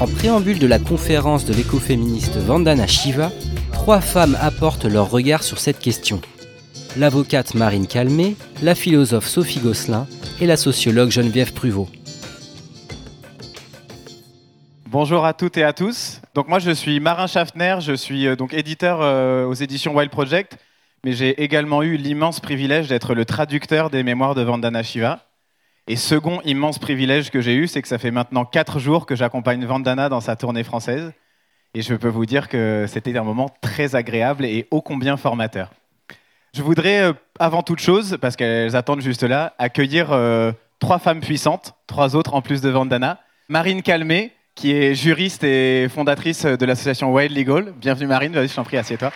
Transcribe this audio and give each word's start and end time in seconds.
En 0.00 0.06
préambule 0.06 0.60
de 0.60 0.66
la 0.68 0.78
conférence 0.78 1.44
de 1.44 1.52
l'écoféministe 1.52 2.36
Vandana 2.36 2.86
Shiva, 2.86 3.32
trois 3.72 4.00
femmes 4.00 4.38
apportent 4.40 4.84
leur 4.84 5.10
regard 5.10 5.42
sur 5.42 5.58
cette 5.58 5.80
question. 5.80 6.20
L'avocate 6.96 7.56
Marine 7.56 7.88
Calmé, 7.88 8.36
la 8.62 8.76
philosophe 8.76 9.26
Sophie 9.26 9.58
Gosselin 9.58 10.06
et 10.40 10.46
la 10.46 10.56
sociologue 10.56 11.10
Geneviève 11.10 11.52
Pruvot. 11.52 11.88
Bonjour 14.86 15.24
à 15.24 15.32
toutes 15.32 15.56
et 15.56 15.64
à 15.64 15.72
tous. 15.72 16.20
Donc 16.32 16.46
moi 16.46 16.60
je 16.60 16.70
suis 16.70 17.00
Marin 17.00 17.26
Schaffner, 17.26 17.78
je 17.80 17.94
suis 17.94 18.28
euh, 18.28 18.36
donc 18.36 18.54
éditeur 18.54 19.00
euh, 19.02 19.46
aux 19.46 19.54
éditions 19.54 19.96
Wild 19.96 20.12
Project, 20.12 20.58
mais 21.04 21.12
j'ai 21.12 21.42
également 21.42 21.82
eu 21.82 21.96
l'immense 21.96 22.38
privilège 22.38 22.86
d'être 22.86 23.14
le 23.14 23.24
traducteur 23.24 23.90
des 23.90 24.04
mémoires 24.04 24.36
de 24.36 24.42
Vandana 24.42 24.84
Shiva. 24.84 25.27
Et 25.90 25.96
second 25.96 26.42
immense 26.44 26.78
privilège 26.78 27.30
que 27.30 27.40
j'ai 27.40 27.54
eu, 27.54 27.66
c'est 27.66 27.80
que 27.80 27.88
ça 27.88 27.96
fait 27.96 28.10
maintenant 28.10 28.44
quatre 28.44 28.78
jours 28.78 29.06
que 29.06 29.16
j'accompagne 29.16 29.64
Vandana 29.64 30.10
dans 30.10 30.20
sa 30.20 30.36
tournée 30.36 30.62
française. 30.62 31.12
Et 31.72 31.80
je 31.80 31.94
peux 31.94 32.08
vous 32.08 32.26
dire 32.26 32.50
que 32.50 32.84
c'était 32.86 33.16
un 33.16 33.22
moment 33.22 33.48
très 33.62 33.94
agréable 33.94 34.44
et 34.44 34.68
ô 34.70 34.82
combien 34.82 35.16
formateur. 35.16 35.70
Je 36.54 36.60
voudrais, 36.60 37.04
euh, 37.04 37.12
avant 37.38 37.62
toute 37.62 37.80
chose, 37.80 38.18
parce 38.20 38.36
qu'elles 38.36 38.76
attendent 38.76 39.00
juste 39.00 39.22
là, 39.22 39.54
accueillir 39.56 40.08
trois 40.78 40.98
femmes 40.98 41.20
puissantes, 41.20 41.74
trois 41.86 42.16
autres 42.16 42.34
en 42.34 42.42
plus 42.42 42.60
de 42.60 42.68
Vandana. 42.68 43.18
Marine 43.48 43.80
Calmé, 43.80 44.32
qui 44.54 44.72
est 44.72 44.94
juriste 44.94 45.42
et 45.42 45.88
fondatrice 45.88 46.44
de 46.44 46.66
l'association 46.66 47.14
Wild 47.14 47.34
Legal. 47.34 47.72
Bienvenue 47.80 48.08
Marine, 48.08 48.34
vas-y, 48.34 48.48
je 48.48 48.54
t'en 48.54 48.64
prie, 48.64 48.76
assieds-toi. 48.76 49.10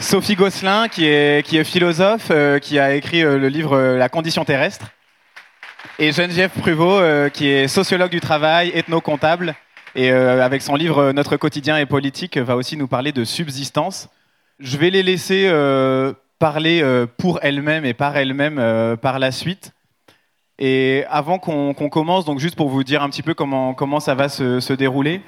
Sophie 0.00 0.36
Gosselin, 0.36 0.86
qui 0.86 1.06
est, 1.06 1.44
qui 1.44 1.56
est 1.56 1.64
philosophe, 1.64 2.28
euh, 2.30 2.60
qui 2.60 2.78
a 2.78 2.94
écrit 2.94 3.24
euh, 3.24 3.36
le 3.36 3.48
livre 3.48 3.76
euh, 3.76 3.98
La 3.98 4.08
condition 4.08 4.44
terrestre. 4.44 4.92
Et 5.98 6.12
Geneviève 6.12 6.50
Pruvot, 6.50 7.00
qui 7.30 7.48
est 7.48 7.66
sociologue 7.66 8.10
du 8.10 8.20
travail, 8.20 8.70
ethno-comptable, 8.74 9.54
et 9.96 10.10
avec 10.10 10.62
son 10.62 10.76
livre 10.76 11.12
Notre 11.12 11.36
quotidien 11.36 11.76
et 11.76 11.86
politique, 11.86 12.36
va 12.36 12.56
aussi 12.56 12.76
nous 12.76 12.86
parler 12.86 13.10
de 13.10 13.24
subsistance. 13.24 14.08
Je 14.60 14.76
vais 14.76 14.90
les 14.90 15.02
laisser 15.02 15.50
parler 16.38 17.06
pour 17.16 17.40
elles-mêmes 17.42 17.84
et 17.84 17.94
par 17.94 18.16
elles-mêmes 18.16 18.96
par 18.96 19.18
la 19.18 19.32
suite. 19.32 19.72
Et 20.58 21.04
avant 21.08 21.38
qu'on 21.38 21.74
commence, 21.74 22.24
donc 22.24 22.38
juste 22.38 22.56
pour 22.56 22.68
vous 22.68 22.84
dire 22.84 23.02
un 23.02 23.10
petit 23.10 23.22
peu 23.22 23.34
comment, 23.34 23.74
comment 23.74 24.00
ça 24.00 24.14
va 24.14 24.28
se, 24.28 24.72
dérouler, 24.72 25.20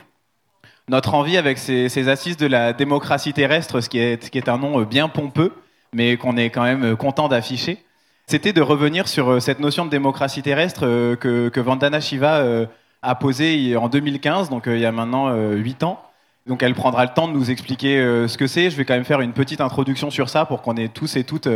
notre 0.90 1.14
envie 1.14 1.36
avec 1.36 1.56
ces, 1.56 2.08
assises 2.08 2.36
de 2.36 2.46
la 2.46 2.72
démocratie 2.72 3.32
terrestre, 3.32 3.80
ce 3.80 3.88
qui 3.88 3.98
est, 3.98 4.48
un 4.48 4.58
nom 4.58 4.82
bien 4.82 5.08
pompeux, 5.08 5.52
mais 5.92 6.16
qu'on 6.16 6.36
est 6.36 6.50
quand 6.50 6.64
même 6.64 6.96
content 6.96 7.28
d'afficher, 7.28 7.78
c'était 8.26 8.52
de 8.52 8.60
revenir 8.60 9.08
sur 9.08 9.28
euh, 9.28 9.40
cette 9.40 9.58
notion 9.58 9.84
de 9.84 9.90
démocratie 9.90 10.42
terrestre 10.42 10.82
euh, 10.84 11.16
que, 11.16 11.60
Vandana 11.60 12.00
Shiva 12.00 12.38
euh, 12.38 12.66
a 13.02 13.14
posée 13.14 13.76
en 13.76 13.88
2015, 13.88 14.50
donc 14.50 14.64
il 14.66 14.78
y 14.78 14.86
a 14.86 14.92
maintenant 14.92 15.32
8 15.32 15.84
ans. 15.84 16.00
Donc 16.46 16.62
elle 16.62 16.74
prendra 16.74 17.04
le 17.04 17.12
temps 17.12 17.28
de 17.28 17.32
nous 17.32 17.50
expliquer 17.50 17.96
ce 18.28 18.36
que 18.36 18.46
c'est. 18.46 18.70
Je 18.70 18.76
vais 18.76 18.84
quand 18.84 18.94
même 18.94 19.04
faire 19.04 19.20
une 19.20 19.32
petite 19.32 19.60
introduction 19.60 20.10
sur 20.10 20.28
ça 20.28 20.44
pour 20.44 20.62
qu'on 20.62 20.76
ait 20.76 20.88
tous 20.88 21.16
et 21.16 21.24
toutes 21.24 21.48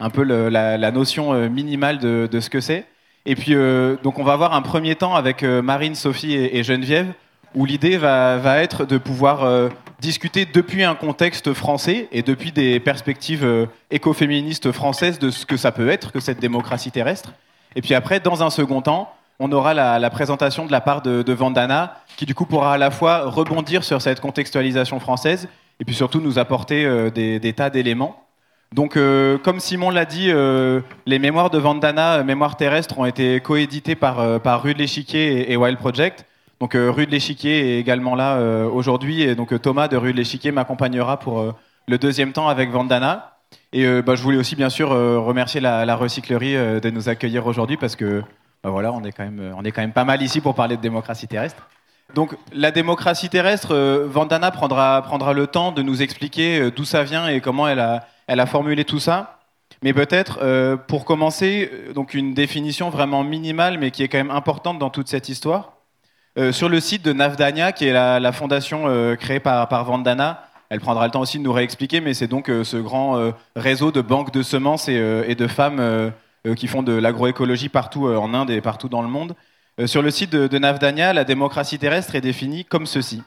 un 0.00 0.10
peu 0.10 0.22
la, 0.22 0.90
notion 0.90 1.48
minimale 1.48 1.98
de, 1.98 2.40
ce 2.40 2.50
que 2.50 2.60
c'est. 2.60 2.86
Et 3.26 3.34
puis, 3.34 3.54
euh, 3.54 3.96
donc, 4.02 4.18
on 4.18 4.24
va 4.24 4.32
avoir 4.32 4.54
un 4.54 4.62
premier 4.62 4.94
temps 4.96 5.14
avec 5.14 5.42
euh, 5.42 5.60
Marine, 5.62 5.94
Sophie 5.94 6.34
et, 6.34 6.62
Geneviève, 6.62 7.12
où 7.54 7.64
l'idée 7.64 7.96
va, 7.96 8.58
être 8.58 8.84
de 8.84 8.98
pouvoir 8.98 9.44
euh, 9.44 9.68
discuter 10.00 10.46
depuis 10.46 10.84
un 10.84 10.94
contexte 10.94 11.52
français 11.52 12.08
et 12.12 12.22
depuis 12.22 12.52
des 12.52 12.80
perspectives 12.80 13.68
écoféministes 13.90 14.72
françaises 14.72 15.18
de 15.18 15.30
ce 15.30 15.46
que 15.46 15.56
ça 15.56 15.72
peut 15.72 15.88
être 15.88 16.12
que 16.12 16.20
cette 16.20 16.40
démocratie 16.40 16.90
terrestre. 16.90 17.32
Et 17.76 17.82
puis 17.82 17.94
après, 17.94 18.20
dans 18.20 18.42
un 18.42 18.50
second 18.50 18.82
temps, 18.82 19.12
on 19.38 19.50
aura 19.52 19.74
la, 19.74 20.10
présentation 20.10 20.66
de 20.66 20.72
la 20.72 20.80
part 20.80 21.02
de, 21.02 21.32
Vandana, 21.32 21.96
qui 22.16 22.26
du 22.26 22.34
coup 22.34 22.46
pourra 22.46 22.74
à 22.74 22.78
la 22.78 22.90
fois 22.90 23.24
rebondir 23.24 23.84
sur 23.84 24.02
cette 24.02 24.20
contextualisation 24.20 25.00
française 25.00 25.48
et 25.80 25.84
puis 25.84 25.94
surtout 25.94 26.20
nous 26.20 26.38
apporter 26.38 27.10
des, 27.10 27.40
des 27.40 27.52
tas 27.52 27.70
d'éléments. 27.70 28.20
Donc, 28.72 28.96
euh, 28.96 29.36
comme 29.36 29.58
Simon 29.58 29.90
l'a 29.90 30.04
dit, 30.04 30.30
euh, 30.30 30.80
les 31.04 31.18
mémoires 31.18 31.50
de 31.50 31.58
Vandana, 31.58 32.18
euh, 32.18 32.24
Mémoires 32.24 32.56
terrestres, 32.56 33.00
ont 33.00 33.04
été 33.04 33.40
coéditées 33.40 33.96
par, 33.96 34.40
par 34.40 34.62
Rue 34.62 34.74
de 34.74 34.78
l'Échiquier 34.78 35.50
et, 35.50 35.56
Wild 35.56 35.76
Project. 35.76 36.24
Donc, 36.60 36.74
Rue 36.74 37.06
de 37.06 37.10
l'Échiquier 37.10 37.76
est 37.76 37.80
également 37.80 38.14
là 38.14 38.38
aujourd'hui. 38.66 39.22
Et 39.22 39.34
donc, 39.34 39.60
Thomas 39.62 39.88
de 39.88 39.96
Rue 39.96 40.12
de 40.12 40.18
l'Échiquier 40.18 40.52
m'accompagnera 40.52 41.18
pour 41.18 41.54
le 41.88 41.98
deuxième 41.98 42.32
temps 42.32 42.48
avec 42.48 42.70
Vandana. 42.70 43.38
Et 43.72 44.02
bah, 44.02 44.14
je 44.14 44.22
voulais 44.22 44.36
aussi, 44.36 44.56
bien 44.56 44.68
sûr, 44.68 44.90
remercier 44.90 45.60
la, 45.60 45.96
recyclerie 45.96 46.52
de 46.80 46.90
nous 46.90 47.08
accueillir 47.08 47.46
aujourd'hui 47.46 47.78
parce 47.78 47.96
que, 47.96 48.22
bah, 48.62 48.68
voilà, 48.68 48.92
on 48.92 49.02
est, 49.04 49.12
quand 49.12 49.24
même, 49.24 49.54
on 49.56 49.64
est 49.64 49.72
quand 49.72 49.80
même 49.80 49.94
pas 49.94 50.04
mal 50.04 50.20
ici 50.20 50.42
pour 50.42 50.54
parler 50.54 50.76
de 50.76 50.82
démocratie 50.82 51.26
terrestre. 51.26 51.66
Donc 52.14 52.36
la 52.52 52.72
démocratie 52.72 53.30
terrestre, 53.30 53.74
Vandana 54.06 54.50
prendra, 54.50 55.00
prendra 55.00 55.32
le 55.32 55.46
temps 55.46 55.72
de 55.72 55.80
nous 55.80 56.02
expliquer 56.02 56.70
d'où 56.70 56.84
ça 56.84 57.04
vient 57.04 57.26
et 57.28 57.40
comment 57.40 57.68
elle 57.68 57.80
a, 57.80 58.06
elle 58.26 58.40
a 58.40 58.46
formulé 58.46 58.84
tout 58.84 59.00
ça. 59.00 59.40
Mais 59.82 59.92
peut-être, 59.92 60.38
euh, 60.42 60.76
pour 60.76 61.04
commencer, 61.04 61.70
euh, 61.72 61.92
donc 61.92 62.14
une 62.14 62.34
définition 62.34 62.90
vraiment 62.90 63.24
minimale, 63.24 63.78
mais 63.78 63.90
qui 63.90 64.02
est 64.02 64.08
quand 64.08 64.18
même 64.18 64.30
importante 64.30 64.78
dans 64.78 64.90
toute 64.90 65.08
cette 65.08 65.28
histoire. 65.28 65.79
Euh, 66.38 66.52
sur 66.52 66.68
le 66.68 66.80
site 66.80 67.04
de 67.04 67.12
Navdania, 67.12 67.72
qui 67.72 67.86
est 67.86 67.92
la, 67.92 68.32
fondation 68.32 68.84
créée 69.16 69.40
par, 69.40 69.84
Vandana, 69.84 70.46
elle 70.68 70.80
prendra 70.80 71.06
le 71.06 71.10
temps 71.10 71.20
aussi 71.20 71.38
de 71.38 71.42
nous 71.42 71.52
réexpliquer, 71.52 72.00
mais 72.00 72.14
c'est 72.14 72.28
donc 72.28 72.46
ce 72.46 72.76
grand 72.76 73.32
réseau 73.56 73.90
de 73.90 74.00
banques 74.00 74.32
de 74.32 74.42
semences 74.42 74.88
et, 74.88 75.34
de 75.34 75.46
femmes 75.48 76.12
qui 76.56 76.68
font 76.68 76.84
de 76.84 76.92
l'agroécologie 76.92 77.68
partout 77.68 78.06
en 78.06 78.32
Inde 78.34 78.50
et 78.50 78.60
partout 78.60 78.88
dans 78.88 79.02
le 79.02 79.08
monde. 79.08 79.34
sur 79.86 80.02
le 80.02 80.10
site 80.12 80.30
de, 80.30 80.46
de 80.46 80.58
Navdanya, 80.58 81.12
la 81.12 81.24
démocratie 81.24 81.78
terrestre 81.78 82.14
est 82.14 82.20
définie 82.20 82.64
comme 82.64 82.86
ceci. 82.86 83.22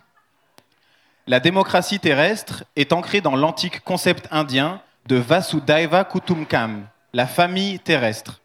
La 1.26 1.40
démocratie 1.40 2.00
terrestre 2.00 2.66
est 2.76 2.92
ancrée 2.92 3.22
dans 3.22 3.38
l'antique 3.38 3.82
concept 3.82 4.28
indien 4.30 4.82
de 5.08 5.16
Vasudhaiva 5.16 6.04
Kutumkam, 6.04 6.86
la 7.14 7.28
famille 7.28 7.80
terrestre. 7.80 8.42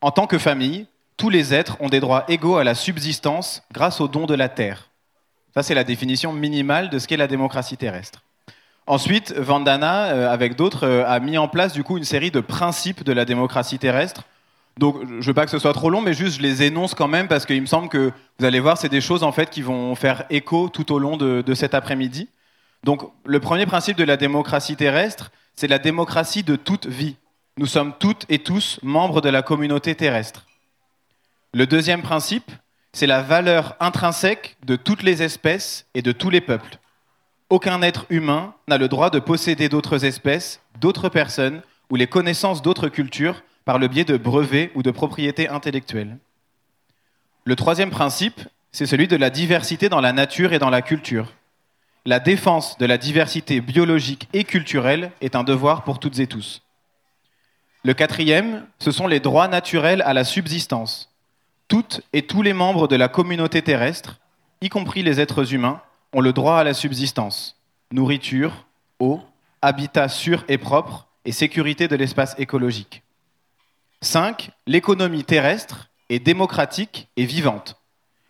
En 0.00 0.12
tant 0.12 0.28
que 0.28 0.38
famille, 0.38 0.86
tous 1.16 1.30
les 1.30 1.54
êtres 1.54 1.76
ont 1.80 1.88
des 1.88 2.00
droits 2.00 2.24
égaux 2.28 2.56
à 2.56 2.64
la 2.64 2.74
subsistance 2.74 3.62
grâce 3.72 4.00
aux 4.00 4.08
dons 4.08 4.26
de 4.26 4.34
la 4.34 4.48
terre. 4.48 4.88
Ça, 5.54 5.62
c'est 5.62 5.74
la 5.74 5.84
définition 5.84 6.32
minimale 6.32 6.88
de 6.90 6.98
ce 6.98 7.06
qu'est 7.06 7.16
la 7.16 7.28
démocratie 7.28 7.76
terrestre. 7.76 8.22
Ensuite, 8.86 9.32
Vandana, 9.36 10.06
euh, 10.06 10.32
avec 10.32 10.56
d'autres, 10.56 10.86
euh, 10.86 11.04
a 11.06 11.20
mis 11.20 11.38
en 11.38 11.46
place 11.46 11.72
du 11.72 11.84
coup 11.84 11.98
une 11.98 12.04
série 12.04 12.30
de 12.30 12.40
principes 12.40 13.04
de 13.04 13.12
la 13.12 13.24
démocratie 13.24 13.78
terrestre. 13.78 14.24
Donc, 14.78 14.96
je 15.06 15.14
ne 15.14 15.22
veux 15.22 15.34
pas 15.34 15.44
que 15.44 15.50
ce 15.50 15.58
soit 15.58 15.74
trop 15.74 15.90
long, 15.90 16.00
mais 16.00 16.14
juste 16.14 16.38
je 16.38 16.42
les 16.42 16.62
énonce 16.62 16.94
quand 16.94 17.06
même 17.06 17.28
parce 17.28 17.46
qu'il 17.46 17.60
me 17.60 17.66
semble 17.66 17.88
que 17.88 18.10
vous 18.38 18.44
allez 18.44 18.58
voir, 18.58 18.78
c'est 18.78 18.88
des 18.88 19.02
choses 19.02 19.22
en 19.22 19.30
fait 19.30 19.50
qui 19.50 19.62
vont 19.62 19.94
faire 19.94 20.24
écho 20.30 20.68
tout 20.68 20.92
au 20.92 20.98
long 20.98 21.16
de, 21.16 21.54
cet 21.54 21.74
après-midi. 21.74 22.28
Donc, 22.82 23.02
le 23.24 23.38
premier 23.38 23.66
principe 23.66 23.96
de 23.96 24.04
la 24.04 24.16
démocratie 24.16 24.74
terrestre, 24.74 25.30
c'est 25.54 25.68
la 25.68 25.78
démocratie 25.78 26.42
de 26.42 26.56
toute 26.56 26.86
vie. 26.86 27.16
Nous 27.58 27.66
sommes 27.66 27.92
toutes 27.98 28.24
et 28.30 28.38
tous 28.38 28.80
membres 28.82 29.20
de 29.20 29.28
la 29.28 29.42
communauté 29.42 29.94
terrestre. 29.94 30.46
Le 31.54 31.66
deuxième 31.66 32.00
principe, 32.00 32.50
c'est 32.94 33.06
la 33.06 33.20
valeur 33.20 33.76
intrinsèque 33.78 34.56
de 34.64 34.74
toutes 34.74 35.02
les 35.02 35.22
espèces 35.22 35.86
et 35.92 36.00
de 36.00 36.10
tous 36.10 36.30
les 36.30 36.40
peuples. 36.40 36.78
Aucun 37.50 37.82
être 37.82 38.06
humain 38.08 38.54
n'a 38.68 38.78
le 38.78 38.88
droit 38.88 39.10
de 39.10 39.18
posséder 39.18 39.68
d'autres 39.68 40.06
espèces, 40.06 40.62
d'autres 40.80 41.10
personnes 41.10 41.60
ou 41.90 41.96
les 41.96 42.06
connaissances 42.06 42.62
d'autres 42.62 42.88
cultures 42.88 43.42
par 43.66 43.78
le 43.78 43.88
biais 43.88 44.06
de 44.06 44.16
brevets 44.16 44.70
ou 44.74 44.82
de 44.82 44.90
propriétés 44.90 45.50
intellectuelles. 45.50 46.16
Le 47.44 47.54
troisième 47.54 47.90
principe, 47.90 48.40
c'est 48.70 48.86
celui 48.86 49.06
de 49.06 49.16
la 49.16 49.28
diversité 49.28 49.90
dans 49.90 50.00
la 50.00 50.14
nature 50.14 50.54
et 50.54 50.58
dans 50.58 50.70
la 50.70 50.80
culture. 50.80 51.34
La 52.06 52.18
défense 52.18 52.78
de 52.78 52.86
la 52.86 52.96
diversité 52.96 53.60
biologique 53.60 54.26
et 54.32 54.44
culturelle 54.44 55.12
est 55.20 55.36
un 55.36 55.44
devoir 55.44 55.84
pour 55.84 56.00
toutes 56.00 56.18
et 56.18 56.26
tous. 56.26 56.62
Le 57.84 57.92
quatrième, 57.92 58.66
ce 58.78 58.90
sont 58.90 59.06
les 59.06 59.20
droits 59.20 59.48
naturels 59.48 60.00
à 60.06 60.14
la 60.14 60.24
subsistance. 60.24 61.11
Toutes 61.72 62.02
et 62.12 62.20
tous 62.20 62.42
les 62.42 62.52
membres 62.52 62.86
de 62.86 62.96
la 62.96 63.08
communauté 63.08 63.62
terrestre, 63.62 64.20
y 64.60 64.68
compris 64.68 65.02
les 65.02 65.20
êtres 65.20 65.54
humains, 65.54 65.80
ont 66.12 66.20
le 66.20 66.34
droit 66.34 66.58
à 66.58 66.64
la 66.64 66.74
subsistance. 66.74 67.56
Nourriture, 67.92 68.66
eau, 68.98 69.22
habitat 69.62 70.10
sûr 70.10 70.44
et 70.48 70.58
propre 70.58 71.08
et 71.24 71.32
sécurité 71.32 71.88
de 71.88 71.96
l'espace 71.96 72.34
écologique. 72.38 73.02
5. 74.02 74.50
L'économie 74.66 75.24
terrestre 75.24 75.88
est 76.10 76.18
démocratique 76.18 77.08
et 77.16 77.24
vivante. 77.24 77.80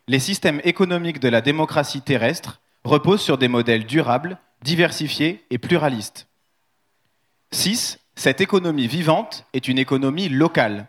Les 0.06 0.20
systèmes 0.20 0.60
économiques 0.62 1.18
de 1.18 1.28
la 1.28 1.40
démocratie 1.40 2.00
terrestre 2.00 2.60
repose 2.84 3.20
sur 3.20 3.38
des 3.38 3.48
modèles 3.48 3.86
durables, 3.86 4.38
diversifiés 4.62 5.44
et 5.50 5.58
pluralistes. 5.58 6.28
6. 7.50 7.98
Cette 8.14 8.40
économie 8.40 8.86
vivante 8.86 9.46
est 9.52 9.66
une 9.66 9.80
économie 9.80 10.28
locale. 10.28 10.86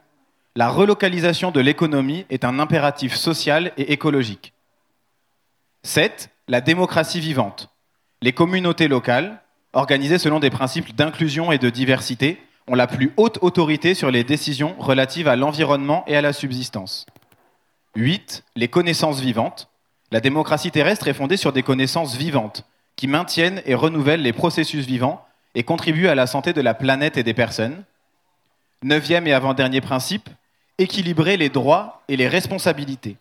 La 0.55 0.69
relocalisation 0.69 1.50
de 1.50 1.59
l'économie 1.59 2.27
est 2.29 2.45
un 2.45 2.59
impératif 2.59 3.15
social 3.15 3.71
et 3.75 3.91
écologique. 3.91 4.53
7. 5.81 6.29
La 6.47 6.61
démocratie 6.61 7.19
vivante. 7.19 7.69
Les 8.21 8.33
communautés 8.33 8.88
locales, 8.88 9.41
organisées 9.73 10.19
selon 10.19 10.39
des 10.39 10.51
principes 10.51 10.95
d'inclusion 10.95 11.51
et 11.51 11.57
de 11.57 11.71
diversité, 11.71 12.39
ont 12.67 12.75
la 12.75 12.85
plus 12.85 13.13
haute 13.17 13.39
autorité 13.41 13.95
sur 13.95 14.11
les 14.11 14.23
décisions 14.23 14.75
relatives 14.77 15.27
à 15.27 15.35
l'environnement 15.35 16.03
et 16.05 16.15
à 16.15 16.21
la 16.21 16.33
subsistance. 16.33 17.07
8. 17.95 18.44
Les 18.55 18.67
connaissances 18.67 19.21
vivantes. 19.21 19.69
La 20.11 20.19
démocratie 20.19 20.69
terrestre 20.69 21.07
est 21.07 21.15
fondée 21.15 21.38
sur 21.38 21.51
des 21.51 21.63
connaissances 21.63 22.15
vivantes, 22.15 22.63
qui 22.95 23.07
maintiennent 23.07 23.63
et 23.65 23.73
renouvellent 23.73 24.21
les 24.21 24.33
processus 24.33 24.85
vivants 24.85 25.25
et 25.55 25.63
contribuent 25.63 26.09
à 26.09 26.15
la 26.15 26.27
santé 26.27 26.53
de 26.53 26.61
la 26.61 26.75
planète 26.75 27.17
et 27.17 27.23
des 27.23 27.33
personnes. 27.33 27.83
Neuvième 28.83 29.25
et 29.25 29.33
avant-dernier 29.33 29.81
principe, 29.81 30.29
équilibrer 30.78 31.38
les 31.38 31.50
droits 31.50 32.04
et 32.08 32.18
les 32.18 32.28
responsabilités. 32.28 33.18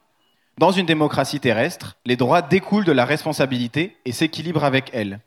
Dans 0.58 0.70
une 0.70 0.86
démocratie 0.86 1.40
terrestre, 1.40 1.96
les 2.04 2.16
droits 2.16 2.42
découlent 2.42 2.84
de 2.84 2.92
la 2.92 3.04
responsabilité 3.04 3.96
et 4.04 4.12
s'équilibrent 4.12 4.64
avec 4.64 4.90
elle. 4.92 5.20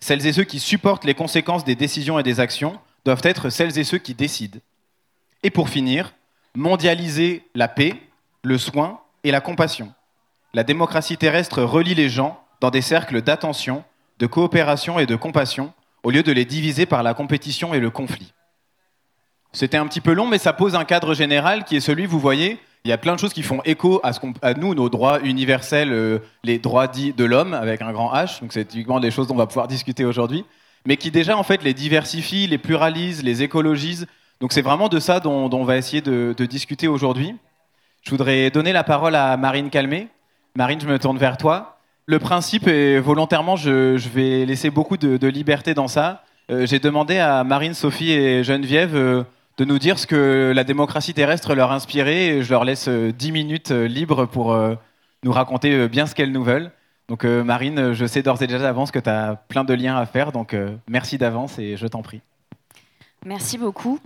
Celles 0.00 0.26
et 0.26 0.32
ceux 0.32 0.44
qui 0.44 0.60
supportent 0.60 1.04
les 1.04 1.14
conséquences 1.14 1.64
des 1.64 1.74
décisions 1.74 2.18
et 2.18 2.22
des 2.22 2.40
actions 2.40 2.78
doivent 3.04 3.22
être 3.24 3.50
celles 3.50 3.78
et 3.78 3.84
ceux 3.84 3.98
qui 3.98 4.14
décident. 4.14 4.60
Et 5.42 5.50
pour 5.50 5.68
finir, 5.68 6.14
mondialiser 6.54 7.44
la 7.54 7.68
paix, 7.68 7.94
le 8.42 8.58
soin 8.58 9.00
et 9.24 9.30
la 9.30 9.40
compassion. 9.40 9.92
La 10.54 10.64
démocratie 10.64 11.16
terrestre 11.16 11.62
relie 11.62 11.94
les 11.94 12.08
gens 12.08 12.42
dans 12.60 12.70
des 12.70 12.82
cercles 12.82 13.22
d'attention, 13.22 13.84
de 14.18 14.26
coopération 14.26 14.98
et 14.98 15.06
de 15.06 15.16
compassion, 15.16 15.72
au 16.02 16.10
lieu 16.10 16.22
de 16.22 16.32
les 16.32 16.44
diviser 16.44 16.86
par 16.86 17.02
la 17.02 17.14
compétition 17.14 17.74
et 17.74 17.80
le 17.80 17.90
conflit. 17.90 18.32
C'était 19.52 19.76
un 19.76 19.86
petit 19.86 20.00
peu 20.00 20.12
long, 20.12 20.26
mais 20.26 20.38
ça 20.38 20.52
pose 20.52 20.74
un 20.74 20.84
cadre 20.84 21.14
général 21.14 21.64
qui 21.64 21.76
est 21.76 21.80
celui, 21.80 22.06
vous 22.06 22.20
voyez, 22.20 22.58
il 22.84 22.90
y 22.90 22.92
a 22.92 22.98
plein 22.98 23.14
de 23.14 23.20
choses 23.20 23.32
qui 23.32 23.42
font 23.42 23.60
écho 23.64 24.00
à, 24.02 24.54
nous, 24.54 24.74
nos 24.74 24.88
droits 24.88 25.20
universels, 25.20 25.92
euh, 25.92 26.18
les 26.44 26.58
droits 26.58 26.86
dits 26.86 27.12
de 27.12 27.24
l'homme, 27.24 27.54
avec 27.54 27.82
un 27.82 27.92
grand 27.92 28.12
H, 28.14 28.40
donc 28.40 28.52
c'est 28.52 28.64
typiquement 28.64 29.00
des 29.00 29.10
choses 29.10 29.26
dont 29.26 29.34
on 29.34 29.38
va 29.38 29.46
pouvoir 29.46 29.68
discuter 29.68 30.04
aujourd'hui, 30.04 30.44
mais 30.86 30.96
qui 30.96 31.10
déjà 31.10 31.36
en 31.36 31.42
fait 31.42 31.62
les 31.62 31.74
diversifient, 31.74 32.46
les 32.46 32.58
pluralisent, 32.58 33.22
les 33.22 33.42
écologisent. 33.42 34.06
Donc 34.40 34.52
c'est 34.52 34.62
vraiment 34.62 34.88
de 34.88 35.00
ça 35.00 35.20
dont, 35.20 35.50
on 35.52 35.64
va 35.64 35.76
essayer 35.76 36.00
de, 36.00 36.34
discuter 36.48 36.88
aujourd'hui. 36.88 37.34
Je 38.02 38.10
voudrais 38.10 38.50
donner 38.50 38.72
la 38.72 38.84
parole 38.84 39.16
à 39.16 39.36
Marine 39.36 39.70
Calmé. 39.70 40.08
Marine, 40.56 40.80
je 40.80 40.86
me 40.86 40.98
tourne 40.98 41.18
vers 41.18 41.36
toi. 41.36 41.78
Le 42.06 42.18
principe 42.18 42.68
est 42.68 43.00
volontairement, 43.00 43.56
je, 43.56 43.96
vais 44.08 44.46
laisser 44.46 44.70
beaucoup 44.70 44.96
de, 44.96 45.26
liberté 45.26 45.74
dans 45.74 45.88
ça. 45.88 46.22
Euh, 46.50 46.64
j'ai 46.64 46.78
demandé 46.78 47.18
à 47.18 47.44
Marine, 47.44 47.74
Sophie 47.74 48.12
et 48.12 48.42
Geneviève 48.42 48.96
euh, 48.96 49.24
de 49.58 49.64
nous 49.64 49.80
dire 49.80 49.98
ce 49.98 50.06
que 50.06 50.52
la 50.54 50.62
démocratie 50.62 51.14
terrestre 51.14 51.54
leur 51.54 51.72
inspirait. 51.72 52.42
Je 52.42 52.50
leur 52.50 52.64
laisse 52.64 52.88
10 52.88 52.90
euh, 52.90 53.32
minutes 53.32 53.72
euh, 53.72 53.88
libres 53.88 54.24
pour 54.24 54.52
euh, 54.52 54.76
nous 55.24 55.32
raconter 55.32 55.88
bien 55.88 56.06
ce 56.06 56.14
qu'elles 56.14 56.30
nous 56.30 56.44
veulent. 56.44 56.70
Donc 57.08 57.24
Marine, 57.24 57.94
je 57.94 58.04
sais 58.04 58.22
d'ores 58.22 58.42
et 58.42 58.46
déjà 58.46 58.58
d'avance 58.58 58.90
que 58.90 58.98
tu 58.98 59.08
as 59.08 59.36
plein 59.48 59.64
de 59.64 59.72
liens 59.72 59.96
à 59.96 60.04
faire, 60.04 60.30
donc 60.30 60.54
merci 60.86 61.16
d'avance 61.16 61.58
et 61.58 61.78
je 61.78 61.86
t'en 61.86 62.02
prie. 62.02 62.20
Merci 63.24 63.56
beaucoup. 63.56 63.98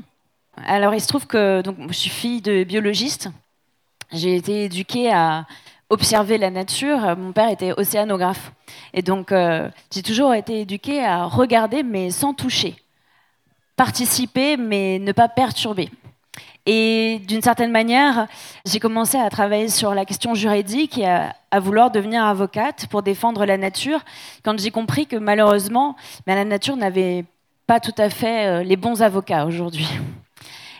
Alors 0.64 0.94
il 0.94 1.00
se 1.00 1.08
trouve 1.08 1.26
que 1.26 1.62
donc, 1.62 1.76
je 1.88 1.94
suis 1.94 2.10
fille 2.10 2.40
de 2.40 2.62
biologiste. 2.62 3.28
J'ai 4.12 4.36
été 4.36 4.66
éduquée 4.66 5.12
à 5.12 5.46
observer 5.90 6.38
la 6.38 6.50
nature. 6.50 7.16
Mon 7.16 7.32
père 7.32 7.50
était 7.50 7.72
océanographe. 7.72 8.52
Et 8.94 9.02
donc 9.02 9.34
j'ai 9.92 10.02
toujours 10.02 10.32
été 10.32 10.60
éduquée 10.60 11.04
à 11.04 11.24
regarder 11.24 11.82
mais 11.82 12.12
sans 12.12 12.34
toucher 12.34 12.76
participer, 13.76 14.56
mais 14.56 14.98
ne 14.98 15.12
pas 15.12 15.28
perturber. 15.28 15.90
Et 16.64 17.20
d'une 17.26 17.42
certaine 17.42 17.72
manière, 17.72 18.28
j'ai 18.64 18.78
commencé 18.78 19.18
à 19.18 19.28
travailler 19.30 19.68
sur 19.68 19.94
la 19.94 20.04
question 20.04 20.34
juridique 20.34 20.98
et 20.98 21.06
à, 21.06 21.60
vouloir 21.60 21.90
devenir 21.90 22.24
avocate 22.24 22.86
pour 22.86 23.02
défendre 23.02 23.44
la 23.44 23.58
nature, 23.58 24.00
quand 24.44 24.58
j'ai 24.58 24.70
compris 24.70 25.06
que 25.06 25.16
malheureusement, 25.16 25.96
ben, 26.26 26.36
la 26.36 26.44
nature 26.44 26.76
n'avait 26.76 27.24
pas 27.66 27.80
tout 27.80 27.94
à 27.98 28.08
fait 28.08 28.46
euh, 28.46 28.62
les 28.62 28.76
bons 28.76 29.02
avocats 29.02 29.44
aujourd'hui. 29.44 29.88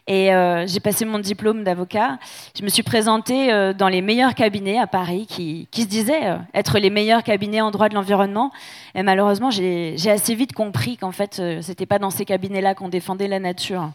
Et 0.08 0.34
euh, 0.34 0.66
j'ai 0.66 0.80
passé 0.80 1.04
mon 1.04 1.20
diplôme 1.20 1.62
d'avocat. 1.62 2.18
Je 2.58 2.64
me 2.64 2.68
suis 2.68 2.82
présentée 2.82 3.52
euh, 3.52 3.72
dans 3.72 3.88
les 3.88 4.02
meilleurs 4.02 4.34
cabinets 4.34 4.78
à 4.78 4.88
Paris 4.88 5.26
qui, 5.28 5.68
se 5.72 5.86
disaient 5.86 6.26
euh, 6.26 6.36
être 6.54 6.78
les 6.78 6.90
meilleurs 6.90 7.22
cabinets 7.22 7.60
en 7.60 7.70
droit 7.70 7.88
de 7.88 7.94
l'environnement. 7.94 8.50
Et 8.96 9.02
malheureusement, 9.02 9.50
j'ai 9.50 10.10
assez 10.10 10.34
vite 10.34 10.54
compris 10.54 10.96
qu'en 10.96 11.12
fait, 11.12 11.40
c'était 11.60 11.86
pas 11.86 12.00
dans 12.00 12.10
ces 12.10 12.24
cabinets-là 12.24 12.74
qu'on 12.74 12.88
défendait 12.88 13.28
la 13.28 13.38
nature. 13.38 13.90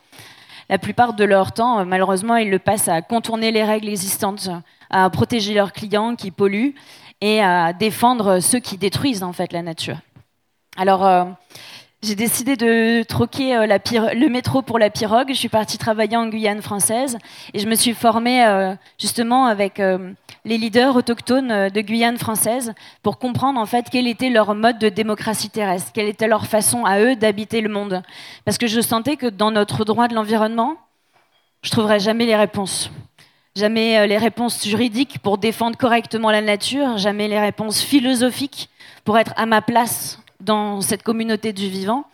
La 0.70 0.78
plupart 0.78 1.14
de 1.14 1.24
leur 1.24 1.52
temps, 1.52 1.86
malheureusement, 1.86 2.36
ils 2.38 2.50
le 2.50 2.60
passent 2.60 2.90
à 2.90 3.02
contourner 3.02 3.52
les 3.52 3.64
règles 3.64 3.90
existantes, 3.90 4.50
à 4.90 5.10
protéger 5.10 5.54
leurs 5.54 5.74
clients 5.74 6.16
qui 6.16 6.32
polluent 6.32 6.74
et 7.20 7.42
à 7.42 7.74
défendre 7.74 8.40
ceux 8.40 8.60
qui 8.60 8.78
détruisent 8.78 9.24
en 9.24 9.34
fait 9.34 9.54
la 9.54 9.62
nature. 9.62 9.98
Alors, 10.78 11.36
j'ai 12.04 12.14
décidé 12.14 12.56
de 12.56 13.02
troquer 13.04 13.56
euh, 13.56 13.66
le 13.66 14.28
métro 14.30 14.62
pour 14.62 14.78
la 14.78 14.92
pirogue. 14.92 15.30
Je 15.30 15.34
suis 15.34 15.50
partie 15.50 15.80
travailler 15.80 16.16
en 16.16 16.28
Guyane 16.28 16.62
française 16.62 17.18
et 17.56 17.60
je 17.60 17.68
me 17.68 17.74
suis 17.74 17.94
formée 17.94 18.46
euh, 18.46 18.76
justement 19.00 19.48
avec 19.48 19.80
euh, 19.80 20.12
les 20.46 20.60
leaders 20.60 20.96
autochtones 20.96 21.70
de 21.70 21.82
Guyane 21.82 22.20
française 22.20 22.74
pour 23.02 23.18
comprendre 23.18 23.60
en 23.60 23.66
fait 23.66 23.88
quel 23.92 24.08
était 24.08 24.30
leur 24.30 24.54
mode 24.54 24.78
de 24.78 24.90
démocratie 24.90 25.50
terrestre, 25.50 25.92
quelle 25.92 26.08
était 26.08 26.28
leur 26.28 26.46
façon 26.46 26.86
à 26.86 27.00
eux 27.00 27.16
d'habiter 27.16 27.62
le 27.62 27.70
monde. 27.70 28.04
Parce 28.46 28.60
que 28.60 28.68
je 28.68 28.80
sentais 28.80 29.16
que 29.16 29.28
dans 29.28 29.50
notre 29.50 29.84
droit 29.84 30.08
de 30.08 30.14
l'environnement, 30.14 30.76
je 31.64 31.72
trouverais 31.72 32.00
jamais 32.00 32.28
les 32.28 32.36
réponses. 32.36 32.92
Jamais 33.56 34.06
les 34.06 34.20
réponses 34.20 34.64
juridiques 34.64 35.18
pour 35.18 35.40
défendre 35.40 35.76
correctement 35.78 36.30
la 36.30 36.44
nature, 36.44 36.98
jamais 36.98 37.28
les 37.28 37.40
réponses 37.40 37.82
philosophiques 37.82 38.70
pour 39.04 39.18
être 39.18 39.34
à 39.36 39.48
ma 39.48 39.64
place 39.64 40.20
dans 40.48 40.82
cette 40.82 41.04
communauté 41.04 41.54
du 41.54 41.70
vivant, 41.70 42.06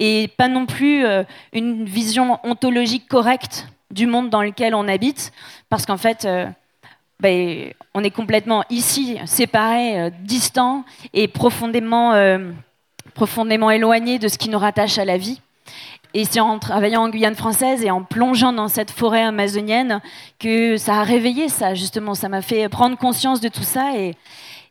et 0.00 0.28
pas 0.36 0.48
non 0.48 0.66
plus 0.66 1.04
euh, 1.04 1.22
une 1.52 1.84
vision 1.84 2.40
ontologique 2.42 3.06
correcte 3.06 3.68
du 3.90 4.06
monde 4.06 4.30
dans 4.30 4.42
lequel 4.42 4.74
on 4.74 4.88
habite, 4.88 5.32
parce 5.68 5.86
qu'en 5.86 5.98
fait, 5.98 6.24
euh, 6.24 6.46
ben, 7.20 7.72
on 7.94 8.02
est 8.02 8.10
complètement 8.10 8.64
ici, 8.70 9.18
séparés, 9.26 10.00
euh, 10.00 10.10
distants 10.22 10.84
et 11.12 11.28
profondément, 11.28 12.14
profondément 13.14 13.70
éloignés 13.70 14.18
de 14.18 14.28
ce 14.28 14.38
qui 14.38 14.48
nous 14.48 14.58
rattache 14.58 14.98
à 14.98 15.04
la 15.04 15.18
vie. 15.18 15.40
Et 16.14 16.24
c'est 16.24 16.40
en 16.40 16.58
travaillant 16.58 17.04
en 17.04 17.08
Guyane 17.08 17.34
française 17.34 17.82
et 17.84 17.90
en 17.90 18.02
plongeant 18.02 18.52
dans 18.52 18.68
cette 18.68 18.90
forêt 18.90 19.22
amazonienne 19.22 20.00
que 20.38 20.76
ça 20.76 21.00
a 21.00 21.02
réveillé 21.04 21.48
ça, 21.48 21.74
justement. 21.74 22.14
Ça 22.14 22.28
m'a 22.28 22.42
fait 22.42 22.68
prendre 22.68 22.98
conscience 22.98 23.40
de 23.40 23.48
tout 23.48 23.62
ça 23.62 23.92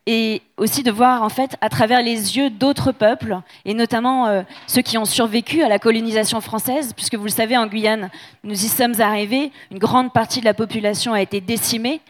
et 0.07 0.41
aussi 0.57 0.81
de 0.81 0.91
voir 0.91 1.21
en 1.21 1.29
fait 1.29 1.55
à 1.61 1.69
travers 1.69 2.01
les 2.01 2.37
yeux 2.37 2.49
d'autres 2.49 2.91
peuples 2.91 3.37
et 3.65 3.73
notamment 3.73 4.27
euh, 4.27 4.41
ceux 4.65 4.81
qui 4.81 4.97
ont 4.97 5.05
survécu 5.05 5.61
à 5.61 5.69
la 5.69 5.77
colonisation 5.77 6.41
française 6.41 6.93
puisque 6.93 7.15
vous 7.15 7.25
le 7.25 7.29
savez 7.29 7.55
en 7.55 7.67
Guyane 7.67 8.09
nous 8.43 8.65
y 8.65 8.67
sommes 8.67 8.99
arrivés 8.99 9.51
une 9.69 9.77
grande 9.77 10.11
partie 10.11 10.39
de 10.39 10.45
la 10.45 10.55
population 10.55 11.13
a 11.13 11.21
été 11.21 11.39
décimée 11.39 12.01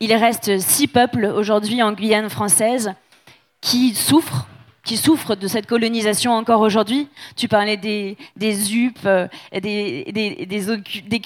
il 0.00 0.12
reste 0.12 0.58
six 0.60 0.88
peuples 0.88 1.24
aujourd'hui 1.24 1.82
en 1.82 1.92
Guyane 1.92 2.28
française 2.28 2.92
qui 3.62 3.94
souffrent 3.94 4.46
qui 4.86 4.96
souffrent 4.96 5.34
de 5.34 5.48
cette 5.48 5.66
colonisation 5.66 6.32
encore 6.32 6.60
aujourd'hui. 6.60 7.08
Tu 7.34 7.48
parlais 7.48 7.76
des, 7.76 8.16
des 8.36 8.72
UP, 8.72 8.96
euh, 9.04 9.26
des, 9.52 10.60
zones, 10.60 10.84
des 11.08 11.20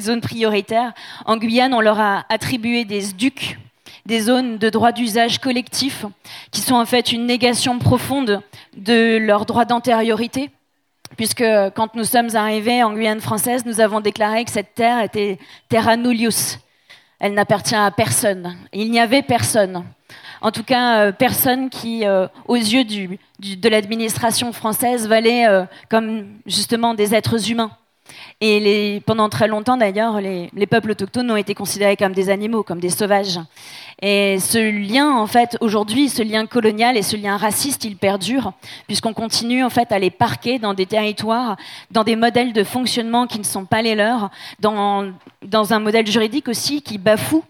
zones 0.00 0.20
prioritaires. 0.20 0.92
En 1.26 1.36
Guyane, 1.36 1.74
on 1.74 1.80
leur 1.80 2.00
a 2.00 2.24
attribué 2.28 2.84
des 2.84 3.00
SDUC, 3.00 3.58
des 4.06 4.20
zones 4.20 4.58
de 4.58 4.68
droit 4.70 4.92
d'usage 4.92 5.38
collectif, 5.38 6.06
qui 6.50 6.60
sont 6.60 6.74
en 6.74 6.86
fait 6.86 7.12
une 7.12 7.26
négation 7.26 7.78
profonde 7.78 8.40
de 8.76 9.18
leur 9.18 9.46
droit 9.46 9.64
d'antériorité, 9.64 10.50
puisque 11.16 11.44
quand 11.74 11.94
nous 11.94 12.04
sommes 12.04 12.34
arrivés 12.34 12.82
en 12.82 12.92
Guyane 12.92 13.20
française, 13.20 13.64
nous 13.66 13.80
avons 13.80 14.00
déclaré 14.00 14.44
que 14.44 14.50
cette 14.50 14.74
terre 14.74 15.02
était 15.02 15.38
terra 15.68 15.96
nullius. 15.96 16.58
Elle 17.20 17.34
n'appartient 17.34 17.76
à 17.76 17.90
personne. 17.90 18.56
Il 18.72 18.90
n'y 18.90 18.98
avait 18.98 19.22
personne. 19.22 19.84
En 20.40 20.50
tout 20.50 20.64
cas, 20.64 21.04
euh, 21.04 21.12
personne 21.12 21.70
qui, 21.70 22.04
euh, 22.04 22.26
aux 22.48 22.56
yeux 22.56 22.84
de 22.84 23.68
l'administration 23.68 24.52
française, 24.52 25.06
valait 25.06 25.46
euh, 25.46 25.64
comme 25.88 26.26
justement 26.46 26.94
des 26.94 27.14
êtres 27.14 27.48
humains. 27.48 27.70
Et 28.40 29.02
pendant 29.06 29.28
très 29.28 29.46
longtemps, 29.46 29.76
d'ailleurs, 29.76 30.20
les, 30.20 30.66
peuples 30.66 30.90
autochtones 30.90 31.30
ont 31.30 31.36
été 31.36 31.54
considérés 31.54 31.96
comme 31.96 32.12
des 32.12 32.30
animaux, 32.30 32.62
comme 32.62 32.80
des 32.80 32.90
sauvages. 32.90 33.38
Et 34.00 34.38
ce 34.40 34.58
lien, 34.58 35.10
en 35.10 35.26
fait, 35.26 35.56
aujourd'hui, 35.60 36.08
ce 36.08 36.22
lien 36.22 36.46
colonial 36.46 36.96
et 36.96 37.02
ce 37.02 37.16
lien 37.16 37.36
raciste, 37.36 37.84
il 37.84 37.96
perdure, 37.96 38.52
puisqu'on 38.86 39.12
continue, 39.12 39.62
en 39.62 39.70
fait, 39.70 39.92
à 39.92 39.98
les 39.98 40.10
parquer 40.10 40.58
dans 40.58 40.74
des 40.74 40.86
territoires, 40.86 41.56
dans 41.90 42.04
des 42.04 42.16
modèles 42.16 42.52
de 42.52 42.64
fonctionnement 42.64 43.26
qui 43.26 43.38
ne 43.38 43.44
sont 43.44 43.64
pas 43.64 43.82
les 43.82 43.94
leurs, 43.94 44.30
dans, 44.58 45.12
dans 45.44 45.72
un 45.72 45.78
modèle 45.78 46.06
juridique 46.06 46.48
aussi 46.48 46.82
qui 46.82 46.98
bafoue 46.98 47.44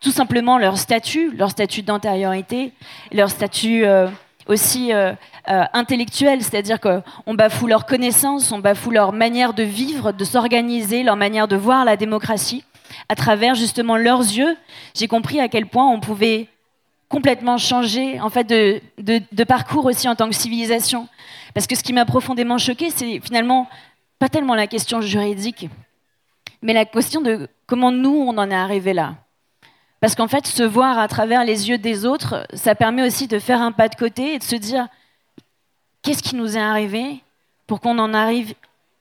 tout 0.00 0.12
simplement 0.12 0.58
leur 0.58 0.78
statut, 0.78 1.34
leur 1.36 1.50
statut 1.50 1.82
d'antériorité, 1.82 2.72
leur 3.12 3.30
statut 3.30 3.84
euh, 3.84 4.08
aussi 4.48 4.92
euh, 4.92 5.12
euh, 5.48 5.64
intellectuel, 5.72 6.42
c'est-à-dire 6.42 6.80
qu'on 6.80 7.34
bafoue 7.34 7.66
leur 7.66 7.86
connaissance, 7.86 8.50
on 8.50 8.58
bafoue 8.58 8.90
leur 8.90 9.12
manière 9.12 9.54
de 9.54 9.62
vivre, 9.62 10.12
de 10.12 10.24
s'organiser, 10.24 11.02
leur 11.02 11.16
manière 11.16 11.46
de 11.46 11.56
voir 11.56 11.84
la 11.84 11.96
démocratie. 11.96 12.64
À 13.08 13.14
travers 13.14 13.54
justement 13.54 13.96
leurs 13.96 14.20
yeux, 14.20 14.56
j'ai 14.94 15.08
compris 15.08 15.40
à 15.40 15.48
quel 15.48 15.66
point 15.66 15.86
on 15.86 16.00
pouvait 16.00 16.48
complètement 17.08 17.58
changer 17.58 18.20
en 18.20 18.28
fait 18.28 18.44
de, 18.44 18.80
de 18.98 19.44
parcours 19.44 19.86
aussi 19.86 20.08
en 20.08 20.14
tant 20.14 20.28
que 20.28 20.34
civilisation. 20.34 21.08
Parce 21.54 21.66
que 21.66 21.76
ce 21.76 21.82
qui 21.82 21.92
m'a 21.92 22.04
profondément 22.04 22.58
choqué, 22.58 22.90
c'est 22.90 23.20
finalement 23.20 23.68
pas 24.18 24.28
tellement 24.28 24.54
la 24.54 24.66
question 24.66 25.00
juridique, 25.00 25.68
mais 26.62 26.72
la 26.72 26.84
question 26.84 27.20
de 27.20 27.48
comment 27.66 27.92
nous, 27.92 28.24
on 28.26 28.36
en 28.36 28.50
est 28.50 28.54
arrivé 28.54 28.92
là. 28.92 29.14
Parce 30.00 30.14
qu'en 30.14 30.28
fait, 30.28 30.46
se 30.46 30.62
voir 30.62 30.98
à 30.98 31.08
travers 31.08 31.44
les 31.44 31.68
yeux 31.68 31.78
des 31.78 32.06
autres, 32.06 32.46
ça 32.54 32.74
permet 32.74 33.02
aussi 33.02 33.26
de 33.26 33.38
faire 33.38 33.60
un 33.60 33.72
pas 33.72 33.88
de 33.88 33.96
côté 33.96 34.34
et 34.34 34.38
de 34.38 34.44
se 34.44 34.56
dire 34.56 34.86
qu'est-ce 36.02 36.22
qui 36.22 36.36
nous 36.36 36.56
est 36.56 36.60
arrivé 36.60 37.20
pour 37.66 37.80
qu'on 37.80 37.98
en 37.98 38.14
arrive 38.14 38.54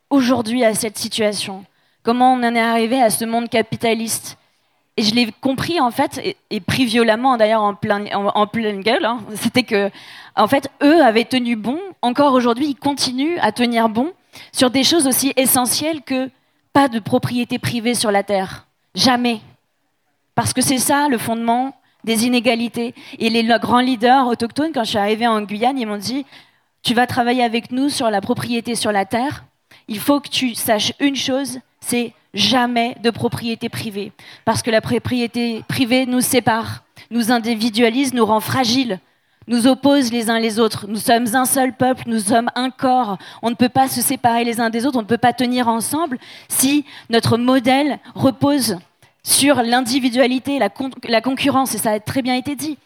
aujourd'hui 0.10 0.64
à 0.64 0.74
cette 0.74 0.98
situation? 0.98 1.66
Comment 2.04 2.34
on 2.34 2.44
en 2.44 2.56
est 2.56 2.60
arrivé 2.60 3.02
à 3.02 3.10
ce 3.10 3.26
monde 3.26 3.50
capitaliste? 3.50 4.38
Et 5.00 5.04
je 5.04 5.14
l'ai 5.14 5.32
compris 5.42 5.80
en 5.80 5.92
fait, 5.92 6.20
et, 6.50 6.60
pris 6.60 6.86
violemment 6.86 7.38
d'ailleurs 7.38 7.62
en, 7.62 7.76
plein, 7.76 8.06
en, 8.14 8.48
pleine 8.48 8.82
gueule, 8.82 9.06
hein. 9.06 9.20
c'était 9.36 9.62
que 9.62 9.92
en 10.36 10.48
fait, 10.48 10.70
eux 10.82 11.04
avaient 11.04 11.26
tenu 11.26 11.56
bon, 11.56 11.80
encore 12.02 12.34
aujourd'hui, 12.34 12.70
ils 12.70 12.76
continuent 12.76 13.38
à 13.42 13.52
tenir 13.52 13.90
bon 13.90 14.12
sur 14.52 14.72
des 14.72 14.84
choses 14.84 15.06
aussi 15.06 15.34
essentielles 15.36 16.02
que 16.02 16.30
pas 16.74 16.88
de 16.88 17.00
propriété 17.00 17.60
privée 17.60 17.94
sur 17.96 18.12
la 18.12 18.24
terre. 18.24 18.68
Jamais. 18.96 19.42
Parce 20.38 20.54
que 20.54 20.62
c'est 20.62 20.78
ça 20.78 21.08
le 21.10 21.18
fondement 21.18 21.74
des 22.04 22.28
inégalités. 22.28 22.94
Et 23.18 23.32
les 23.32 23.44
grands 23.60 23.80
leaders 23.80 24.28
autochtones, 24.28 24.72
quand 24.72 24.84
je 24.84 24.92
suis 24.92 25.00
arrivée 25.00 25.26
en 25.26 25.42
Guyane, 25.42 25.80
ils 25.80 25.88
m'ont 25.88 25.98
dit 25.98 26.28
Tu 26.84 26.94
vas 26.94 27.08
travailler 27.08 27.44
avec 27.44 27.72
nous 27.72 27.90
sur 27.90 28.12
la 28.12 28.22
propriété 28.22 28.76
sur 28.76 28.92
la 28.92 29.06
terre. 29.06 29.46
Il 29.88 29.98
faut 29.98 30.20
que 30.20 30.30
tu 30.30 30.54
saches 30.54 30.94
une 31.00 31.16
chose 31.16 31.60
c'est 31.80 32.14
jamais 32.34 32.98
de 33.02 33.10
propriété 33.10 33.68
privée. 33.70 34.12
Parce 34.46 34.62
que 34.62 34.70
la 34.70 34.82
propriété 34.82 35.64
privée 35.68 36.06
nous 36.06 36.22
sépare, 36.22 36.84
nous 37.10 37.32
individualise, 37.32 38.14
nous 38.14 38.26
rend 38.26 38.40
fragiles 38.40 39.00
nous 39.50 39.66
oppose 39.66 40.12
les 40.12 40.30
uns 40.30 40.40
les 40.40 40.60
autres. 40.60 40.88
Nous 40.90 40.98
sommes 40.98 41.34
un 41.34 41.46
seul 41.46 41.72
peuple, 41.72 42.04
nous 42.06 42.20
sommes 42.20 42.50
un 42.56 42.70
corps. 42.70 43.18
On 43.42 43.50
ne 43.50 43.56
peut 43.56 43.70
pas 43.70 43.88
se 43.88 44.02
séparer 44.02 44.44
les 44.44 44.60
uns 44.60 44.70
des 44.70 44.86
autres, 44.86 44.98
on 44.98 45.04
ne 45.04 45.08
peut 45.08 45.18
pas 45.18 45.32
tenir 45.32 45.70
ensemble 45.70 46.20
si 46.50 46.84
notre 47.10 47.38
modèle 47.38 48.00
repose 48.14 48.78
sur 49.28 49.62
l'individualité, 49.62 50.58
la, 50.58 50.70
la, 51.04 51.20
concurrence, 51.20 51.76
et 51.76 51.78
ça 51.78 51.92
a 51.92 52.00
très 52.00 52.22
bien 52.22 52.36
été 52.36 52.56
dit. 52.56 52.78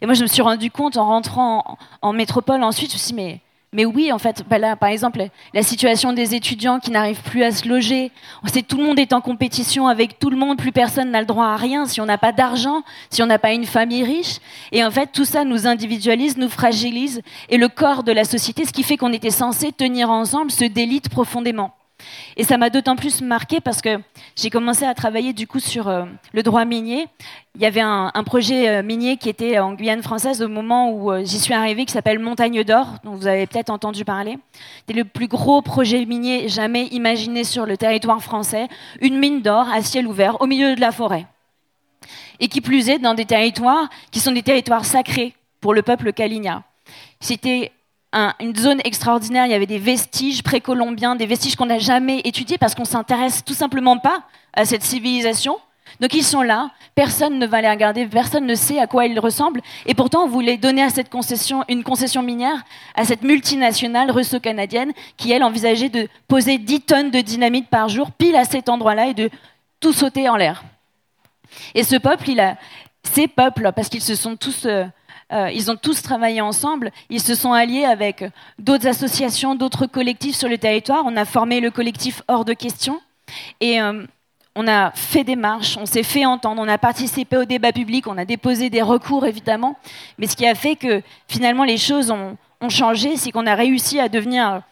Et 0.00 0.06
moi, 0.06 0.14
je 0.14 0.22
me 0.22 0.28
suis 0.28 0.40
rendu 0.40 0.70
compte 0.70 0.96
en 0.96 1.04
rentrant 1.04 1.76
en, 2.00 2.12
métropole 2.14 2.62
ensuite, 2.62 2.88
je 2.88 2.94
me 2.94 2.98
suis 2.98 3.12
dit, 3.12 3.40
mais, 3.74 3.84
oui, 3.84 4.10
en 4.10 4.16
fait, 4.16 4.42
bah 4.48 4.56
là, 4.56 4.76
par 4.76 4.88
exemple, 4.88 5.22
la 5.52 5.62
situation 5.62 6.14
des 6.14 6.34
étudiants 6.34 6.80
qui 6.80 6.90
n'arrivent 6.90 7.20
plus 7.20 7.44
à 7.44 7.52
se 7.52 7.68
loger, 7.68 8.12
c'est 8.46 8.66
tout 8.66 8.78
le 8.78 8.84
monde 8.84 8.98
est 8.98 9.12
en 9.12 9.20
compétition 9.20 9.88
avec 9.88 10.18
tout 10.18 10.30
le 10.30 10.38
monde, 10.38 10.56
plus 10.56 10.72
personne 10.72 11.10
n'a 11.10 11.20
le 11.20 11.26
droit 11.26 11.48
à 11.48 11.56
rien 11.56 11.84
si 11.84 12.00
on 12.00 12.06
n'a 12.06 12.16
pas 12.16 12.32
d'argent, 12.32 12.82
si 13.10 13.22
on 13.22 13.26
n'a 13.26 13.38
pas 13.38 13.52
une 13.52 13.66
famille 13.66 14.02
riche. 14.02 14.38
Et 14.72 14.82
en 14.82 14.90
fait, 14.90 15.10
tout 15.12 15.26
ça 15.26 15.44
nous 15.44 15.66
individualise, 15.66 16.38
nous 16.38 16.48
fragilise, 16.48 17.20
et 17.50 17.58
le 17.58 17.68
corps 17.68 18.04
de 18.04 18.12
la 18.12 18.24
société, 18.24 18.64
ce 18.64 18.72
qui 18.72 18.84
fait 18.84 18.96
qu'on 18.96 19.12
était 19.12 19.28
censé 19.28 19.70
tenir 19.70 20.08
ensemble, 20.08 20.50
se 20.50 20.64
délite 20.64 21.10
profondément. 21.10 21.74
Et 22.36 22.44
ça 22.44 22.58
m'a 22.58 22.70
d'autant 22.70 22.96
plus 22.96 23.20
marqué 23.20 23.60
parce 23.60 23.80
que 23.80 24.00
j'ai 24.36 24.50
commencé 24.50 24.84
à 24.84 24.94
travailler 24.94 25.32
du 25.32 25.46
coup 25.46 25.60
sur 25.60 25.88
euh, 25.88 26.04
le 26.32 26.42
droit 26.42 26.64
minier. 26.64 27.06
Il 27.56 27.62
y 27.62 27.66
avait 27.66 27.80
un, 27.80 28.10
projet 28.24 28.68
euh, 28.68 28.82
minier 28.82 29.16
qui 29.16 29.28
était 29.28 29.58
en 29.58 29.74
Guyane 29.74 30.02
française 30.02 30.40
au 30.40 30.48
moment 30.48 30.90
où 30.90 31.10
euh, 31.10 31.24
j'y 31.24 31.40
suis 31.40 31.52
arrivée, 31.54 31.84
qui 31.84 31.92
s'appelle 31.92 32.18
Montagne 32.18 32.62
d'Or, 32.62 32.94
dont 33.04 33.14
vous 33.14 33.26
avez 33.26 33.46
peut-être 33.46 33.70
entendu 33.70 34.04
parler. 34.04 34.38
C'était 34.80 34.98
le 34.98 35.04
plus 35.04 35.26
gros 35.26 35.60
projet 35.60 36.04
minier 36.06 36.48
jamais 36.48 36.86
imaginé 36.86 37.44
sur 37.44 37.66
le 37.66 37.76
territoire 37.76 38.22
français. 38.22 38.68
Une 39.00 39.18
mine 39.18 39.42
d'or 39.42 39.68
à 39.68 39.82
ciel 39.82 40.06
ouvert 40.06 40.40
au 40.40 40.46
milieu 40.46 40.74
de 40.74 40.80
la 40.80 40.92
forêt. 40.92 41.26
Et 42.38 42.48
qui 42.48 42.60
plus 42.60 42.88
est 42.88 42.98
dans 42.98 43.14
des 43.14 43.26
territoires 43.26 43.88
qui 44.10 44.20
sont 44.20 44.32
des 44.32 44.42
territoires 44.42 44.84
sacrés 44.84 45.34
pour 45.60 45.74
le 45.74 45.82
peuple 45.82 46.12
Kalinia. 46.12 46.62
C'était 47.20 47.72
une 48.12 48.56
zone 48.56 48.80
extraordinaire. 48.84 49.46
Il 49.46 49.52
y 49.52 49.54
avait 49.54 49.66
des 49.66 49.78
vestiges 49.78 50.42
précolombiens, 50.42 51.16
des 51.16 51.26
vestiges 51.26 51.56
qu'on 51.56 51.66
n'a 51.66 51.78
jamais 51.78 52.20
étudiés 52.24 52.58
parce 52.58 52.74
qu'on 52.74 52.84
s'intéresse 52.84 53.44
tout 53.44 53.54
simplement 53.54 53.98
pas 53.98 54.22
à 54.52 54.64
cette 54.64 54.82
civilisation. 54.82 55.58
Donc 55.98 56.14
ils 56.14 56.24
sont 56.24 56.42
là, 56.42 56.70
personne 56.94 57.38
ne 57.38 57.46
va 57.46 57.60
les 57.60 57.68
regarder, 57.68 58.06
personne 58.06 58.46
ne 58.46 58.54
sait 58.54 58.78
à 58.78 58.86
quoi 58.86 59.06
ils 59.06 59.18
ressemblent, 59.18 59.60
et 59.86 59.94
pourtant 59.94 60.22
on 60.24 60.28
voulait 60.28 60.56
donner 60.56 60.82
à 60.84 60.88
cette 60.88 61.10
concession 61.10 61.64
une 61.68 61.82
concession 61.82 62.22
minière 62.22 62.62
à 62.94 63.04
cette 63.04 63.22
multinationale 63.22 64.10
russo-canadienne 64.10 64.92
qui 65.16 65.32
elle 65.32 65.42
envisageait 65.42 65.88
de 65.88 66.08
poser 66.28 66.58
10 66.58 66.80
tonnes 66.82 67.10
de 67.10 67.20
dynamite 67.20 67.68
par 67.68 67.88
jour 67.88 68.12
pile 68.12 68.36
à 68.36 68.44
cet 68.44 68.68
endroit-là 68.68 69.08
et 69.08 69.14
de 69.14 69.30
tout 69.80 69.92
sauter 69.92 70.28
en 70.28 70.36
l'air. 70.36 70.62
Et 71.74 71.82
ce 71.82 71.96
peuple, 71.96 72.30
il 72.30 72.40
a, 72.40 72.56
ces 73.02 73.26
peuples, 73.26 73.72
parce 73.74 73.88
qu'ils 73.88 74.02
se 74.02 74.14
sont 74.14 74.36
tous 74.36 74.66
euh, 75.32 75.50
ils 75.52 75.70
ont 75.70 75.76
tous 75.76 76.02
travaillé 76.02 76.40
ensemble. 76.40 76.90
Ils 77.08 77.20
se 77.20 77.34
sont 77.34 77.52
alliés 77.52 77.84
avec 77.84 78.24
d'autres 78.58 78.86
associations, 78.86 79.54
d'autres 79.54 79.86
collectifs 79.86 80.36
sur 80.36 80.48
le 80.48 80.58
territoire. 80.58 81.02
On 81.06 81.16
a 81.16 81.24
formé 81.24 81.60
le 81.60 81.70
collectif 81.70 82.22
Hors 82.28 82.44
de 82.44 82.52
question. 82.52 83.00
Et 83.60 83.80
euh, 83.80 84.04
on 84.56 84.66
a 84.66 84.90
fait 84.92 85.22
des 85.22 85.36
marches, 85.36 85.76
on 85.76 85.86
s'est 85.86 86.02
fait 86.02 86.26
entendre, 86.26 86.60
on 86.60 86.68
a 86.68 86.78
participé 86.78 87.36
au 87.36 87.44
débat 87.44 87.72
public, 87.72 88.08
on 88.08 88.18
a 88.18 88.24
déposé 88.24 88.68
des 88.68 88.82
recours 88.82 89.24
évidemment. 89.24 89.76
Mais 90.18 90.26
ce 90.26 90.34
qui 90.34 90.46
a 90.46 90.56
fait 90.56 90.74
que 90.74 91.02
finalement 91.28 91.62
les 91.62 91.78
choses 91.78 92.10
ont, 92.10 92.36
ont 92.60 92.68
changé, 92.68 93.16
c'est 93.16 93.30
qu'on 93.30 93.46
a 93.46 93.54
réussi 93.54 94.00
à 94.00 94.08
devenir 94.08 94.62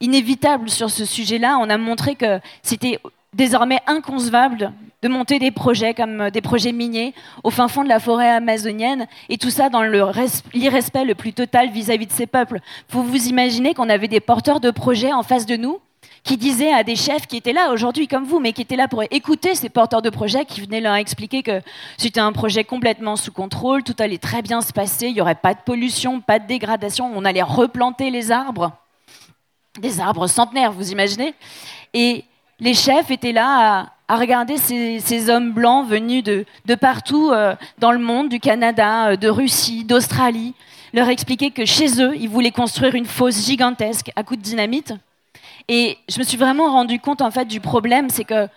inévitable 0.00 0.70
sur 0.70 0.90
ce 0.90 1.04
sujet-là. 1.04 1.58
On 1.60 1.68
a 1.68 1.76
montré 1.76 2.14
que 2.14 2.40
c'était 2.62 2.98
désormais 3.34 3.80
inconcevable 3.86 4.72
de 5.02 5.08
monter 5.08 5.38
des 5.38 5.50
projets 5.50 5.94
comme 5.94 6.22
euh, 6.22 6.30
des 6.30 6.40
projets 6.40 6.72
miniers 6.72 7.14
au 7.44 7.50
fin 7.50 7.68
fond 7.68 7.84
de 7.84 7.88
la 7.88 8.00
forêt 8.00 8.30
amazonienne, 8.30 9.06
et 9.28 9.38
tout 9.38 9.50
ça 9.50 9.68
dans 9.68 9.82
l'irrespect 9.82 11.04
le 11.04 11.14
plus 11.14 11.32
total 11.32 11.70
vis-à-vis 11.70 12.06
de 12.06 12.12
ces 12.12 12.26
peuples. 12.26 12.60
Vous 12.90 13.04
vous 13.04 13.28
imaginez 13.28 13.74
qu'on 13.74 13.88
avait 13.88 14.08
des 14.08 14.20
porteurs 14.20 14.60
de 14.60 14.70
projets 14.70 15.12
en 15.12 15.22
face 15.22 15.46
de 15.46 15.56
nous 15.56 15.80
qui 16.24 16.36
disaient 16.36 16.72
à 16.72 16.82
des 16.82 16.96
chefs 16.96 17.26
qui 17.26 17.36
étaient 17.36 17.52
là 17.52 17.72
aujourd'hui 17.72 18.08
comme 18.08 18.24
vous, 18.24 18.40
mais 18.40 18.52
qui 18.52 18.62
étaient 18.62 18.76
là 18.76 18.88
pour 18.88 19.04
écouter 19.10 19.54
ces 19.54 19.68
porteurs 19.68 20.02
de 20.02 20.10
projets, 20.10 20.44
qui 20.44 20.60
venaient 20.60 20.80
leur 20.80 20.96
expliquer 20.96 21.42
que 21.42 21.62
c'était 21.96 22.20
un 22.20 22.32
projet 22.32 22.64
complètement 22.64 23.16
sous 23.16 23.32
contrôle, 23.32 23.84
tout 23.84 23.96
allait 23.98 24.18
très 24.18 24.42
bien 24.42 24.60
se 24.60 24.72
passer, 24.72 25.06
il 25.08 25.14
n'y 25.14 25.20
aurait 25.20 25.36
pas 25.36 25.54
de 25.54 25.60
pollution, 25.64 26.20
pas 26.20 26.38
de 26.38 26.46
dégradation, 26.46 27.10
on 27.14 27.24
allait 27.24 27.42
replanter 27.42 28.10
les 28.10 28.30
arbres, 28.30 28.72
des 29.80 30.00
arbres 30.00 30.26
centenaires, 30.26 30.72
vous 30.72 30.90
imaginez? 30.90 31.34
Et 31.94 32.24
les 32.60 32.74
chefs 32.74 33.10
étaient 33.10 33.32
là 33.32 33.90
à, 34.08 34.16
regarder 34.16 34.56
ces, 34.56 35.30
hommes 35.30 35.52
blancs 35.52 35.86
venus 35.86 36.24
de, 36.24 36.74
partout 36.74 37.30
euh, 37.30 37.54
dans 37.78 37.92
le 37.92 37.98
monde, 37.98 38.28
du 38.28 38.40
Canada, 38.40 39.10
euh, 39.10 39.16
de 39.16 39.28
Russie, 39.28 39.84
d'Australie, 39.84 40.54
leur 40.94 41.08
expliquer 41.08 41.50
que 41.50 41.66
chez 41.66 42.02
eux, 42.02 42.16
ils 42.16 42.28
voulaient 42.28 42.50
construire 42.50 42.94
une 42.94 43.04
fosse 43.04 43.44
gigantesque 43.44 44.10
à 44.16 44.22
coups 44.22 44.40
de 44.40 44.44
dynamite. 44.44 44.94
Et 45.68 45.98
je 46.08 46.18
me 46.18 46.24
suis 46.24 46.38
vraiment 46.38 46.72
rendu 46.72 46.98
compte 46.98 47.20
en 47.20 47.30
fait 47.30 47.44
du 47.44 47.60
problème, 47.60 48.08
c'est 48.08 48.24
que 48.24 48.48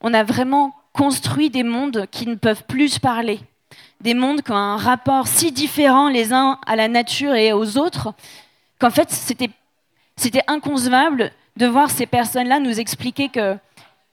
on 0.00 0.12
a 0.12 0.24
vraiment 0.24 0.74
construit 0.92 1.50
des 1.50 1.62
mondes 1.62 2.06
qui 2.10 2.26
ne 2.26 2.34
peuvent 2.34 2.64
plus 2.64 2.98
parler, 2.98 3.38
des 4.00 4.14
mondes 4.14 4.42
qui 4.42 4.50
ont 4.50 4.56
un 4.56 4.76
rapport 4.76 5.28
si 5.28 5.52
différent 5.52 6.08
les 6.08 6.32
uns 6.32 6.58
à 6.66 6.74
la 6.74 6.88
nature 6.88 7.34
et 7.34 7.52
aux 7.52 7.78
autres, 7.78 8.12
qu'en 8.80 8.90
fait 8.90 9.08
c'était 9.10 10.42
inconcevable 10.48 11.30
de 11.56 11.66
voir 11.66 11.90
ces 11.90 12.06
personnes-là 12.06 12.60
nous 12.60 12.78
expliquer 12.78 13.28
qu'il 13.28 13.58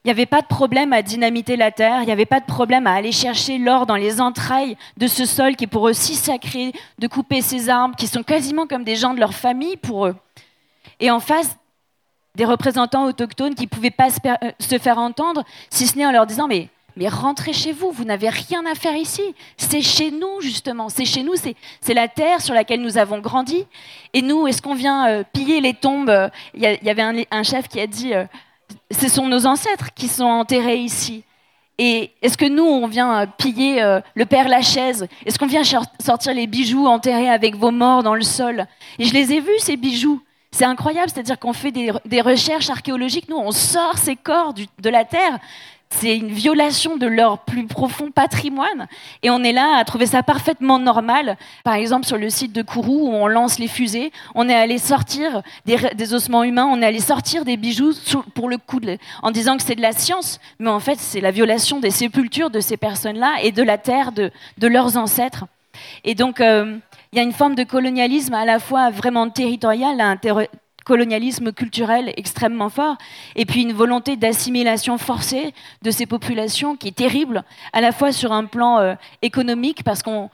n'y 0.06 0.12
avait 0.12 0.26
pas 0.26 0.42
de 0.42 0.48
problème 0.48 0.94
à 0.94 1.02
dynamiter 1.02 1.58
la 1.58 1.72
terre, 1.72 2.02
il 2.02 2.06
n'y 2.06 2.12
avait 2.12 2.26
pas 2.26 2.40
de 2.40 2.46
problème 2.46 2.88
à 2.88 2.94
aller 2.94 3.12
chercher 3.12 3.58
l'or 3.58 3.86
dans 3.86 3.96
les 3.96 4.22
entrailles 4.22 4.78
de 4.98 5.08
ce 5.08 5.26
sol 5.26 5.56
qui 5.56 5.66
est 5.66 5.68
pour 5.68 5.88
eux 5.88 5.94
si 5.94 6.16
sacré, 6.16 6.72
de 7.00 7.08
couper 7.08 7.42
ces 7.42 7.70
arbres 7.70 7.96
qui 7.96 8.08
sont 8.08 8.24
quasiment 8.24 8.68
comme 8.68 8.84
des 8.84 8.96
gens 8.96 9.14
de 9.14 9.20
leur 9.20 9.34
famille 9.34 9.78
pour 9.78 10.08
eux. 10.08 10.16
Et 11.00 11.12
en 11.12 11.20
face, 11.20 11.58
des 12.36 12.46
représentants 12.46 13.06
autochtones 13.06 13.56
qui 13.56 13.64
ne 13.64 13.70
pouvaient 13.70 13.92
pas 13.92 14.08
euh, 14.26 14.52
se 14.60 14.78
faire 14.80 14.98
entendre, 14.98 15.44
si 15.70 15.86
ce 15.86 15.98
n'est 15.98 16.06
en 16.06 16.12
leur 16.12 16.26
disant 16.26 16.48
mais 16.48 16.70
mais 16.96 17.08
rentrez 17.08 17.54
chez 17.54 17.72
vous, 17.72 17.92
vous 17.92 18.04
n'avez 18.04 18.30
rien 18.30 18.66
à 18.66 18.76
faire 18.76 18.96
ici. 18.96 19.22
C'est 19.58 19.82
chez 19.82 20.12
nous, 20.12 20.42
justement. 20.42 20.90
C'est 20.90 21.06
chez 21.06 21.24
nous, 21.24 21.34
c'est 21.36 21.94
la 21.94 22.08
terre 22.08 22.42
sur 22.42 22.54
laquelle 22.54 22.82
nous 22.82 22.98
avons 22.98 23.20
grandi. 23.20 23.66
Et 24.14 24.22
nous, 24.22 24.48
est-ce 24.48 24.62
qu'on 24.62 24.76
vient 24.76 25.08
euh, 25.08 25.24
piller 25.34 25.60
les 25.60 25.74
tombes 25.74 26.14
Il 26.54 26.62
y, 26.62 26.90
avait 26.90 27.26
un, 27.32 27.44
chef 27.44 27.68
qui 27.68 27.80
a 27.80 27.88
dit 27.88 28.14
euh, 28.14 28.26
ce 28.92 29.10
sont 29.10 29.28
nos 29.28 29.46
ancêtres 29.46 29.94
qui 29.96 30.08
sont 30.08 30.24
enterrés 30.24 30.78
ici. 30.78 31.24
Et 31.80 32.12
est-ce 32.22 32.38
que 32.38 32.46
nous, 32.46 32.64
on 32.64 32.86
vient 32.86 33.22
euh, 33.22 33.26
piller 33.38 34.00
le 34.14 34.26
Père 34.26 34.48
Lachaise? 34.48 35.08
Est-ce 35.26 35.40
qu'on 35.40 35.48
vient 35.48 35.64
sortir 35.64 36.34
les 36.34 36.46
bijoux 36.46 36.86
enterrés 36.86 37.30
avec 37.30 37.56
vos 37.56 37.72
morts 37.72 38.04
dans 38.04 38.16
le 38.16 38.22
sol? 38.22 38.68
Et 39.00 39.06
je 39.06 39.14
les 39.14 39.34
ai 39.34 39.40
vus, 39.40 39.60
ces 39.60 39.78
bijoux. 39.78 40.22
C'est 40.52 40.66
incroyable, 40.66 41.10
c'est-à-dire 41.10 41.40
qu'on 41.40 41.52
fait 41.52 41.72
des, 41.72 42.22
recherches 42.22 42.70
archéologiques, 42.70 43.28
nous, 43.28 43.38
on 43.38 43.50
sort 43.50 43.98
ces 43.98 44.16
corps 44.16 44.54
de 44.54 44.90
la 44.90 45.04
terre 45.04 45.40
c'est 45.94 46.18
une 46.18 46.32
violation 46.32 46.98
de 46.98 47.08
leur 47.08 47.40
plus 47.40 47.66
profond 47.66 48.12
patrimoine. 48.12 48.88
Et 49.22 49.30
on 49.30 49.44
est 49.44 49.52
là 49.52 49.78
à 49.78 49.86
trouver 49.86 50.06
ça 50.08 50.24
parfaitement 50.24 50.80
normal. 50.80 51.38
Par 51.64 51.76
exemple, 51.76 52.06
sur 52.06 52.18
le 52.18 52.30
site 52.30 52.52
de 52.52 52.62
Kourou, 52.62 53.10
où 53.10 53.14
on 53.14 53.28
lance 53.28 53.60
les 53.60 53.68
fusées, 53.68 54.12
on 54.36 54.50
est 54.50 54.56
allé 54.56 54.78
sortir 54.78 55.44
des, 55.66 56.14
ossements 56.14 56.44
humains, 56.44 56.66
on 56.66 56.82
est 56.82 56.86
allé 56.86 57.00
sortir 57.00 57.46
des 57.46 57.58
bijoux 57.58 57.94
pour 58.34 58.50
le 58.50 58.58
coup, 58.58 58.80
en 59.22 59.32
disant 59.32 59.56
que 59.58 59.64
c'est 59.64 59.76
de 59.76 59.82
la 59.82 59.94
science. 59.94 60.40
Mais 60.60 60.70
en 60.70 60.80
fait, 60.80 61.00
c'est 61.00 61.22
la 61.22 61.32
violation 61.32 61.80
des 61.80 61.92
sépultures 61.92 62.50
de 62.50 62.60
ces 62.60 62.78
personnes-là 62.78 63.36
et 63.44 63.52
de 63.52 63.64
la 63.64 63.78
terre 63.78 64.12
de, 64.12 64.32
leurs 64.68 64.98
ancêtres. 64.98 65.46
Et 66.04 66.16
donc, 66.16 66.42
euh, 66.42 66.78
il 67.12 67.18
y 67.18 67.20
a 67.20 67.24
une 67.24 67.34
forme 67.34 67.56
de 67.56 67.64
colonialisme 67.64 68.34
à 68.34 68.46
la 68.46 68.60
fois 68.60 68.90
vraiment 68.90 69.30
territorial, 69.30 70.02
colonialisme 70.84 71.52
culturel 71.52 72.14
extrêmement 72.18 72.70
fort, 72.70 72.98
et 73.36 73.46
puis 73.46 73.62
une 73.62 73.74
volonté 73.74 74.16
d'assimilation 74.16 74.98
forcée 74.98 75.54
de 75.82 75.92
ces 75.92 76.06
populations 76.06 76.76
qui 76.76 76.90
est 76.90 76.96
terrible, 76.96 77.44
à 77.74 77.82
la 77.82 77.92
fois 77.92 78.12
sur 78.12 78.32
un 78.32 78.46
plan 78.46 78.80
euh, 78.80 78.96
économique, 79.22 79.84
parce 79.84 80.04
qu'on 80.04 80.30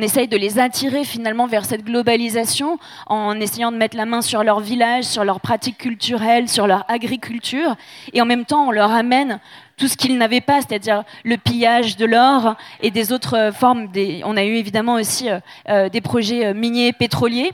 essaye 0.00 0.28
de 0.28 0.36
les 0.36 0.58
attirer 0.58 1.04
finalement 1.04 1.46
vers 1.46 1.64
cette 1.64 1.84
globalisation, 1.84 2.78
en 3.06 3.40
essayant 3.40 3.72
de 3.72 3.76
mettre 3.76 3.96
la 3.96 4.06
main 4.06 4.22
sur 4.22 4.44
leur 4.44 4.60
village, 4.60 5.04
sur 5.04 5.24
leurs 5.24 5.40
pratiques 5.40 5.78
culturelles, 5.78 6.48
sur 6.48 6.66
leur 6.66 6.84
agriculture, 6.90 7.76
et 8.12 8.20
en 8.20 8.26
même 8.26 8.44
temps 8.44 8.68
on 8.68 8.70
leur 8.70 8.90
amène 8.90 9.40
tout 9.78 9.88
ce 9.88 9.96
qu'ils 9.96 10.18
n'avaient 10.18 10.42
pas, 10.42 10.60
c'est-à-dire 10.60 11.02
le 11.24 11.36
pillage 11.36 11.96
de 11.96 12.04
l'or 12.04 12.56
et 12.82 12.90
des 12.90 13.12
autres 13.12 13.36
euh, 13.36 13.52
formes. 13.52 13.88
On 14.24 14.36
a 14.36 14.44
eu 14.44 14.54
évidemment 14.54 14.94
aussi 14.94 15.28
euh, 15.68 15.88
des 15.88 16.00
projets 16.00 16.54
miniers 16.54 16.92
pétroliers 16.92 17.52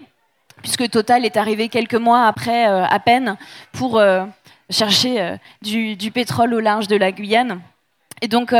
puisque 0.63 0.89
Total 0.91 1.25
est 1.25 1.37
arrivé 1.37 1.69
quelques 1.69 1.95
mois 1.95 2.27
après 2.27 2.69
euh, 2.69 2.85
à 2.85 2.99
peine 2.99 3.37
pour 3.73 3.99
euh, 3.99 4.25
chercher 4.71 5.21
euh, 5.21 5.37
du, 5.63 6.11
pétrole 6.11 6.55
au 6.55 6.61
large 6.61 6.89
de 6.89 6.97
la 6.97 7.13
Guyane. 7.13 7.61
Et 8.21 8.27
donc, 8.27 8.53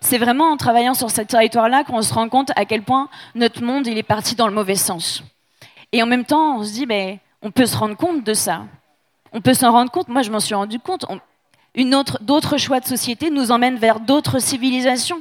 c'est 0.00 0.18
vraiment 0.18 0.52
en 0.52 0.56
travaillant 0.56 0.94
sur 0.94 1.10
ce 1.10 1.20
territoire-là 1.20 1.82
qu'on 1.82 2.00
se 2.00 2.14
rend 2.14 2.28
compte 2.28 2.52
à 2.54 2.64
quel 2.64 2.82
point 2.82 3.08
notre 3.34 3.60
monde 3.60 3.88
il 3.88 3.98
est 3.98 4.04
parti 4.04 4.36
dans 4.36 4.46
le 4.46 4.54
mauvais 4.54 4.76
sens. 4.76 5.24
Et 5.90 6.00
en 6.00 6.06
même 6.06 6.24
temps, 6.24 6.58
on 6.58 6.62
se 6.62 6.72
dit, 6.72 6.86
ben, 6.86 7.18
on 7.42 7.50
peut 7.50 7.66
se 7.66 7.76
rendre 7.76 7.96
compte 7.96 8.22
de 8.22 8.34
ça. 8.34 8.62
On 9.32 9.40
peut 9.40 9.52
s'en 9.52 9.72
rendre 9.72 9.90
compte. 9.90 10.06
Moi, 10.06 10.22
je 10.22 10.30
m'en 10.30 10.38
suis 10.38 10.54
rendu 10.54 10.78
compte. 10.78 11.06
d'autres 12.20 12.56
choix 12.56 12.78
de 12.78 12.86
société 12.86 13.30
nous 13.30 13.50
emmènent 13.50 13.78
vers 13.78 13.98
d'autres 13.98 14.38
civilisations 14.38 15.20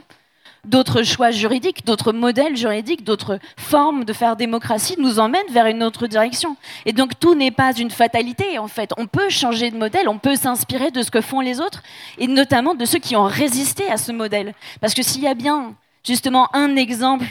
d'autres 0.66 1.04
choix 1.04 1.32
juridiques, 1.32 1.86
d'autres 1.86 2.14
modèles 2.14 2.56
juridiques, 2.56 3.04
d'autres 3.04 3.40
formes 3.58 4.06
de 4.06 4.14
faire 4.14 4.36
démocratie 4.36 4.96
nous 4.98 5.20
emmènent 5.20 5.52
vers 5.52 5.66
une 5.66 5.84
autre 5.84 6.08
direction. 6.08 6.56
Et 6.86 6.94
donc 6.94 7.20
tout 7.20 7.36
n'est 7.36 7.52
pas 7.52 7.74
une 7.74 7.92
fatalité 7.92 8.58
en 8.60 8.68
fait. 8.68 8.92
On 8.98 9.08
peut 9.08 9.30
changer 9.30 9.72
de 9.72 9.78
modèle, 9.78 10.08
on 10.08 10.18
peut 10.18 10.36
s'inspirer 10.36 10.92
de 10.92 11.02
ce 11.02 11.12
que 11.12 11.22
font 11.22 11.42
les 11.42 11.60
autres 11.60 11.84
et 12.18 12.28
notamment 12.28 12.76
de 12.76 12.86
ceux 12.86 13.00
qui 13.00 13.16
ont 13.16 13.26
résisté 13.26 13.90
à 13.90 13.98
ce 13.98 14.12
modèle. 14.12 14.54
Parce 14.82 14.94
que 14.94 15.04
s'il 15.04 15.22
y 15.22 15.28
a 15.28 15.34
bien 15.34 15.76
justement 16.06 16.54
un 16.54 16.76
exemple 16.76 17.26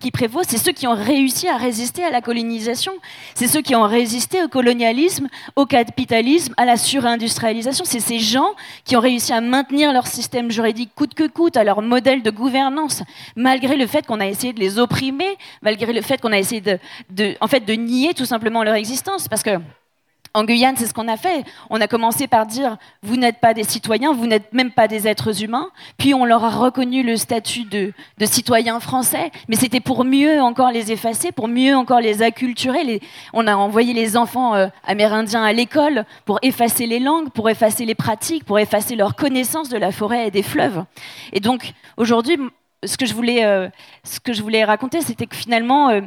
qui, 0.00 0.10
prévaut, 0.10 0.42
c'est 0.46 0.58
ceux 0.58 0.72
qui 0.72 0.86
ont 0.86 0.94
réussi 0.94 1.48
à 1.48 1.56
résister 1.56 2.04
à 2.04 2.10
la 2.10 2.20
colonisation, 2.20 2.92
c'est 3.34 3.48
ceux 3.48 3.62
qui 3.62 3.74
ont 3.74 3.82
résisté 3.82 4.42
au 4.42 4.48
colonialisme, 4.48 5.28
au 5.56 5.66
capitalisme, 5.66 6.54
à 6.56 6.64
la 6.64 6.76
surindustrialisation, 6.76 7.84
c'est 7.84 8.00
ces 8.00 8.20
gens 8.20 8.50
qui 8.84 8.96
ont 8.96 9.00
réussi 9.00 9.32
à 9.32 9.40
maintenir 9.40 9.92
leur 9.92 10.06
système 10.06 10.50
juridique 10.50 10.90
coûte 10.94 11.14
que 11.14 11.26
coûte, 11.26 11.56
à 11.56 11.64
leur 11.64 11.82
modèle 11.82 12.22
de 12.22 12.30
gouvernance, 12.30 13.02
malgré 13.34 13.76
le 13.76 13.86
fait 13.86 14.06
qu'on 14.06 14.20
a 14.20 14.26
essayé 14.26 14.52
de 14.52 14.60
les 14.60 14.78
opprimer, 14.78 15.36
malgré 15.62 15.92
le 15.92 16.02
fait 16.02 16.20
qu'on 16.20 16.32
a 16.32 16.38
essayé 16.38 16.60
de, 16.60 16.78
de, 17.10 17.34
en 17.40 17.48
fait, 17.48 17.60
de 17.60 17.72
nier 17.72 18.14
tout 18.14 18.26
simplement 18.26 18.62
leur 18.62 18.74
existence, 18.74 19.26
parce 19.28 19.42
que 19.42 19.58
en 20.34 20.44
Guyane, 20.44 20.76
c'est 20.76 20.86
ce 20.86 20.94
qu'on 20.94 21.08
a 21.08 21.16
fait. 21.16 21.44
On 21.70 21.80
a 21.80 21.86
commencé 21.86 22.26
par 22.26 22.46
dire 22.46 22.76
vous 23.02 23.16
n'êtes 23.16 23.38
pas 23.38 23.54
des 23.54 23.64
citoyens, 23.64 24.12
vous 24.12 24.26
n'êtes 24.26 24.52
même 24.52 24.70
pas 24.70 24.88
des 24.88 25.06
êtres 25.06 25.42
humains. 25.42 25.68
Puis 25.98 26.14
on 26.14 26.24
leur 26.24 26.44
a 26.44 26.50
reconnu 26.50 27.02
le 27.02 27.16
statut 27.16 27.64
de, 27.64 27.92
citoyens 28.24 28.80
français, 28.80 29.30
mais 29.48 29.56
c'était 29.56 29.80
pour 29.80 30.04
mieux 30.04 30.40
encore 30.40 30.70
les 30.70 30.92
effacer, 30.92 31.32
pour 31.32 31.48
mieux 31.48 31.76
encore 31.76 32.00
les 32.00 32.22
acculturer. 32.22 33.00
on 33.32 33.46
a 33.46 33.54
envoyé 33.54 33.92
les 33.92 34.16
enfants 34.16 34.54
euh, 34.54 34.68
amérindiens 34.84 35.44
à 35.44 35.52
l'école 35.52 36.04
pour 36.24 36.38
effacer 36.42 36.86
les 36.86 36.98
langues, 36.98 37.30
pour 37.30 37.50
effacer 37.50 37.84
les 37.84 37.94
pratiques, 37.94 38.44
pour 38.44 38.58
effacer 38.58 38.96
leur 38.96 39.14
connaissance 39.14 39.68
de 39.68 39.76
la 39.76 39.92
forêt 39.92 40.28
et 40.28 40.30
des 40.30 40.42
fleuves. 40.42 40.84
Et 41.32 41.40
donc 41.40 41.72
aujourd'hui, 41.96 42.38
ce 42.84 42.96
que 42.96 43.06
je 43.06 43.14
voulais, 43.14 43.44
euh, 43.44 43.68
ce 44.04 44.20
que 44.20 44.32
je 44.32 44.42
voulais 44.42 44.64
raconter, 44.64 45.00
c'était 45.00 45.26
que 45.26 45.36
finalement, 45.36 45.90
euh, 45.90 46.00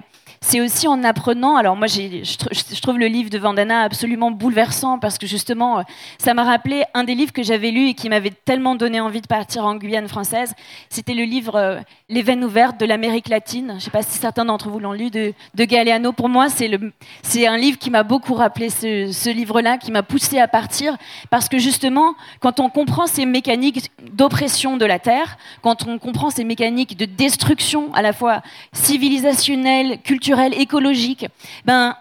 c'est 0.47 0.61
aussi 0.61 0.87
en 0.87 1.03
apprenant. 1.03 1.55
Alors 1.55 1.75
moi, 1.75 1.87
je, 1.87 2.79
trouve 2.79 2.99
le 2.99 3.07
livre 3.07 3.31
de 3.31 3.39
Vandana 3.39 3.81
absolument 3.81 4.29
bouleversant 4.29 4.99
parce 4.99 5.17
que 5.17 5.25
justement, 5.25 5.79
euh, 5.79 5.81
ça 6.19 6.35
m'a 6.35 6.43
rappelé 6.43 6.83
un 6.93 7.03
des 7.03 7.15
livres 7.15 7.33
que 7.33 7.41
j'avais 7.41 7.71
lu 7.71 7.89
et 7.89 7.93
qui 7.95 8.09
m'avait 8.09 8.29
tellement 8.29 8.75
donné 8.75 8.99
envie 8.99 9.21
de 9.21 9.27
partir 9.27 9.65
en 9.65 9.75
Guyane 9.75 10.07
française. 10.07 10.53
C'était 10.89 11.15
le 11.15 11.23
livre 11.23 11.55
euh, 11.55 11.79
Les 12.09 12.21
veines 12.21 12.43
ouvertes 12.43 12.79
de 12.79 12.85
l'Amérique 12.85 13.27
latine. 13.27 13.69
Je 13.69 13.73
ne 13.73 13.79
sais 13.79 13.89
pas 13.89 14.03
si 14.03 14.19
certains 14.19 14.45
d'entre 14.45 14.69
vous 14.69 14.77
l'ont 14.77 14.91
lu 14.91 15.09
de, 15.09 15.33
de 15.55 15.65
Galeano. 15.65 16.11
Pour 16.11 16.29
moi, 16.29 16.45
c'est 16.49 17.47
un 17.47 17.57
livre 17.57 17.79
qui 17.79 17.89
m'a 17.89 18.03
beaucoup 18.03 18.35
rappelé 18.35 18.69
ce, 18.69 19.11
ce 19.11 19.31
livre-là, 19.31 19.79
qui 19.79 19.91
m'a 19.91 20.03
poussé 20.03 20.37
à 20.37 20.47
partir 20.47 20.95
parce 21.31 21.49
que 21.49 21.57
justement, 21.57 22.13
quand 22.39 22.59
on 22.59 22.69
comprend 22.69 23.07
ces 23.07 23.25
mécaniques 23.25 23.89
d'oppression 24.11 24.77
de 24.77 24.85
la 24.85 24.99
terre, 24.99 25.37
quand 25.63 25.87
on 25.87 25.97
comprend 25.97 26.29
ces 26.29 26.43
mécaniques 26.43 26.95
de 26.95 27.05
destruction 27.05 27.91
à 27.95 28.03
la 28.03 28.13
fois 28.13 28.43
civilisationnelle, 28.73 29.97
culturelle 30.03 30.34
écologique, 30.53 31.27
ben, 31.65 31.95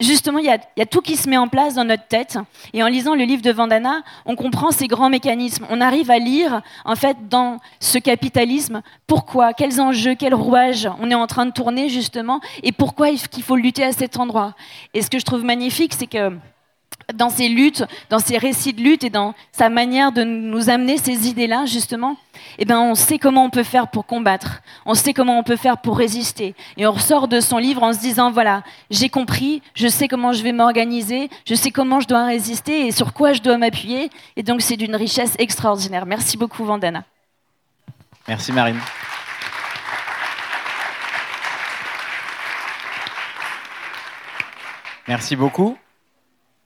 justement, 0.00 0.38
il 0.38 0.44
y, 0.44 0.82
a, 0.82 0.86
tout 0.86 1.00
qui 1.00 1.16
se 1.16 1.28
met 1.28 1.36
en 1.36 1.48
place 1.48 1.74
dans 1.74 1.84
notre 1.84 2.06
tête. 2.06 2.38
Et 2.72 2.82
en 2.82 2.86
lisant 2.86 3.14
le 3.14 3.24
livre 3.24 3.42
de 3.42 3.50
Vandana, 3.50 4.02
on 4.26 4.36
comprend 4.36 4.70
ces 4.70 4.86
grands 4.86 5.10
mécanismes. 5.10 5.66
On 5.70 5.80
arrive 5.80 6.10
à 6.10 6.18
lire, 6.18 6.62
en 6.84 6.96
fait, 6.96 7.16
dans 7.28 7.58
ce 7.80 7.98
capitalisme, 7.98 8.82
pourquoi, 9.06 9.52
quels 9.52 9.80
enjeux, 9.80 10.14
quels 10.14 10.34
rouages 10.34 10.88
on 11.00 11.10
est 11.10 11.14
en 11.14 11.26
train 11.26 11.46
de 11.46 11.52
tourner, 11.52 11.88
justement, 11.88 12.40
et 12.62 12.72
pourquoi 12.72 13.10
il 13.10 13.42
faut 13.42 13.56
lutter 13.56 13.84
à 13.84 13.92
cet 13.92 14.18
endroit. 14.18 14.54
Et 14.94 15.02
ce 15.02 15.10
que 15.10 15.18
je 15.18 15.24
trouve 15.24 15.44
magnifique, 15.44 15.94
c'est 15.94 16.06
que 16.06 16.32
dans 17.14 17.30
ces 17.30 17.48
luttes, 17.48 17.84
dans 18.10 18.18
ces 18.18 18.36
récits 18.36 18.74
de 18.74 18.82
lutte 18.82 19.02
et 19.02 19.10
dans 19.10 19.34
sa 19.50 19.70
manière 19.70 20.12
de 20.12 20.24
nous 20.24 20.68
amener 20.68 20.98
ces 20.98 21.28
idées-là, 21.28 21.64
justement, 21.64 22.16
eh 22.58 22.66
ben, 22.66 22.78
on 22.78 22.94
sait 22.94 23.18
comment 23.18 23.44
on 23.44 23.50
peut 23.50 23.62
faire 23.62 23.88
pour 23.88 24.04
combattre, 24.04 24.60
on 24.84 24.94
sait 24.94 25.14
comment 25.14 25.38
on 25.38 25.42
peut 25.42 25.56
faire 25.56 25.78
pour 25.78 25.96
résister. 25.96 26.54
Et 26.76 26.86
on 26.86 26.92
ressort 26.92 27.26
de 27.26 27.40
son 27.40 27.56
livre 27.56 27.82
en 27.82 27.94
se 27.94 28.00
disant, 28.00 28.30
voilà, 28.30 28.62
j'ai 28.90 29.08
compris, 29.08 29.62
je 29.74 29.88
sais 29.88 30.06
comment 30.06 30.32
je 30.32 30.42
vais 30.42 30.52
m'organiser, 30.52 31.30
je 31.46 31.54
sais 31.54 31.70
comment 31.70 32.00
je 32.00 32.08
dois 32.08 32.26
résister 32.26 32.86
et 32.86 32.92
sur 32.92 33.14
quoi 33.14 33.32
je 33.32 33.40
dois 33.40 33.56
m'appuyer. 33.56 34.10
Et 34.36 34.42
donc, 34.42 34.60
c'est 34.60 34.76
d'une 34.76 34.96
richesse 34.96 35.34
extraordinaire. 35.38 36.04
Merci 36.04 36.36
beaucoup, 36.36 36.64
Vandana. 36.64 37.04
Merci, 38.26 38.52
Marine. 38.52 38.78
Merci 45.06 45.36
beaucoup. 45.36 45.78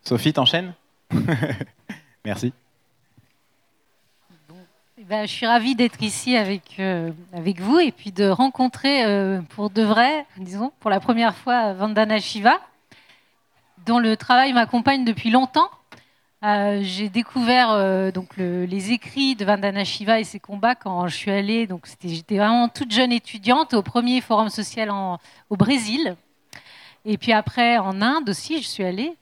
Sophie, 0.04 0.32
t'enchaînes 0.32 0.74
Merci. 2.24 2.52
Eh 4.98 5.04
ben, 5.04 5.26
je 5.26 5.32
suis 5.32 5.46
ravie 5.46 5.74
d'être 5.74 6.02
ici 6.02 6.36
avec, 6.36 6.76
euh, 6.78 7.12
vous 7.32 7.78
et 7.78 7.92
puis 7.92 8.10
de 8.12 8.28
rencontrer 8.28 9.04
euh, 9.04 9.40
pour 9.50 9.70
de 9.70 9.82
vrai, 9.82 10.26
disons, 10.38 10.72
pour 10.80 10.90
la 10.90 11.00
première 11.00 11.36
fois 11.36 11.72
Vandana 11.72 12.18
Shiva, 12.18 12.60
dont 13.86 13.98
le 13.98 14.16
travail 14.16 14.52
m'accompagne 14.52 15.04
depuis 15.04 15.30
longtemps. 15.30 15.70
Euh, 16.44 16.80
j'ai 16.82 17.08
découvert 17.08 18.12
donc 18.12 18.36
les 18.36 18.90
écrits 18.90 19.36
de 19.36 19.44
Vandana 19.44 19.84
Shiva 19.84 20.18
et 20.18 20.24
ses 20.24 20.40
combats 20.40 20.74
quand 20.74 21.06
je 21.06 21.14
suis 21.14 21.30
allée. 21.30 21.68
Donc 21.68 21.86
j'étais 22.04 22.38
vraiment 22.38 22.68
toute 22.68 22.90
jeune 22.90 23.12
étudiante 23.12 23.74
au 23.74 23.82
premier 23.82 24.20
forum 24.20 24.48
social 24.48 24.90
au 25.48 25.56
Brésil. 25.56 26.16
Et 27.04 27.18
puis 27.18 27.32
après 27.32 27.78
en 27.78 28.02
Inde 28.02 28.28
aussi, 28.28 28.62
je 28.62 28.68
suis 28.68 28.84
allée. 28.84 29.16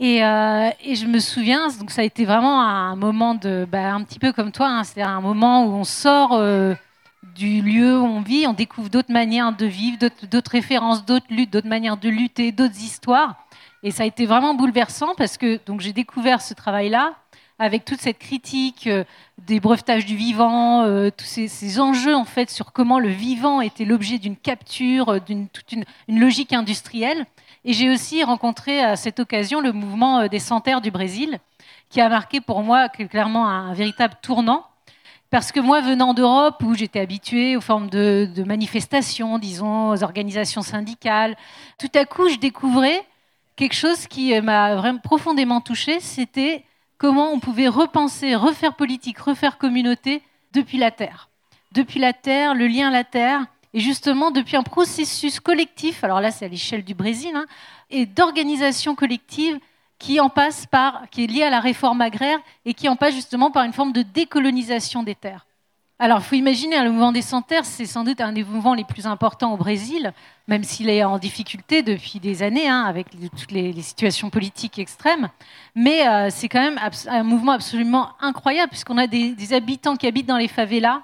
Euh, 0.00 0.70
et, 0.84 0.94
je 0.94 1.06
me 1.06 1.18
souviens, 1.18 1.68
donc 1.80 1.90
ça 1.90 2.02
a 2.02 2.04
été 2.04 2.24
vraiment 2.24 2.62
un 2.62 2.94
moment 2.94 3.34
de, 3.34 3.66
bah, 3.70 3.92
un 3.92 4.04
petit 4.04 4.20
peu 4.20 4.32
comme 4.32 4.52
toi, 4.52 4.68
hein, 4.68 4.84
c'est 4.84 5.02
un 5.02 5.20
moment 5.20 5.64
où 5.66 5.72
on 5.72 5.82
sort 5.82 6.34
euh, 6.34 6.74
du 7.34 7.62
lieu 7.62 7.98
où 7.98 8.04
on 8.04 8.20
vit, 8.20 8.46
on 8.46 8.52
découvre 8.52 8.90
d'autres 8.90 9.12
manières 9.12 9.56
de 9.56 9.66
vivre, 9.66 9.98
d'autres 10.30 10.52
références, 10.52 11.04
d'autres 11.04 11.26
luttes, 11.30 11.52
d'autres 11.52 11.68
manières 11.68 11.96
de 11.96 12.08
lutter, 12.08 12.52
d'autres 12.52 12.80
histoires. 12.80 13.34
Et 13.82 13.90
ça 13.90 14.04
a 14.04 14.06
été 14.06 14.24
vraiment 14.24 14.54
bouleversant 14.54 15.14
parce 15.16 15.36
que 15.36 15.58
donc 15.66 15.80
j'ai 15.80 15.92
découvert 15.92 16.42
ce 16.42 16.54
travail-là 16.54 17.14
avec 17.58 17.84
toute 17.84 18.00
cette 18.00 18.18
critique 18.18 18.86
euh, 18.86 19.02
des 19.46 19.58
brevetages 19.58 20.06
du 20.06 20.14
vivant, 20.14 20.84
tous 21.10 21.24
ces, 21.24 21.80
enjeux 21.80 22.14
en 22.14 22.24
fait 22.24 22.50
sur 22.50 22.72
comment 22.72 23.00
le 23.00 23.08
vivant 23.08 23.60
était 23.60 23.84
l'objet 23.84 24.18
d'une 24.18 24.36
capture, 24.36 25.20
d'une 25.20 25.48
toute 25.48 25.72
une, 25.72 25.84
logique 26.08 26.52
industrielle. 26.52 27.26
Et 27.68 27.74
j'ai 27.74 27.90
aussi 27.90 28.24
rencontré 28.24 28.80
à 28.80 28.96
cette 28.96 29.20
occasion 29.20 29.60
le 29.60 29.72
mouvement 29.72 30.20
euh, 30.20 30.28
des 30.28 30.38
Santerres 30.38 30.80
du 30.80 30.90
Brésil, 30.90 31.38
qui 31.90 32.00
a 32.00 32.08
marqué 32.08 32.40
pour 32.40 32.62
moi 32.62 32.88
clairement 32.88 33.46
un, 33.46 33.74
véritable 33.74 34.14
tournant. 34.22 34.64
Parce 35.28 35.52
que 35.52 35.60
moi, 35.60 35.82
venant 35.82 36.14
d'Europe, 36.14 36.62
où 36.62 36.74
j'étais 36.74 36.98
habituée 36.98 37.58
aux 37.58 37.60
formes 37.60 37.90
de, 37.90 38.42
manifestations, 38.46 39.38
disons, 39.38 39.90
aux 39.90 40.02
organisations 40.02 40.62
syndicales, 40.62 41.36
tout 41.78 41.90
à 41.94 42.06
coup, 42.06 42.30
je 42.30 42.38
découvrais 42.38 43.04
quelque 43.54 43.74
chose 43.74 44.06
qui 44.06 44.34
euh, 44.34 44.40
m'a 44.40 44.74
vraiment 44.74 45.00
profondément 45.00 45.60
touchée, 45.60 46.00
c'était 46.00 46.64
comment 46.96 47.32
on 47.32 47.38
pouvait 47.38 47.68
repenser, 47.68 48.34
refaire 48.34 48.76
politique, 48.76 49.18
refaire 49.18 49.58
communauté 49.58 50.22
depuis 50.54 50.78
la 50.78 50.90
terre. 50.90 51.28
Depuis 51.72 52.00
la 52.00 52.14
terre, 52.14 52.54
le 52.54 52.66
lien 52.66 52.88
à 52.88 52.92
la 52.92 53.04
terre, 53.04 53.44
et 53.74 53.80
justement 53.80 54.30
depuis 54.30 54.56
un 54.56 54.62
processus 54.62 55.40
collectif, 55.40 56.04
alors 56.04 56.20
là 56.20 56.30
c'est 56.30 56.44
à 56.44 56.48
l'échelle 56.48 56.84
du 56.84 56.94
Brésil, 56.94 57.32
hein, 57.34 57.46
et 57.90 58.06
d'organisation 58.06 58.94
collective 58.94 59.58
qui 59.98 60.20
en 60.20 60.28
passe 60.28 60.66
par, 60.66 61.08
qui 61.10 61.24
est 61.24 61.26
liée 61.26 61.42
à 61.42 61.50
la 61.50 61.60
réforme 61.60 62.00
agraire 62.00 62.38
et 62.64 62.74
qui 62.74 62.88
en 62.88 62.96
passe 62.96 63.14
justement 63.14 63.50
par 63.50 63.64
une 63.64 63.72
forme 63.72 63.92
de 63.92 64.02
décolonisation 64.02 65.02
des 65.02 65.14
terres. 65.14 65.44
Alors, 66.00 66.18
il 66.18 66.24
faut 66.24 66.36
imaginer, 66.36 66.76
hein, 66.76 66.84
le 66.84 66.90
mouvement 66.90 67.10
des 67.10 67.22
sans-terres, 67.22 67.64
c'est 67.64 67.84
sans 67.84 68.04
doute 68.04 68.20
un 68.20 68.32
des 68.32 68.44
mouvements 68.44 68.74
les 68.74 68.84
plus 68.84 69.08
importants 69.08 69.52
au 69.52 69.56
Brésil, 69.56 70.12
même 70.46 70.62
s'il 70.62 70.88
est 70.88 71.02
en 71.02 71.18
difficulté 71.18 71.82
depuis 71.82 72.20
des 72.20 72.44
années, 72.44 72.68
hein, 72.68 72.84
avec 72.84 73.08
toutes 73.36 73.50
les, 73.50 73.72
situations 73.82 74.30
politiques 74.30 74.78
extrêmes. 74.78 75.28
Mais 75.74 76.06
euh, 76.06 76.28
c'est 76.30 76.48
quand 76.48 76.60
même 76.60 76.78
un 77.08 77.22
mouvement 77.24 77.50
absolument 77.50 78.10
incroyable, 78.20 78.70
puisqu'on 78.70 78.96
a 78.96 79.08
des, 79.08 79.32
des, 79.32 79.52
habitants 79.52 79.96
qui 79.96 80.06
habitent 80.06 80.28
dans 80.28 80.36
les 80.36 80.46
favelas 80.46 81.02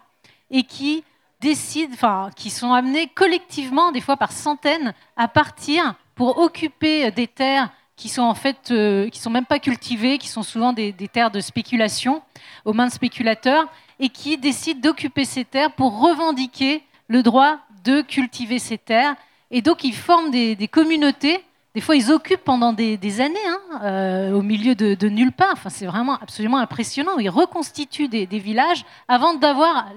et 0.53 0.63
qui 0.63 1.03
décident, 1.45 1.93
enfin, 1.93 2.31
qui 2.35 2.49
sont 2.49 2.73
amenés 2.73 3.07
collectivement, 3.15 3.93
des 3.93 4.01
fois 4.01 4.17
par 4.17 4.33
centaines, 4.33 4.95
à 5.17 5.29
partir 5.29 5.95
pour 6.15 6.39
occuper 6.39 7.11
des 7.11 7.27
terres 7.27 7.71
qui 7.97 8.09
sont 8.09 8.23
en 8.23 8.35
fait, 8.35 8.71
euh, 8.71 9.09
sont 9.13 9.31
même 9.31 9.45
pas 9.45 9.59
cultivées, 9.59 10.19
qui 10.19 10.29
sont 10.29 10.43
souvent 10.43 10.73
des, 10.73 10.93
terres 11.13 11.31
de 11.31 11.41
spéculation 11.41 12.23
aux 12.65 12.73
mains 12.73 12.87
de 12.87 12.93
spéculateurs, 12.93 13.69
et 14.01 14.09
qui 14.09 14.39
décident 14.39 14.81
d'occuper 14.81 15.25
ces 15.25 15.45
terres 15.45 15.73
pour 15.73 16.01
revendiquer 16.01 16.83
le 17.09 17.23
droit 17.23 17.59
de 17.85 18.01
cultiver 18.01 18.59
ces 18.59 18.79
terres. 18.79 19.15
Et 19.51 19.61
donc 19.61 19.85
ils 19.85 19.95
forment 19.95 20.31
des, 20.31 20.69
communautés. 20.69 21.45
Des 21.75 21.81
fois, 21.81 21.97
ils 21.97 22.13
occupent 22.13 22.45
pendant 22.45 22.73
des, 22.73 23.21
années, 23.21 23.35
hein, 23.49 23.81
euh, 23.83 24.33
au 24.33 24.43
milieu 24.43 24.77
de, 24.77 25.09
nulle 25.09 25.33
part. 25.33 25.55
Enfin, 25.55 25.71
c'est 25.71 25.87
vraiment 25.87 26.17
absolument 26.21 26.59
impressionnant. 26.59 27.19
Ils 27.19 27.31
reconstituent 27.31 28.07
des, 28.07 28.27
villages 28.27 28.85
avant 29.09 29.35
d'avoir 29.35 29.89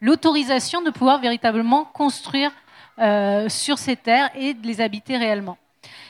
l'autorisation 0.00 0.82
de 0.82 0.90
pouvoir 0.90 1.20
véritablement 1.20 1.84
construire 1.84 2.50
euh, 2.98 3.48
sur 3.48 3.78
ces 3.78 3.94
terres 3.94 4.30
et 4.34 4.54
de 4.54 4.66
les 4.66 4.80
habiter 4.80 5.16
réellement. 5.16 5.58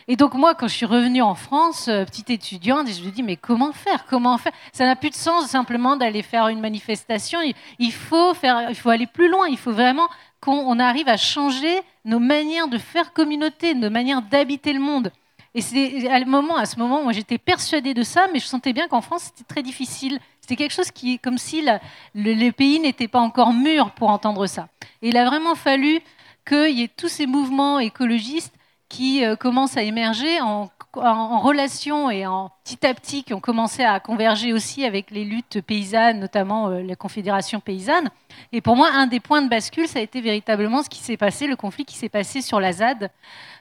Et 0.08 0.14
donc 0.16 0.34
moi, 0.34 0.54
quand 0.54 0.68
je 0.68 0.74
suis 0.74 0.86
revenue 0.86 1.20
en 1.20 1.34
France, 1.34 1.88
euh, 1.88 2.04
petite 2.04 2.30
étudiante, 2.30 2.86
je 2.88 3.02
me 3.02 3.10
dis 3.10 3.24
mais 3.24 3.36
comment 3.36 3.72
faire? 3.72 4.06
Comment 4.06 4.38
faire? 4.38 4.52
Ça 4.72 4.86
n'a 4.86 4.94
plus 4.94 5.10
de 5.10 5.16
sens 5.16 5.46
simplement 5.46 5.96
d'aller 5.96 6.22
faire 6.22 6.46
une 6.46 6.60
manifestation. 6.60 7.40
Il 7.78 7.92
faut 7.92 8.32
faire, 8.32 8.70
il 8.70 8.76
faut 8.76 8.90
aller 8.90 9.08
plus 9.08 9.28
loin. 9.28 9.48
Il 9.48 9.58
faut 9.58 9.72
vraiment 9.72 10.08
qu'on 10.40 10.78
arrive 10.78 11.08
à 11.08 11.16
changer 11.16 11.80
nos 12.04 12.18
manières 12.18 12.68
de 12.68 12.78
faire 12.78 13.12
communauté, 13.12 13.74
nos 13.74 13.90
manières 13.90 14.22
d'habiter 14.22 14.72
le 14.72 14.80
monde. 14.80 15.10
Et 15.54 15.62
c'est 15.62 16.08
à, 16.10 16.20
ce 16.20 16.78
moment, 16.78 17.02
moi 17.02 17.12
j'étais 17.12 17.38
persuadée 17.38 17.94
de 17.94 18.02
ça, 18.02 18.28
mais 18.32 18.40
je 18.40 18.44
sentais 18.44 18.74
bien 18.74 18.88
qu'en 18.88 19.00
France 19.00 19.32
c'était 19.34 19.44
très 19.44 19.62
difficile. 19.62 20.18
C'était 20.40 20.56
quelque 20.56 20.74
chose 20.74 20.90
qui, 20.90 21.18
comme 21.18 21.38
si 21.38 21.62
le, 21.62 21.78
les 22.14 22.52
pays 22.52 22.78
n'étaient 22.78 23.08
pas 23.08 23.20
encore 23.20 23.54
mûrs 23.54 23.90
pour 23.92 24.10
entendre 24.10 24.46
ça. 24.46 24.68
Et 25.00 25.08
il 25.08 25.16
a 25.16 25.24
vraiment 25.24 25.54
fallu 25.54 26.00
qu'il 26.46 26.78
y 26.78 26.82
ait 26.82 26.90
tous 26.94 27.08
ces 27.08 27.26
mouvements 27.26 27.78
écologistes 27.78 28.54
qui 28.88 29.24
euh, 29.24 29.34
commencent 29.34 29.76
à 29.76 29.82
émerger 29.82 30.40
en, 30.42 30.70
relation 30.96 32.10
et 32.10 32.26
en 32.26 32.50
petit 32.64 32.86
à 32.86 32.94
petit 32.94 33.24
qui 33.24 33.34
ont 33.34 33.40
commencé 33.40 33.84
à 33.84 34.00
converger 34.00 34.52
aussi 34.52 34.84
avec 34.84 35.10
les 35.10 35.24
luttes 35.24 35.60
paysannes, 35.60 36.20
notamment 36.20 36.68
euh, 36.68 36.82
la 36.82 36.96
Confédération 36.96 37.60
paysanne. 37.60 38.10
Et 38.52 38.60
pour 38.60 38.76
moi, 38.76 38.90
un 38.92 39.06
des 39.06 39.20
points 39.20 39.42
de 39.42 39.48
bascule, 39.48 39.88
ça 39.88 39.98
a 39.98 40.02
été 40.02 40.20
véritablement 40.20 40.82
ce 40.82 40.88
qui 40.88 40.98
s'est 40.98 41.16
passé, 41.16 41.46
le 41.46 41.56
conflit 41.56 41.84
qui 41.84 41.96
s'est 41.96 42.08
passé 42.08 42.42
sur 42.42 42.60
la 42.60 42.72
ZAD 42.72 43.10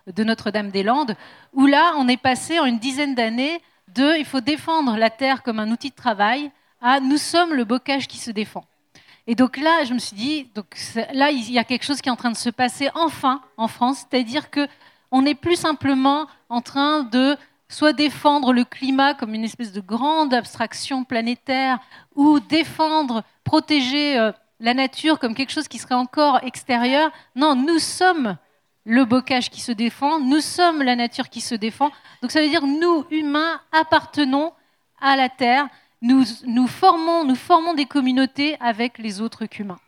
de 0.07 0.23
Notre-Dame-des-Landes, 0.23 1.15
où 1.53 1.65
là, 1.65 1.93
on 1.97 2.07
est 2.07 2.17
passé 2.17 2.59
en 2.59 2.65
une 2.65 2.79
dizaine 2.79 3.15
d'années 3.15 3.61
de 3.93 4.17
il 4.17 4.25
faut 4.25 4.41
défendre 4.41 4.97
la 4.97 5.09
terre 5.09 5.43
comme 5.43 5.59
un 5.59 5.71
outil 5.71 5.89
de 5.89 5.95
travail 5.95 6.51
à 6.81 6.99
nous 6.99 7.17
sommes 7.17 7.53
le 7.53 7.63
bocage 7.63 8.07
qui 8.07 8.17
se 8.17 8.31
défend. 8.31 8.65
Et 9.27 9.33
donc 9.33 9.57
là, 9.57 9.83
je 9.85 9.93
me 9.93 9.99
suis 9.99 10.15
dit, 10.15 10.49
donc 10.53 10.65
là, 11.13 11.31
il 11.31 11.51
y 11.51 11.57
a 11.57 11.63
quelque 11.63 11.83
chose 11.83 11.99
qui 11.99 12.09
est 12.09 12.11
en 12.11 12.15
train 12.15 12.31
de 12.31 12.37
se 12.37 12.49
passer 12.49 12.89
enfin 12.93 13.41
en 13.57 13.67
France, 13.67 14.05
c'est-à-dire 14.09 14.51
que 14.51 14.67
on 15.15 15.21
n'est 15.21 15.33
plus 15.33 15.55
simplement 15.55 16.27
en 16.49 16.59
train 16.59 17.03
de 17.03 17.37
soit 17.69 17.93
défendre 17.93 18.51
le 18.51 18.65
climat 18.65 19.13
comme 19.13 19.33
une 19.33 19.45
espèce 19.45 19.71
de 19.71 19.79
grande 19.79 20.33
abstraction 20.33 21.05
planétaire, 21.05 21.79
ou 22.15 22.41
défendre, 22.41 23.23
protéger 23.45 24.19
euh, 24.19 24.33
la 24.59 24.73
nature 24.73 25.17
comme 25.17 25.33
quelque 25.33 25.53
chose 25.53 25.69
qui 25.69 25.77
serait 25.77 25.95
encore 25.95 26.43
extérieur. 26.43 27.11
Non, 27.33 27.55
nous 27.55 27.79
sommes 27.79 28.35
le 28.83 29.05
bocage 29.05 29.49
qui 29.49 29.61
se 29.61 29.71
défend, 29.71 30.19
nous 30.19 30.41
sommes 30.41 30.83
la 30.83 30.97
nature 30.97 31.29
qui 31.29 31.39
se 31.39 31.55
défend. 31.55 31.91
Donc 32.21 32.31
ça 32.31 32.41
veut 32.41 32.49
dire 32.49 32.67
nous, 32.67 33.05
humains, 33.09 33.61
appartenons 33.71 34.51
à 34.99 35.15
la 35.15 35.29
Terre, 35.29 35.69
nous, 36.01 36.25
formons, 36.67 37.23
nous 37.23 37.35
formons 37.35 37.73
des 37.73 37.85
communautés 37.85 38.57
avec 38.59 38.97
les 38.97 39.21
autres 39.21 39.47
humains. 39.57 39.79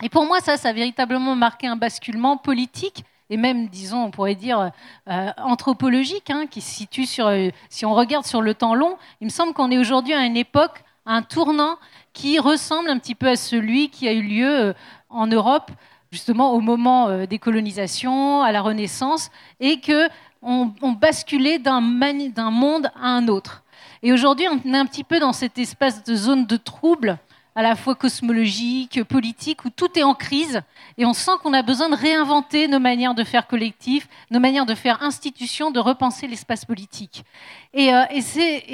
Et 0.00 0.08
pour 0.08 0.26
moi, 0.26 0.38
ça, 0.38 0.56
ça 0.56 0.68
a 0.68 0.72
véritablement 0.72 1.34
marqué 1.34 1.66
un 1.66 1.76
basculement 1.76 2.36
politique 2.36 3.04
et 3.30 3.36
même, 3.36 3.68
disons, 3.68 4.04
on 4.04 4.10
pourrait 4.10 4.34
dire 4.34 4.72
euh, 5.08 5.30
anthropologique, 5.38 6.30
hein, 6.30 6.46
qui 6.50 6.60
se 6.60 6.70
situe 6.70 7.06
sur, 7.06 7.28
euh, 7.28 7.48
si 7.68 7.86
on 7.86 7.94
regarde 7.94 8.26
sur 8.26 8.42
le 8.42 8.54
temps 8.54 8.74
long, 8.74 8.96
il 9.20 9.26
me 9.26 9.30
semble 9.30 9.52
qu'on 9.52 9.70
est 9.70 9.78
aujourd'hui 9.78 10.12
à 10.12 10.24
une 10.24 10.36
époque, 10.36 10.82
à 11.06 11.14
un 11.14 11.22
tournant 11.22 11.78
qui 12.12 12.40
ressemble 12.40 12.90
un 12.90 12.98
petit 12.98 13.14
peu 13.14 13.28
à 13.28 13.36
celui 13.36 13.88
qui 13.88 14.08
a 14.08 14.12
eu 14.12 14.22
lieu 14.22 14.50
euh, 14.50 14.72
en 15.08 15.28
Europe, 15.28 15.70
justement 16.10 16.52
au 16.54 16.60
moment 16.60 17.24
des 17.24 17.38
colonisations, 17.38 18.42
à 18.42 18.50
la 18.50 18.62
Renaissance, 18.62 19.30
et 19.60 19.78
que 19.78 20.08
on, 20.42 20.72
basculait 20.92 21.60
d'un 21.60 21.80
monde 21.80 22.90
à 23.00 23.10
un 23.10 23.28
autre. 23.28 23.62
Et 24.02 24.12
aujourd'hui, 24.12 24.46
on 24.48 24.72
est 24.72 24.76
un 24.76 24.86
petit 24.86 25.04
peu 25.04 25.20
dans 25.20 25.32
cet 25.32 25.58
espace 25.58 26.02
de 26.02 26.14
zone 26.16 26.46
de 26.46 26.56
trouble 26.56 27.18
à 27.54 27.62
la 27.62 27.76
fois 27.76 27.94
cosmologique, 27.94 29.02
politique, 29.04 29.64
où 29.64 29.70
tout 29.70 29.98
est 29.98 30.02
en 30.02 30.14
crise 30.14 30.62
et 30.98 31.04
on 31.04 31.12
sent 31.12 31.32
qu'on 31.42 31.52
a 31.52 31.62
besoin 31.62 31.88
de 31.88 31.96
réinventer 31.96 32.68
nos 32.68 32.78
manières 32.78 33.14
de 33.14 33.24
faire 33.24 33.46
collectif, 33.46 34.08
nos 34.30 34.40
manières 34.40 34.66
de 34.66 34.74
faire 34.74 35.02
institution, 35.02 35.70
de 35.70 35.80
repenser 35.80 36.26
l'espace 36.26 36.64
politique. 36.64 37.24
Et, 37.72 37.92
euh, 37.94 38.04
et 38.10 38.20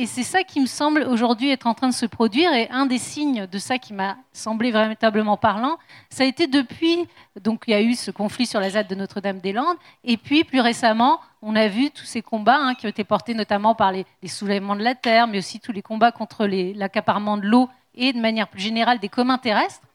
c'est 0.07 0.23
ça 0.23 0.43
qui 0.43 0.61
me 0.61 0.67
semble 0.67 1.03
aujourd'hui 1.03 1.51
être 1.51 1.67
en 1.67 1.75
train 1.75 1.89
de 1.89 1.95
se 1.95 2.07
produire 2.07 2.53
et 2.53 2.69
un 2.71 2.87
des 2.87 2.99
signes 2.99 3.47
de 3.47 3.59
ça 3.59 3.79
qui 3.79 3.93
m'a 3.93 4.17
semblé 4.33 4.71
véritablement 4.71 5.37
parlant, 5.37 5.79
ça 6.11 6.25
a 6.25 6.27
été 6.27 6.47
depuis, 6.47 7.07
donc 7.41 7.65
il 7.67 7.71
y 7.71 7.75
a 7.75 7.83
eu 7.83 7.95
ce 7.95 8.11
conflit 8.11 8.47
sur 8.47 8.61
la 8.61 8.71
ZAD 8.71 8.89
de 8.89 8.95
Notre-Dame-des-Landes 8.95 9.77
et 10.05 10.17
puis 10.17 10.45
plus 10.45 10.61
récemment, 10.61 11.21
on 11.43 11.55
a 11.57 11.69
vu 11.69 11.91
tous 11.91 12.05
ces 12.05 12.23
combats 12.23 12.59
hein, 12.59 12.75
qui 12.75 12.87
ont 12.87 12.91
été 12.91 13.05
portés 13.05 13.35
notamment 13.35 13.75
par 13.75 13.93
les 13.93 14.07
soulèvements 14.27 14.77
de 14.77 14.83
la 14.83 14.95
terre, 14.95 15.27
mais 15.27 15.39
aussi 15.39 15.61
tous 15.61 15.73
les 15.73 15.83
combats 15.83 16.13
contre 16.13 16.47
l'accaparement 16.47 17.37
de 17.37 17.47
l'eau 17.47 17.69
et 17.97 18.13
de 18.13 18.21
manière 18.21 18.49
plus 18.49 18.61
générale 18.61 18.99
des 18.99 19.09
communs 19.09 19.39
terrestres, 19.39 19.87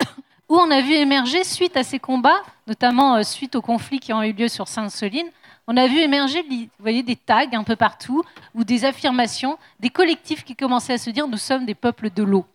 où 0.48 0.56
on 0.56 0.70
a 0.70 0.80
vu 0.80 0.92
émerger, 0.92 1.44
suite 1.44 1.76
à 1.76 1.82
ces 1.82 1.98
combats, 1.98 2.42
notamment 2.66 3.16
euh, 3.16 3.22
suite 3.22 3.56
aux 3.56 3.62
conflits 3.62 4.00
qui 4.00 4.12
ont 4.12 4.22
eu 4.22 4.32
lieu 4.32 4.48
sur 4.48 4.68
Sainte-Soline, 4.68 5.30
on 5.68 5.76
a 5.76 5.88
vu 5.88 5.98
émerger 5.98 6.44
voyez, 6.78 7.02
des 7.02 7.16
tags 7.16 7.50
un 7.52 7.64
peu 7.64 7.76
partout, 7.76 8.22
ou 8.54 8.62
des 8.62 8.84
affirmations, 8.84 9.58
des 9.80 9.90
collectifs 9.90 10.44
qui 10.44 10.54
commençaient 10.54 10.94
à 10.94 10.98
se 10.98 11.10
dire 11.10 11.26
nous 11.26 11.38
sommes 11.38 11.66
des 11.66 11.74
peuples 11.74 12.10
de 12.10 12.22
l'eau. 12.22 12.46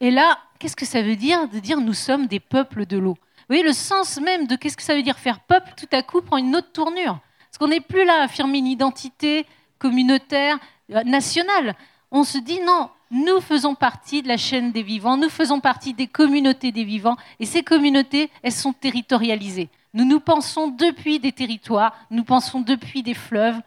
Et 0.00 0.10
là, 0.10 0.38
qu'est-ce 0.58 0.74
que 0.74 0.86
ça 0.86 1.02
veut 1.02 1.14
dire 1.14 1.48
de 1.48 1.60
dire 1.60 1.80
nous 1.80 1.94
sommes 1.94 2.26
des 2.26 2.40
peuples 2.40 2.86
de 2.86 2.98
l'eau? 2.98 3.14
Vous 3.14 3.56
voyez, 3.56 3.62
le 3.62 3.72
sens 3.72 4.20
même 4.20 4.46
de 4.46 4.56
qu'est-ce 4.56 4.76
que 4.76 4.82
ça 4.82 4.94
veut 4.94 5.02
dire 5.02 5.18
faire 5.18 5.40
peuple, 5.40 5.72
tout 5.76 5.88
à 5.92 6.02
coup, 6.02 6.22
prend 6.22 6.38
une 6.38 6.56
autre 6.56 6.72
tournure. 6.72 7.18
Parce 7.38 7.58
qu'on 7.58 7.68
n'est 7.68 7.80
plus 7.80 8.04
là 8.04 8.20
à 8.20 8.24
affirmer 8.24 8.58
une 8.58 8.66
identité 8.66 9.46
communautaire, 9.78 10.58
euh, 10.92 11.02
nationale. 11.04 11.76
On 12.10 12.24
se 12.24 12.38
dit 12.38 12.60
non, 12.60 12.90
nous 13.12 13.42
faisons 13.42 13.74
partie 13.74 14.22
de 14.22 14.28
la 14.28 14.38
chaîne 14.38 14.72
des 14.72 14.82
vivants, 14.82 15.18
nous 15.18 15.28
faisons 15.28 15.60
partie 15.60 15.92
des 15.92 16.06
communautés 16.06 16.72
des 16.72 16.82
vivants, 16.82 17.16
et 17.38 17.46
ces 17.46 17.62
communautés, 17.62 18.30
elles 18.42 18.52
sont 18.52 18.72
territorialisées. 18.72 19.68
Nous 19.92 20.06
nous 20.06 20.18
pensons 20.18 20.68
depuis 20.68 21.20
des 21.20 21.32
territoires, 21.32 21.94
nous 22.10 22.24
pensons 22.24 22.60
depuis 22.60 23.02
des 23.02 23.12
fleuves. 23.12 23.60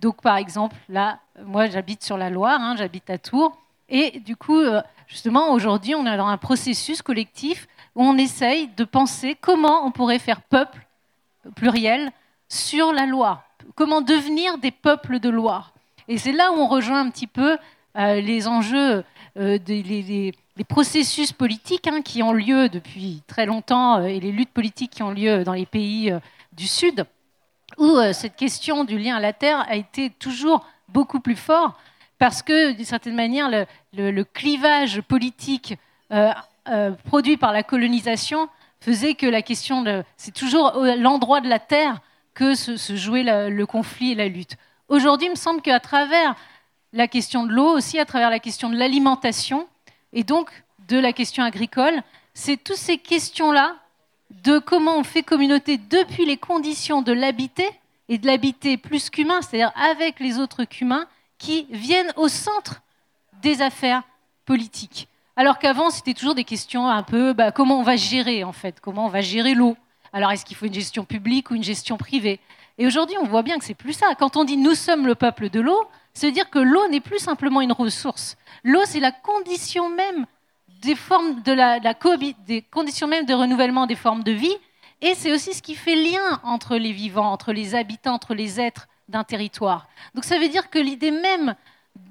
Donc, 0.00 0.20
par 0.20 0.36
exemple, 0.36 0.74
là, 0.88 1.20
moi, 1.44 1.68
j'habite 1.68 2.02
sur 2.02 2.18
la 2.18 2.28
Loire, 2.28 2.60
hein, 2.60 2.74
j'habite 2.76 3.08
à 3.08 3.18
Tours, 3.18 3.56
et 3.88 4.18
du 4.18 4.34
coup, 4.34 4.58
euh, 4.58 4.82
justement, 5.06 5.52
aujourd'hui, 5.52 5.94
on 5.94 6.04
est 6.04 6.16
dans 6.16 6.26
un 6.26 6.36
processus 6.36 7.00
collectif 7.00 7.68
où 7.94 8.02
on 8.02 8.18
essaye 8.18 8.68
de 8.76 8.84
penser 8.84 9.36
comment 9.40 9.86
on 9.86 9.92
pourrait 9.92 10.18
faire 10.18 10.42
peuple 10.42 10.86
pluriel 11.54 12.10
sur 12.48 12.92
la 12.92 13.06
Loire, 13.06 13.44
comment 13.76 14.00
devenir 14.00 14.58
des 14.58 14.72
peuples 14.72 15.20
de 15.20 15.28
Loire. 15.28 15.72
Et 16.08 16.18
c'est 16.18 16.32
là 16.32 16.50
où 16.50 16.56
on 16.56 16.66
rejoint 16.66 17.00
un 17.00 17.10
petit 17.10 17.26
peu 17.28 17.58
les 17.98 18.46
enjeux, 18.46 19.04
euh, 19.36 19.58
des, 19.58 19.82
les, 19.82 20.32
processus 20.68 21.32
politiques 21.32 21.86
hein, 21.86 22.02
qui 22.02 22.22
ont 22.22 22.32
lieu 22.32 22.68
depuis 22.68 23.22
très 23.26 23.46
longtemps 23.46 23.98
euh, 23.98 24.06
et 24.06 24.20
les 24.20 24.32
luttes 24.32 24.52
politiques 24.52 24.92
qui 24.92 25.02
ont 25.02 25.10
lieu 25.10 25.44
dans 25.44 25.52
les 25.52 25.66
pays 25.66 26.12
du 26.52 26.66
Sud, 26.66 27.04
où 27.76 27.96
cette 28.12 28.34
question 28.34 28.84
du 28.84 28.98
lien 28.98 29.16
à 29.16 29.20
la 29.20 29.32
terre 29.32 29.64
a 29.68 29.76
été 29.76 30.10
toujours 30.10 30.66
beaucoup 30.88 31.20
plus 31.20 31.36
fort 31.36 31.78
parce 32.18 32.42
que, 32.42 32.72
d'une 32.72 32.84
certaine 32.84 33.14
manière, 33.14 33.48
le, 33.92 34.24
clivage 34.24 35.00
politique 35.02 35.76
produit 37.04 37.36
par 37.36 37.52
la 37.52 37.62
colonisation 37.62 38.48
faisait 38.80 39.14
que 39.14 39.26
la 39.26 39.42
question, 39.42 39.84
c'est 40.16 40.34
toujours 40.34 40.72
l'endroit 40.96 41.40
de 41.40 41.48
la 41.48 41.60
terre 41.60 42.00
que 42.34 42.56
se, 42.56 42.96
jouait 42.96 43.22
le 43.48 43.66
conflit 43.66 44.12
et 44.12 44.14
la 44.16 44.26
lutte. 44.26 44.56
Aujourd'hui, 44.88 45.28
il 45.28 45.30
me 45.30 45.36
semble 45.36 45.60
qu'à 45.60 45.78
travers 45.78 46.34
la 46.92 47.08
question 47.08 47.44
de 47.44 47.52
l'eau, 47.52 47.76
aussi 47.76 47.98
à 47.98 48.04
travers 48.04 48.30
la 48.30 48.38
question 48.38 48.70
de 48.70 48.76
l'alimentation, 48.76 49.68
et 50.12 50.24
donc 50.24 50.50
de 50.88 50.98
la 50.98 51.12
question 51.12 51.42
agricole. 51.42 52.02
C'est 52.34 52.56
toutes 52.56 52.76
ces 52.76 52.98
questions-là 52.98 53.76
de 54.42 54.58
comment 54.58 54.96
on 54.96 55.04
fait 55.04 55.22
communauté 55.22 55.78
depuis 55.78 56.24
les 56.24 56.36
conditions 56.36 57.02
de 57.02 57.12
l'habiter 57.12 57.68
et 58.08 58.18
de 58.18 58.26
l'habiter 58.26 58.76
plus 58.76 59.10
qu'humain, 59.10 59.40
c'est-à-dire 59.42 59.72
avec 59.76 60.20
les 60.20 60.38
autres 60.38 60.64
qu'humains, 60.64 61.06
qui 61.38 61.66
viennent 61.70 62.12
au 62.16 62.28
centre 62.28 62.80
des 63.42 63.62
affaires 63.62 64.02
politiques. 64.44 65.08
Alors 65.36 65.58
qu'avant, 65.58 65.90
c'était 65.90 66.14
toujours 66.14 66.34
des 66.34 66.44
questions 66.44 66.88
un 66.88 67.02
peu 67.02 67.32
bah, 67.32 67.52
comment 67.52 67.78
on 67.78 67.82
va 67.82 67.96
gérer, 67.96 68.44
en 68.44 68.52
fait, 68.52 68.80
comment 68.80 69.06
on 69.06 69.10
va 69.10 69.20
gérer 69.20 69.54
l'eau? 69.54 69.76
Alors, 70.12 70.32
est-ce 70.32 70.44
qu'il 70.44 70.56
faut 70.56 70.66
une 70.66 70.74
gestion 70.74 71.04
publique 71.04 71.50
ou 71.50 71.54
une 71.54 71.62
gestion 71.62 71.96
privée? 71.96 72.40
Et 72.78 72.86
aujourd'hui, 72.86 73.16
on 73.20 73.26
voit 73.26 73.42
bien 73.42 73.58
que 73.58 73.64
c'est 73.64 73.74
plus 73.74 73.92
ça. 73.92 74.14
Quand 74.18 74.36
on 74.36 74.44
dit 74.44 74.56
nous 74.56 74.74
sommes 74.74 75.06
le 75.06 75.14
peuple 75.14 75.50
de 75.50 75.60
l'eau, 75.60 75.86
c'est 76.18 76.32
dire 76.32 76.50
que 76.50 76.58
l'eau 76.58 76.88
n'est 76.88 77.00
plus 77.00 77.20
simplement 77.20 77.60
une 77.60 77.70
ressource. 77.70 78.36
L'eau, 78.64 78.82
c'est 78.86 78.98
la 78.98 79.12
condition 79.12 79.88
même 79.88 80.26
des 80.82 80.96
formes 80.96 81.42
de 81.42 81.52
la, 81.52 81.78
des 81.78 82.62
conditions 82.62 83.06
même 83.06 83.24
de 83.24 83.34
renouvellement 83.34 83.86
des 83.86 83.94
formes 83.94 84.24
de 84.24 84.32
vie, 84.32 84.56
et 85.00 85.14
c'est 85.14 85.32
aussi 85.32 85.54
ce 85.54 85.62
qui 85.62 85.76
fait 85.76 85.94
lien 85.94 86.40
entre 86.42 86.76
les 86.76 86.90
vivants, 86.90 87.30
entre 87.30 87.52
les 87.52 87.76
habitants, 87.76 88.14
entre 88.14 88.34
les 88.34 88.60
êtres 88.60 88.88
d'un 89.08 89.22
territoire. 89.22 89.86
Donc 90.14 90.24
ça 90.24 90.40
veut 90.40 90.48
dire 90.48 90.70
que 90.70 90.80
l'idée 90.80 91.12
même 91.12 91.54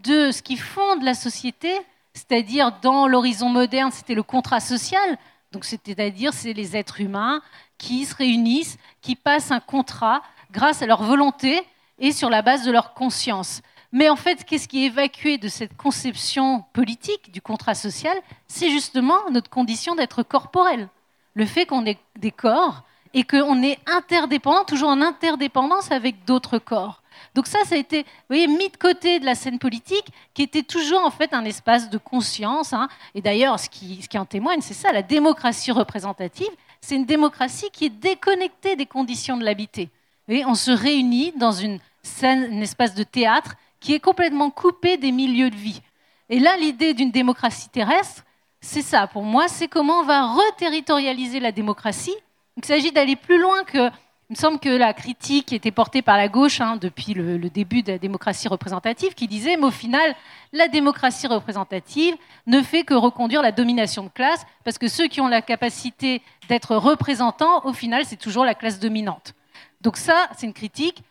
de 0.04 0.32
ce 0.32 0.42
qui 0.42 0.56
fonde 0.56 1.04
la 1.04 1.14
société, 1.14 1.72
c'est-à-dire 2.14 2.72
dans 2.82 3.08
l'horizon 3.08 3.50
moderne, 3.50 3.92
c'était 3.92 4.16
le 4.16 4.24
contrat 4.24 4.62
social, 4.62 5.18
donc 5.52 5.66
c'est-à-dire 5.66 6.34
c'est 6.34 6.54
les 6.54 6.78
êtres 6.78 7.02
humains 7.02 7.42
qui 7.78 8.06
se 8.06 8.16
réunissent, 8.16 8.78
qui 9.02 9.18
passent 9.18 9.52
un 9.52 9.60
contrat 9.60 10.22
grâce 10.52 10.82
à 10.82 10.86
leur 10.86 11.04
volonté 11.04 11.62
et 12.00 12.14
sur 12.14 12.30
la 12.30 12.42
base 12.42 12.64
de 12.64 12.72
leur 12.72 12.94
conscience. 12.94 13.62
Mais 13.92 14.10
en 14.10 14.16
fait, 14.16 14.44
qu'est-ce 14.44 14.68
qui 14.68 14.84
est 14.84 14.88
évacué 14.88 15.38
de 15.38 15.48
cette 15.48 15.76
conception 15.78 16.66
politique 16.74 17.32
du 17.32 17.42
contrat 17.42 17.76
social 17.76 18.18
C'est 18.48 18.70
justement 18.70 19.18
notre 19.32 19.50
condition 19.50 19.96
d'être 19.96 20.24
corporel. 20.24 20.90
Le 21.34 21.46
fait 21.46 21.66
qu'on 21.66 21.86
ait 21.86 22.00
des 22.18 22.32
corps 22.32 22.84
et 23.14 23.24
qu'on 23.24 23.64
est 23.64 23.80
interdépendant, 23.88 24.66
toujours 24.66 24.90
en 24.90 25.02
interdépendance 25.02 25.92
avec 25.92 26.26
d'autres 26.26 26.60
corps. 26.60 27.02
Donc 27.34 27.48
ça, 27.48 27.60
ça 27.66 27.76
a 27.76 27.78
été 27.78 28.06
mis 28.30 28.70
de 28.70 28.78
côté 28.78 29.20
de 29.20 29.26
la 29.26 29.36
scène 29.36 29.60
politique, 29.60 30.08
qui 30.34 30.44
était 30.44 30.64
toujours 30.64 31.04
en 31.04 31.12
fait 31.12 31.34
un 31.34 31.46
espace 31.46 31.90
de 31.90 31.98
conscience. 31.98 32.74
Hein. 32.74 32.90
Et 33.16 33.22
d'ailleurs, 33.22 33.60
ce 33.60 33.70
qui, 33.70 34.00
en 34.16 34.26
témoigne, 34.26 34.62
c'est 34.62 34.74
ça, 34.74 34.92
la 34.92 35.02
démocratie 35.02 35.72
représentative, 35.72 36.50
c'est 36.82 36.96
une 36.96 37.06
démocratie 37.06 37.70
qui 37.72 37.86
est 37.86 37.90
déconnectée 37.90 38.76
des 38.76 38.86
conditions 38.86 39.38
de 39.38 39.44
l'habiter. 39.44 39.90
On 40.30 40.56
se 40.56 40.72
réunit 40.72 41.32
dans 41.38 41.54
une 41.54 41.80
scène, 42.04 42.50
un 42.52 42.62
espace 42.62 42.94
de 42.94 43.04
théâtre 43.04 43.56
qui 43.80 43.94
est 43.94 44.00
complètement 44.00 44.50
coupé 44.50 44.98
des 44.98 45.12
milieux 45.12 45.50
de 45.50 45.56
vie. 45.56 45.82
Et 46.30 46.40
là, 46.40 46.58
l'idée 46.58 46.94
d'une 46.94 47.12
démocratie 47.12 47.70
terrestre, 47.70 48.24
c'est 48.60 48.82
ça, 48.82 49.08
pour 49.08 49.24
moi, 49.24 49.48
c'est 49.48 49.68
comment 49.68 50.02
on 50.02 50.06
va 50.06 50.28
reterritorialiser 50.28 51.40
la 51.40 51.52
démocratie. 51.52 52.16
il 52.58 52.66
s'agit 52.66 52.92
d'aller 52.92 53.16
plus 53.16 53.40
loin 53.40 53.64
que 53.64 53.90
il 54.30 54.34
me 54.34 54.38
semble 54.38 54.60
que 54.60 54.68
la 54.68 54.94
critique 54.94 55.54
était 55.54 55.72
portée 55.72 56.02
par 56.02 56.18
la 56.18 56.28
gauche 56.28 56.60
hein, 56.60 56.76
depuis 56.76 57.14
le, 57.14 57.50
début 57.50 57.82
de 57.82 57.94
la 57.94 57.98
démocratie 57.98 58.50
représentative, 58.50 59.14
qui 59.14 59.26
disait, 59.26 59.56
mais 59.56 59.68
au 59.68 59.72
final, 59.72 60.16
la 60.52 60.68
démocratie 60.68 61.28
représentative 61.28 62.14
ne 62.46 62.62
fait 62.62 62.84
que 62.84 62.94
reconduire 62.94 63.42
la 63.42 63.54
domination 63.54 64.04
de 64.04 64.10
classe, 64.10 64.46
parce 64.66 64.78
que 64.78 64.90
ceux 64.90 65.08
qui 65.08 65.22
ont 65.22 65.30
la 65.30 65.42
capacité 65.42 66.22
d'être 66.50 66.76
représentants, 66.76 67.66
au 67.66 67.72
final, 67.72 68.04
c'est 68.04 68.18
toujours 68.18 68.44
la 68.44 68.54
classe 68.54 68.80
dominante. 68.80 69.34
Donc 69.80 69.96
ça, 69.96 70.28
c'est 70.38 70.46
une 70.46 70.54
critique 70.54 71.04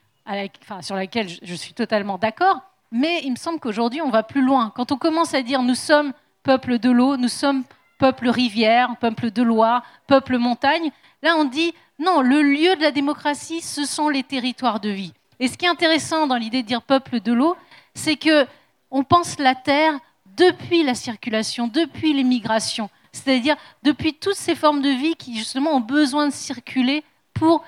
sur 0.80 0.96
laquelle 0.96 1.28
je, 1.28 1.38
je 1.42 1.54
suis 1.54 1.74
totalement 1.74 2.18
d'accord, 2.18 2.60
mais 2.90 3.20
il 3.24 3.32
me 3.32 3.36
semble 3.36 3.60
qu'aujourd'hui, 3.60 4.00
on 4.00 4.10
va 4.10 4.22
plus 4.22 4.42
loin. 4.42 4.72
Quand 4.74 4.92
on 4.92 4.96
commence 4.96 5.34
à 5.34 5.42
dire, 5.42 5.62
nous 5.62 5.74
sommes 5.74 6.12
peuple 6.42 6.78
de 6.78 6.90
l'eau, 6.90 7.16
nous 7.16 7.28
sommes 7.28 7.64
peuple 7.98 8.28
rivière, 8.28 8.96
peuple 9.00 9.30
de 9.30 9.42
Loire, 9.42 9.82
peuple 10.06 10.38
montagne, 10.38 10.90
là 11.22 11.36
on 11.36 11.44
dit 11.44 11.74
non, 11.98 12.20
le 12.20 12.42
lieu 12.42 12.76
de 12.76 12.82
la 12.82 12.90
démocratie, 12.90 13.62
ce 13.62 13.84
sont 13.86 14.08
les 14.08 14.22
territoires 14.22 14.80
de 14.80 14.90
vie. 14.90 15.14
Et 15.40 15.48
ce 15.48 15.56
qui 15.56 15.64
est 15.64 15.68
intéressant 15.68 16.26
dans 16.26 16.36
l'idée 16.36 16.62
de 16.62 16.66
dire 16.66 16.82
peuple 16.82 17.20
de 17.20 17.32
l'eau, 17.32 17.56
c'est 17.94 18.16
que 18.16 18.46
on 18.90 19.02
pense 19.02 19.38
la 19.38 19.54
terre 19.54 19.98
depuis 20.36 20.82
la 20.82 20.94
circulation, 20.94 21.68
depuis 21.68 22.12
les 22.12 22.24
migrations, 22.24 22.90
c'est-à-dire 23.12 23.56
depuis 23.82 24.14
toutes 24.14 24.36
ces 24.36 24.54
formes 24.54 24.82
de 24.82 24.90
vie 24.90 25.16
qui 25.16 25.36
justement 25.36 25.72
ont 25.76 25.80
besoin 25.80 26.28
de 26.28 26.32
circuler 26.32 27.02
pour 27.32 27.64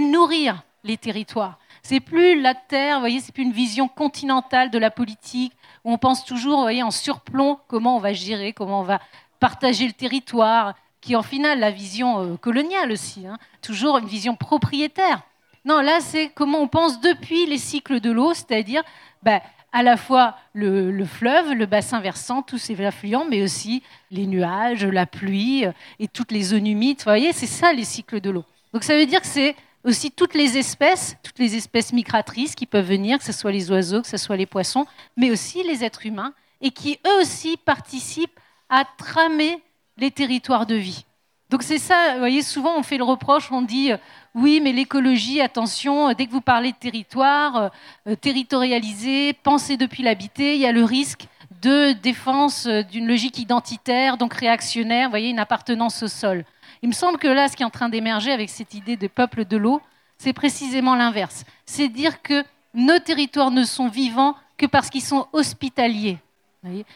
nourrir 0.00 0.62
les 0.82 0.96
territoires. 0.96 1.58
C'est 1.86 2.00
plus 2.00 2.40
la 2.40 2.54
terre, 2.54 2.98
voyez, 2.98 3.20
c'est 3.20 3.30
plus 3.30 3.42
une 3.42 3.52
vision 3.52 3.88
continentale 3.88 4.70
de 4.70 4.78
la 4.78 4.90
politique 4.90 5.52
où 5.84 5.92
on 5.92 5.98
pense 5.98 6.24
toujours, 6.24 6.62
voyez, 6.62 6.82
en 6.82 6.90
surplomb 6.90 7.58
comment 7.68 7.96
on 7.96 8.00
va 8.00 8.14
gérer, 8.14 8.54
comment 8.54 8.80
on 8.80 8.84
va 8.84 9.00
partager 9.38 9.86
le 9.86 9.92
territoire, 9.92 10.74
qui 11.02 11.12
est 11.12 11.16
en 11.16 11.22
final 11.22 11.60
la 11.60 11.70
vision 11.70 12.20
euh, 12.20 12.36
coloniale 12.38 12.90
aussi, 12.90 13.26
hein. 13.26 13.36
toujours 13.60 13.98
une 13.98 14.06
vision 14.06 14.34
propriétaire. 14.34 15.20
Non, 15.66 15.82
là, 15.82 16.00
c'est 16.00 16.30
comment 16.34 16.62
on 16.62 16.68
pense 16.68 17.02
depuis 17.02 17.44
les 17.44 17.58
cycles 17.58 18.00
de 18.00 18.10
l'eau, 18.10 18.32
c'est-à-dire 18.32 18.82
bah, 19.22 19.42
à 19.70 19.82
la 19.82 19.98
fois 19.98 20.38
le, 20.54 21.04
fleuve, 21.04 21.52
le 21.52 21.66
bassin 21.66 22.00
versant, 22.00 22.40
tous 22.40 22.56
ces 22.56 22.82
affluents, 22.82 23.26
mais 23.28 23.42
aussi 23.42 23.82
les 24.10 24.26
nuages, 24.26 24.86
la 24.86 25.04
pluie 25.04 25.66
euh, 25.66 25.72
et 25.98 26.08
toutes 26.08 26.32
les 26.32 26.44
zones 26.44 26.66
humides. 26.66 27.02
Voyez, 27.04 27.34
c'est 27.34 27.46
ça 27.46 27.74
les 27.74 27.84
cycles 27.84 28.22
de 28.22 28.30
l'eau. 28.30 28.44
Donc 28.72 28.84
ça 28.84 28.96
veut 28.96 29.04
dire 29.04 29.20
que 29.20 29.26
c'est 29.26 29.54
aussi 29.84 30.10
toutes 30.10 30.34
les 30.34 30.56
espèces, 30.56 31.16
toutes 31.22 31.38
les 31.38 31.56
espèces 31.56 31.92
migratrices 31.92 32.54
qui 32.54 32.66
peuvent 32.66 32.86
venir, 32.86 33.18
que 33.18 33.24
ce 33.24 33.32
soit 33.32 33.52
les 33.52 33.70
oiseaux, 33.70 34.02
que 34.02 34.08
ce 34.08 34.16
soit 34.16 34.36
les 34.36 34.46
poissons, 34.46 34.86
mais 35.16 35.30
aussi 35.30 35.62
les 35.62 35.84
êtres 35.84 36.06
humains, 36.06 36.32
et 36.60 36.70
qui 36.70 36.98
eux 37.06 37.20
aussi 37.20 37.56
participent 37.56 38.40
à 38.70 38.84
tramer 38.84 39.62
les 39.98 40.10
territoires 40.10 40.66
de 40.66 40.74
vie. 40.74 41.04
Donc 41.50 41.62
c'est 41.62 41.78
ça, 41.78 42.14
vous 42.14 42.18
voyez, 42.18 42.42
souvent 42.42 42.76
on 42.78 42.82
fait 42.82 42.96
le 42.96 43.04
reproche, 43.04 43.52
on 43.52 43.62
dit 43.62 43.92
euh, 43.92 43.96
oui, 44.34 44.60
mais 44.62 44.72
l'écologie, 44.72 45.40
attention, 45.40 46.08
euh, 46.08 46.14
dès 46.14 46.26
que 46.26 46.32
vous 46.32 46.40
parlez 46.40 46.72
de 46.72 46.76
territoire, 46.76 47.70
euh, 48.08 48.16
territorialisé, 48.16 49.34
pensé 49.34 49.76
depuis 49.76 50.02
l'habité, 50.02 50.54
il 50.54 50.60
y 50.60 50.66
a 50.66 50.72
le 50.72 50.82
risque 50.82 51.26
de 51.62 51.92
défense 51.92 52.66
d'une 52.66 53.06
logique 53.06 53.38
identitaire, 53.38 54.16
donc 54.16 54.34
réactionnaire, 54.34 55.06
vous 55.06 55.12
voyez, 55.12 55.28
une 55.28 55.38
appartenance 55.38 56.02
au 56.02 56.08
sol. 56.08 56.44
Il 56.84 56.88
me 56.88 56.92
semble 56.92 57.16
que 57.16 57.28
là, 57.28 57.48
ce 57.48 57.56
qui 57.56 57.62
est 57.62 57.66
en 57.66 57.70
train 57.70 57.88
d'émerger 57.88 58.30
avec 58.30 58.50
cette 58.50 58.74
idée 58.74 58.98
de 58.98 59.06
peuple 59.06 59.46
de 59.46 59.56
l'eau, 59.56 59.80
c'est 60.18 60.34
précisément 60.34 60.94
l'inverse. 60.94 61.46
C'est 61.64 61.88
dire 61.88 62.20
que 62.20 62.44
nos 62.74 62.98
territoires 62.98 63.50
ne 63.50 63.64
sont 63.64 63.88
vivants 63.88 64.36
que 64.58 64.66
parce 64.66 64.90
qu'ils 64.90 65.00
sont 65.00 65.26
hospitaliers 65.32 66.18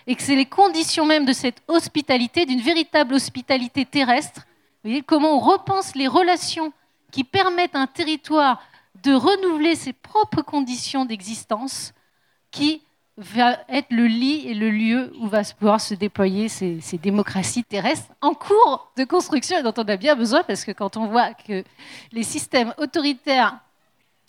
et 0.07 0.15
que 0.15 0.23
c'est 0.23 0.37
les 0.37 0.45
conditions 0.45 1.07
même 1.07 1.25
de 1.25 1.33
cette 1.33 1.63
hospitalité, 1.69 2.45
d'une 2.45 2.61
véritable 2.61 3.15
hospitalité 3.15 3.87
terrestre, 3.87 4.43
voyez, 4.85 5.01
comment 5.01 5.37
on 5.37 5.41
repense 5.41 5.95
les 5.95 6.07
relations 6.07 6.71
qui 7.11 7.25
permettent 7.25 7.75
à 7.75 7.81
un 7.81 7.87
territoire 7.87 8.63
de 9.03 9.15
renouveler 9.15 9.75
ses 9.75 9.95
propres 9.95 10.43
conditions 10.43 11.07
d'existence, 11.07 11.95
qui 12.51 12.83
va 13.19 13.59
être 13.69 13.91
le 13.91 14.07
lit 14.07 14.47
et 14.47 14.55
le 14.55 14.71
lieu 14.71 15.13
où 15.19 15.27
va 15.27 15.43
pouvoir 15.43 15.81
se 15.81 15.93
déployer 15.95 16.49
ces, 16.49 16.81
démocraties 17.03 17.65
terrestres 17.65 18.13
en 18.21 18.33
cours 18.33 18.93
de 18.97 19.03
construction 19.03 19.59
et 19.59 19.63
dont 19.65 19.75
on 19.77 19.83
a 19.83 19.97
bien 19.97 20.15
besoin 20.15 20.45
parce 20.45 20.65
que 20.65 20.71
quand 20.71 20.97
on 20.97 21.09
voit 21.09 21.35
que 21.35 21.65
les 22.13 22.23
systèmes 22.23 22.73
autoritaires 22.79 23.59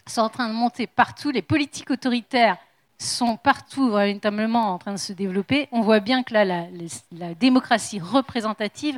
sont 0.07 0.21
en 0.21 0.29
train 0.29 0.49
de 0.49 0.55
monter 0.55 0.87
partout, 0.87 1.29
les 1.29 1.43
politiques 1.43 1.91
autoritaires 1.91 2.57
sont 2.97 3.37
partout 3.37 3.91
véritablement 3.91 4.73
en 4.73 4.79
train 4.79 4.93
de 4.93 4.97
se 4.97 5.13
développer, 5.13 5.69
on 5.71 5.81
voit 5.81 5.99
bien 5.99 6.23
que 6.23 6.33
là, 6.33 6.43
la, 6.43 7.33
démocratie 7.35 7.99
représentative 7.99 8.97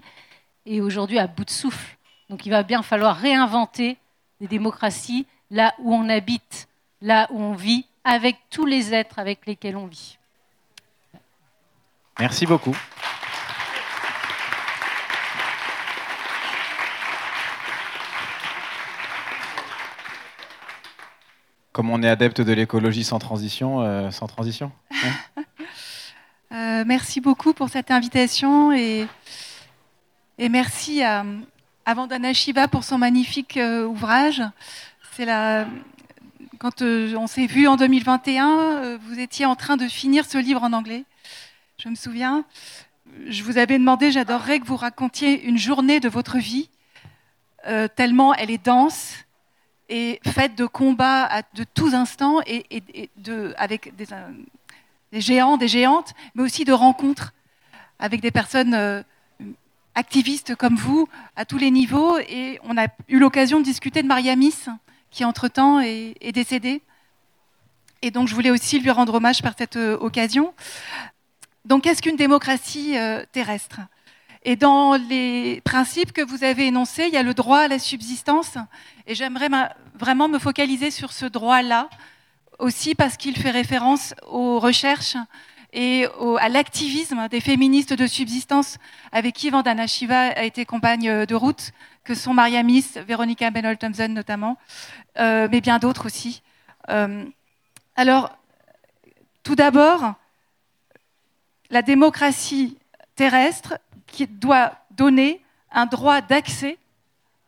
est 0.65 0.79
aujourd'hui 0.79 1.19
à 1.19 1.27
bout 1.27 1.43
de 1.45 1.49
souffle. 1.49 1.97
Donc 2.29 2.45
il 2.45 2.49
va 2.49 2.63
bien 2.63 2.81
falloir 2.81 3.17
réinventer 3.17 3.97
des 4.39 4.47
démocraties 4.47 5.27
là 5.49 5.75
où 5.79 5.93
on 5.93 6.07
habite, 6.07 6.69
là 7.01 7.27
où 7.31 7.41
on 7.41 7.53
vit, 7.53 7.85
avec 8.03 8.37
tous 8.49 8.65
les 8.65 8.93
êtres 8.93 9.19
avec 9.19 9.45
lesquels 9.45 9.77
on 9.77 9.87
vit. 9.87 10.17
Merci 12.19 12.45
beaucoup. 12.45 12.75
Comme 21.71 21.89
on 21.89 22.03
est 22.03 22.09
adepte 22.09 22.41
de 22.41 22.51
l'écologie 22.51 23.03
sans 23.03 23.17
transition, 23.17 23.81
euh, 23.81 24.11
sans 24.11 24.27
transition. 24.27 24.71
Hein 24.91 25.43
euh, 26.51 26.83
merci 26.85 27.21
beaucoup 27.21 27.53
pour 27.53 27.69
cette 27.69 27.91
invitation 27.91 28.73
et, 28.73 29.07
et 30.37 30.49
merci 30.49 31.01
à, 31.01 31.23
Vandana 31.87 32.33
Shiva 32.33 32.67
pour 32.67 32.83
son 32.83 32.97
magnifique 32.97 33.57
euh, 33.57 33.85
ouvrage. 33.85 34.43
C'est 35.13 35.25
la, 35.25 35.65
quand 36.61 36.83
on 36.83 37.25
s'est 37.25 37.47
vu 37.47 37.67
en 37.67 37.75
2021, 37.75 38.97
vous 38.97 39.19
étiez 39.19 39.47
en 39.47 39.55
train 39.55 39.77
de 39.77 39.87
finir 39.87 40.25
ce 40.25 40.37
livre 40.37 40.61
en 40.61 40.73
anglais. 40.73 41.05
Je 41.79 41.89
me 41.89 41.95
souviens. 41.95 42.45
Je 43.27 43.43
vous 43.43 43.57
avais 43.57 43.79
demandé, 43.79 44.11
j'adorerais 44.11 44.59
que 44.59 44.67
vous 44.67 44.75
racontiez 44.75 45.43
une 45.43 45.57
journée 45.57 45.99
de 45.99 46.07
votre 46.07 46.37
vie, 46.37 46.69
tellement 47.95 48.35
elle 48.35 48.51
est 48.51 48.63
dense 48.63 49.15
et 49.89 50.19
faite 50.23 50.53
de 50.55 50.67
combats 50.67 51.41
de 51.55 51.63
tous 51.63 51.95
instants 51.95 52.41
et, 52.45 53.09
avec 53.57 53.95
des, 53.95 54.05
des 55.11 55.21
géants, 55.21 55.57
des 55.57 55.67
géantes, 55.67 56.13
mais 56.35 56.43
aussi 56.43 56.63
de 56.63 56.73
rencontres 56.73 57.33
avec 57.97 58.21
des 58.21 58.29
personnes 58.29 58.75
euh, 58.75 59.01
activistes 59.95 60.55
comme 60.55 60.75
vous 60.75 61.09
à 61.35 61.43
tous 61.43 61.57
les 61.57 61.71
niveaux. 61.71 62.19
Et 62.19 62.59
on 62.63 62.77
a 62.77 62.85
eu 63.07 63.17
l'occasion 63.17 63.59
de 63.59 63.65
discuter 63.65 64.03
de 64.03 64.07
Maria 64.07 64.35
Miss, 64.35 64.69
qui 65.11 65.25
entre-temps 65.25 65.79
est, 65.79 66.15
est, 66.21 66.31
décédée. 66.31 66.81
Et 68.01 68.09
donc 68.09 68.27
je 68.27 68.33
voulais 68.33 68.49
aussi 68.49 68.79
lui 68.79 68.89
rendre 68.89 69.13
hommage 69.13 69.41
par 69.41 69.53
cette 69.57 69.75
euh, 69.75 69.97
occasion. 69.99 70.53
Donc 71.65 71.83
qu'est-ce 71.83 72.01
qu'une 72.01 72.15
démocratie 72.15 72.97
euh, 72.97 73.23
terrestre? 73.31 73.81
Et 74.43 74.55
dans 74.55 74.95
les 74.95 75.61
principes 75.61 76.13
que 76.13 76.21
vous 76.21 76.43
avez 76.43 76.65
énoncés, 76.67 77.03
il 77.07 77.13
y 77.13 77.17
a 77.17 77.23
le 77.23 77.35
droit 77.35 77.59
à 77.59 77.67
la 77.67 77.77
subsistance. 77.77 78.57
Et 79.05 79.13
j'aimerais 79.13 79.49
vraiment 79.93 80.27
me 80.27 80.39
focaliser 80.39 80.89
sur 80.89 81.13
ce 81.13 81.27
droit-là, 81.27 81.89
aussi 82.57 82.95
parce 82.95 83.17
qu'il 83.17 83.37
fait 83.37 83.51
référence 83.51 84.15
aux 84.27 84.59
recherches 84.59 85.17
et 85.73 86.05
à 86.39 86.49
l'activisme 86.49 87.27
des 87.29 87.39
féministes 87.39 87.93
de 87.93 88.07
subsistance 88.07 88.77
avec 89.11 89.35
qui 89.35 89.49
Vandana 89.49 89.87
Shiva 89.87 90.29
a 90.29 90.43
été 90.43 90.65
compagne 90.65 91.25
de 91.25 91.35
route, 91.35 91.71
que 92.03 92.15
sont 92.15 92.33
Maria 92.33 92.63
Miss, 92.63 92.97
Veronica 92.97 93.49
Benoll 93.51 93.77
Thompson 93.77 94.09
notamment, 94.09 94.57
euh, 95.19 95.47
mais 95.51 95.61
bien 95.61 95.79
d'autres 95.79 96.07
aussi. 96.07 96.41
Euh, 96.89 97.25
alors, 97.95 98.37
tout 99.43 99.55
d'abord, 99.55 100.13
la 101.69 101.81
démocratie 101.81 102.77
terrestre 103.15 103.79
qui 104.07 104.27
doit 104.27 104.73
donner 104.91 105.41
un 105.71 105.85
droit 105.85 106.21
d'accès 106.21 106.77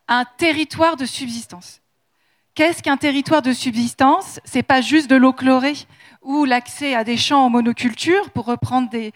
à 0.08 0.20
un 0.20 0.26
territoire 0.26 0.96
de 0.98 1.06
subsistance. 1.06 1.82
Qu'est-ce 2.56 2.84
qu'un 2.84 2.98
territoire 2.98 3.42
de 3.42 3.52
subsistance? 3.52 4.40
C'est 4.46 4.64
pas 4.64 4.82
juste 4.82 5.10
de 5.10 5.16
l'eau 5.16 5.34
chlorée 5.34 5.76
ou 6.22 6.46
l'accès 6.46 6.94
à 6.94 7.04
des 7.04 7.18
champs 7.18 7.46
en 7.46 7.50
monoculture, 7.50 8.30
pour 8.32 8.46
reprendre 8.46 8.90
des, 8.90 9.14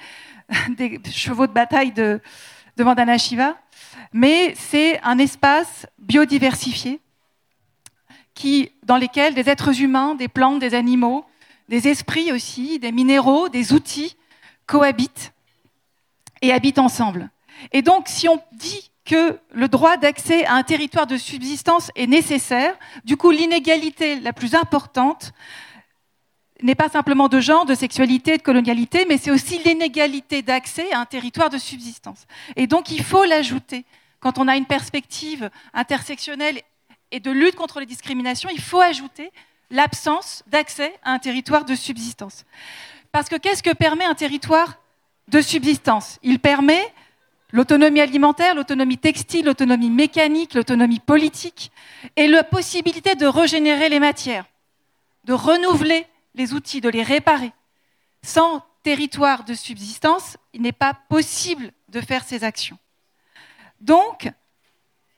chevaux 1.12 1.48
de 1.48 1.54
bataille 1.54 1.92
de, 1.92 2.20
Vandana 2.78 3.18
Shiva, 3.18 3.56
mais 4.14 4.54
c'est 4.56 5.00
un 5.04 5.18
espace 5.18 5.86
biodiversifié 6.00 7.00
qui, 8.34 8.72
dans 8.84 8.98
lequel 8.98 9.34
des 9.34 9.50
êtres 9.50 9.82
humains, 9.82 10.16
des 10.16 10.28
plantes, 10.28 10.60
des 10.60 10.74
animaux, 10.74 11.26
des 11.70 11.88
esprits 11.88 12.32
aussi, 12.32 12.80
des 12.80 12.92
minéraux, 12.92 13.50
des 13.50 13.74
outils 13.74 14.16
cohabitent 14.66 15.34
et 16.42 16.52
habitent 16.54 16.80
ensemble. 16.80 17.30
Et 17.72 17.82
donc, 17.82 18.08
si 18.08 18.30
on 18.30 18.42
dit 18.54 18.92
que 19.08 19.40
le 19.54 19.68
droit 19.70 19.98
d'accès 19.98 20.46
à 20.46 20.56
un 20.56 20.64
territoire 20.64 21.08
de 21.08 21.18
subsistance 21.18 21.92
est 21.96 22.08
nécessaire. 22.08 22.76
Du 23.06 23.16
coup, 23.16 23.32
l'inégalité 23.32 24.20
la 24.20 24.34
plus 24.34 24.54
importante 24.54 25.32
n'est 26.62 26.76
pas 26.76 26.90
simplement 26.90 27.28
de 27.28 27.40
genre, 27.40 27.66
de 27.66 27.76
sexualité, 27.76 28.38
de 28.38 28.42
colonialité, 28.42 29.06
mais 29.08 29.18
c'est 29.18 29.32
aussi 29.32 29.60
l'inégalité 29.64 30.42
d'accès 30.42 30.92
à 30.92 31.00
un 31.00 31.06
territoire 31.06 31.50
de 31.50 31.58
subsistance. 31.58 32.26
Et 32.56 32.68
donc, 32.68 32.92
il 32.92 33.04
faut 33.04 33.24
l'ajouter. 33.26 33.86
Quand 34.20 34.40
on 34.40 34.48
a 34.48 34.58
une 34.58 34.66
perspective 34.66 35.50
intersectionnelle 35.74 36.62
et 37.12 37.20
de 37.20 37.32
lutte 37.32 37.56
contre 37.56 37.80
les 37.80 37.86
discriminations, 37.86 38.50
il 38.52 38.62
faut 38.62 38.82
ajouter 38.82 39.32
l'absence 39.70 40.44
d'accès 40.48 40.94
à 41.04 41.12
un 41.12 41.20
territoire 41.20 41.66
de 41.66 41.76
subsistance. 41.76 42.46
Parce 43.12 43.30
que 43.30 43.36
qu'est-ce 43.36 43.64
que 43.64 43.74
permet 43.74 44.06
un 44.06 44.16
territoire 44.16 44.80
de 45.28 45.42
subsistance? 45.42 46.20
Il 46.24 46.40
permet 46.40 46.82
L'autonomie 47.54 48.02
alimentaire, 48.02 48.56
l'autonomie 48.56 48.98
textile, 48.98 49.46
l'autonomie 49.46 49.90
mécanique, 49.90 50.54
l'autonomie 50.54 51.00
politique 51.00 51.72
et 52.18 52.28
la 52.28 52.44
possibilité 52.44 53.16
de 53.16 53.26
régénérer 53.26 53.88
les 53.88 54.02
matières, 54.02 54.46
de 55.24 55.32
renouveler 55.34 56.06
les 56.38 56.54
outils, 56.54 56.82
de 56.82 56.90
les 56.90 57.04
réparer. 57.04 57.52
Sans 58.24 58.64
territoire 58.84 59.44
de 59.44 59.54
subsistance, 59.54 60.38
il 60.54 60.62
n'est 60.62 60.72
pas 60.72 60.94
possible 61.10 61.72
de 61.90 62.02
faire 62.02 62.24
ces 62.24 62.44
actions. 62.44 62.78
Donc, 63.82 64.30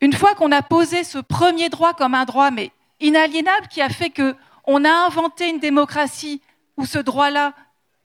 une 0.02 0.14
fois 0.14 0.36
qu'on 0.36 0.52
a 0.52 0.62
posé 0.62 1.04
ce 1.04 1.18
premier 1.20 1.70
droit 1.70 1.94
comme 1.94 2.16
un 2.16 2.26
droit 2.26 2.52
mais 2.52 2.72
inaliénable 3.00 3.68
qui 3.68 3.82
a 3.82 3.90
fait 3.90 4.10
qu'on 4.10 4.86
a 4.86 5.06
inventé 5.06 5.50
une 5.50 5.60
démocratie 5.60 6.42
où 6.78 6.86
ce 6.86 7.00
droit-là 7.00 7.54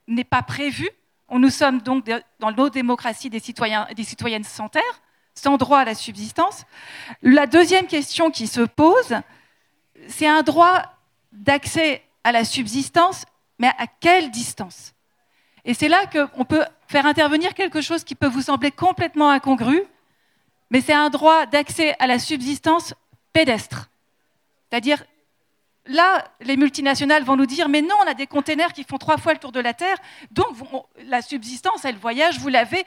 n'est 0.07 0.25
pas 0.25 0.43
prévu, 0.43 0.89
nous 1.31 1.51
sommes 1.51 1.81
donc 1.81 2.05
dans 2.39 2.53
nos 2.53 2.71
démocraties 2.71 3.31
des 3.31 3.41
citoyens 3.41 3.87
et 3.89 3.95
des 3.95 4.05
citoyennes 4.05 4.45
sans 4.45 4.69
terre, 4.69 4.83
sans 5.35 5.57
droit 5.57 5.79
à 5.79 5.85
la 5.85 5.95
subsistance. 5.95 6.65
La 7.23 7.47
deuxième 7.47 7.87
question 7.87 8.31
qui 8.31 8.47
se 8.47 8.61
pose, 8.61 9.17
c'est 10.09 10.29
un 10.29 10.43
droit 10.43 10.83
d'accès 11.33 12.03
à 12.25 12.33
la 12.33 12.45
subsistance, 12.45 13.25
mais 13.59 13.71
à 13.79 13.87
quelle 13.87 14.31
distance? 14.31 14.95
Et 15.65 15.75
c'est 15.75 15.89
là 15.89 16.07
qu'on 16.07 16.45
peut 16.45 16.65
faire 16.89 17.07
intervenir 17.07 17.55
quelque 17.55 17.81
chose 17.81 18.05
qui 18.05 18.15
peut 18.15 18.27
vous 18.27 18.43
sembler 18.43 18.71
complètement 18.71 19.31
incongru, 19.31 19.83
mais 20.71 20.81
c'est 20.81 20.93
un 20.93 21.11
droit 21.11 21.47
d'accès 21.47 21.95
à 21.99 22.07
la 22.07 22.19
subsistance 22.19 22.95
pédestre. 23.33 23.89
C'est-à-dire 24.69 25.05
là, 25.87 26.25
les 26.41 26.57
multinationales 26.57 27.25
vont 27.25 27.37
nous 27.37 27.47
dire, 27.47 27.69
mais 27.69 27.83
non, 27.83 27.95
on 28.05 28.09
a 28.09 28.15
des 28.15 28.27
containers 28.27 28.73
qui 28.73 28.85
font 28.85 28.97
trois 28.97 29.19
fois 29.19 29.33
le 29.35 29.39
tour 29.39 29.53
de 29.53 29.61
la 29.61 29.75
Terre, 29.75 29.97
donc 30.31 30.49
la 31.07 31.21
subsistance, 31.21 31.85
elle 31.85 31.97
voyage, 31.97 32.39
vous 32.39 32.49
l'avez, 32.49 32.85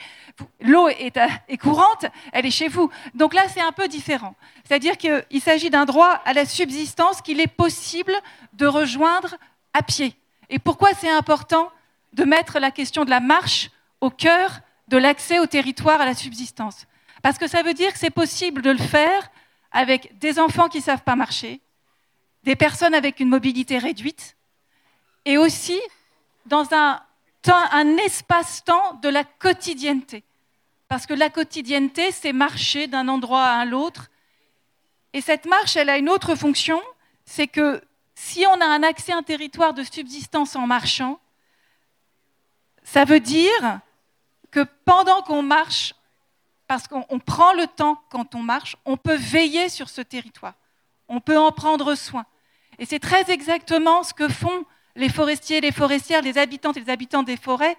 l'eau 0.61 0.87
est, 0.87 1.17
est, 1.47 1.57
courante, 1.57 2.05
elle 2.33 2.45
est 2.45 2.51
chez 2.51 2.67
vous. 2.67 2.89
Donc 3.13 3.33
là, 3.33 3.43
c'est 3.53 3.61
un 3.61 3.71
peu 3.71 3.87
différent. 3.87 4.35
C'est-à-dire 4.63 4.97
qu'il 4.97 5.41
s'agit 5.41 5.69
d'un 5.69 5.85
droit 5.85 6.21
à 6.25 6.33
la 6.33 6.45
subsistance 6.45 7.21
qu'il 7.21 7.39
est 7.39 7.47
possible 7.47 8.13
de 8.53 8.65
rejoindre 8.65 9.35
à 9.73 9.83
pied. 9.83 10.15
Et 10.49 10.59
pourquoi 10.59 10.93
c'est 10.93 11.11
important 11.11 11.71
de 12.13 12.23
mettre 12.23 12.59
la 12.59 12.71
question 12.71 13.05
de 13.05 13.09
la 13.09 13.19
marche 13.19 13.69
au 14.01 14.09
cœur 14.09 14.59
de 14.87 14.97
l'accès 14.97 15.39
au 15.39 15.45
territoire 15.45 16.01
à 16.01 16.05
la 16.05 16.15
subsistance? 16.15 16.87
Parce 17.21 17.37
que 17.37 17.47
ça 17.47 17.61
veut 17.61 17.73
dire 17.73 17.91
que 17.91 17.99
c'est 17.99 18.09
possible 18.09 18.61
de 18.61 18.71
le 18.71 18.77
faire 18.77 19.29
avec 19.71 20.17
des 20.17 20.39
enfants 20.39 20.69
qui 20.69 20.77
ne 20.77 20.83
savent 20.83 21.03
pas 21.03 21.15
marcher, 21.15 21.59
des 22.47 22.55
personnes 22.55 22.95
avec 22.95 23.19
une 23.19 23.27
mobilité 23.27 23.77
réduite, 23.77 24.37
et 25.25 25.37
aussi 25.37 25.77
dans 26.45 26.65
un, 26.73 27.01
espace-temps 28.05 28.93
de 29.03 29.09
la 29.09 29.25
quotidienneté. 29.25 30.23
Parce 30.87 31.05
que 31.05 31.13
la 31.13 31.29
quotidienneté, 31.29 32.09
c'est 32.13 32.31
marcher 32.31 32.87
d'un 32.87 33.09
endroit 33.09 33.43
à 33.43 33.65
l'autre. 33.65 34.09
Et 35.11 35.19
cette 35.19 35.45
marche, 35.45 35.75
elle 35.75 35.89
a 35.89 35.97
une 35.97 36.07
autre 36.07 36.35
fonction, 36.35 36.81
c'est 37.25 37.47
que 37.47 37.81
si 38.15 38.45
on 38.47 38.61
a 38.61 38.65
un 38.65 38.81
accès 38.81 39.11
à 39.11 39.17
un 39.17 39.23
territoire 39.23 39.73
de 39.73 39.83
subsistance 39.83 40.55
en 40.55 40.67
marchant, 40.67 41.19
ça 42.83 43.03
veut 43.03 43.19
dire 43.19 43.81
que 44.51 44.65
pendant 44.85 45.21
qu'on 45.21 45.41
marche, 45.41 45.95
parce 46.65 46.87
qu'on 46.87 47.19
prend 47.19 47.51
le 47.51 47.67
temps 47.67 48.01
quand 48.09 48.35
on 48.35 48.41
marche, 48.41 48.77
on 48.85 48.95
peut 48.95 49.17
veiller 49.17 49.67
sur 49.67 49.89
ce 49.89 49.99
territoire, 49.99 50.53
on 51.09 51.19
peut 51.19 51.37
en 51.37 51.51
prendre 51.51 51.93
soin. 51.95 52.25
Et 52.79 52.85
c'est 52.85 52.99
très 52.99 53.29
exactement 53.31 54.03
ce 54.03 54.13
que 54.13 54.27
font 54.27 54.65
les 54.95 55.09
forestiers, 55.09 55.61
les 55.61 55.71
forestières, 55.71 56.21
les 56.21 56.37
habitantes 56.37 56.77
et 56.77 56.81
les 56.81 56.89
habitants 56.89 57.23
des 57.23 57.37
forêts 57.37 57.77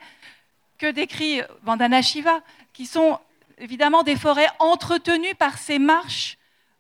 que 0.79 0.91
décrit 0.91 1.41
Vandana 1.63 2.03
Shiva, 2.03 2.41
qui 2.73 2.87
sont 2.87 3.19
évidemment 3.59 4.03
des 4.03 4.17
forêts 4.17 4.49
entretenues 4.61 5.35
par 5.35 5.59
ces 5.59 5.79
marches 5.79 6.39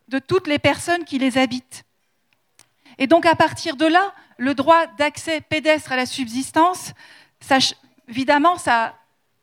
de 0.09 0.19
toutes 0.19 0.47
les 0.47 0.59
personnes 0.59 1.05
qui 1.05 1.19
les 1.19 1.39
habitent. 1.39 1.85
Et 2.99 3.07
donc 3.07 3.27
à 3.27 3.35
partir 3.35 3.77
de 3.77 3.87
là, 3.87 4.15
le 4.37 4.55
droit 4.55 4.87
d'accès 4.99 5.41
pédestre 5.41 5.93
à 5.93 5.97
la 5.97 6.07
subsistance, 6.07 6.93
évidemment, 8.09 8.57
ça, 8.57 8.95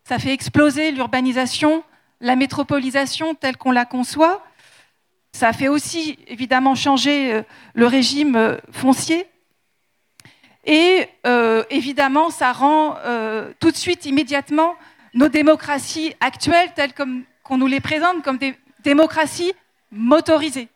ça 0.06 0.20
fait 0.20 0.34
exploser 0.34 0.92
l'urbanisation, 0.92 1.84
la 2.22 2.36
métropolisation 2.36 3.36
telle 3.36 3.58
qu'on 3.58 3.72
la 3.72 3.86
conçoit, 3.86 4.44
ça 5.36 5.52
fait 5.52 5.68
aussi 5.68 6.18
évidemment 6.28 6.76
changer 6.76 7.34
euh, 7.34 7.44
le 7.74 7.88
régime 7.88 8.38
euh, 8.38 8.56
foncier. 8.72 9.28
Et 10.64 11.10
euh, 11.28 11.64
évidemment, 11.70 12.30
ça 12.30 12.54
rend 12.54 12.96
tout 13.60 13.70
de 13.70 13.76
suite, 13.76 14.06
immédiatement, 14.08 14.74
nos 15.14 15.28
démocraties 15.28 16.16
actuelles, 16.22 16.72
telles 16.74 16.94
qu'on 16.96 17.58
nous 17.58 17.68
les 17.68 17.82
présente, 17.82 18.24
comme 18.24 18.40
des 18.40 18.56
démocraties 18.80 19.54
motorisées, 19.92 20.70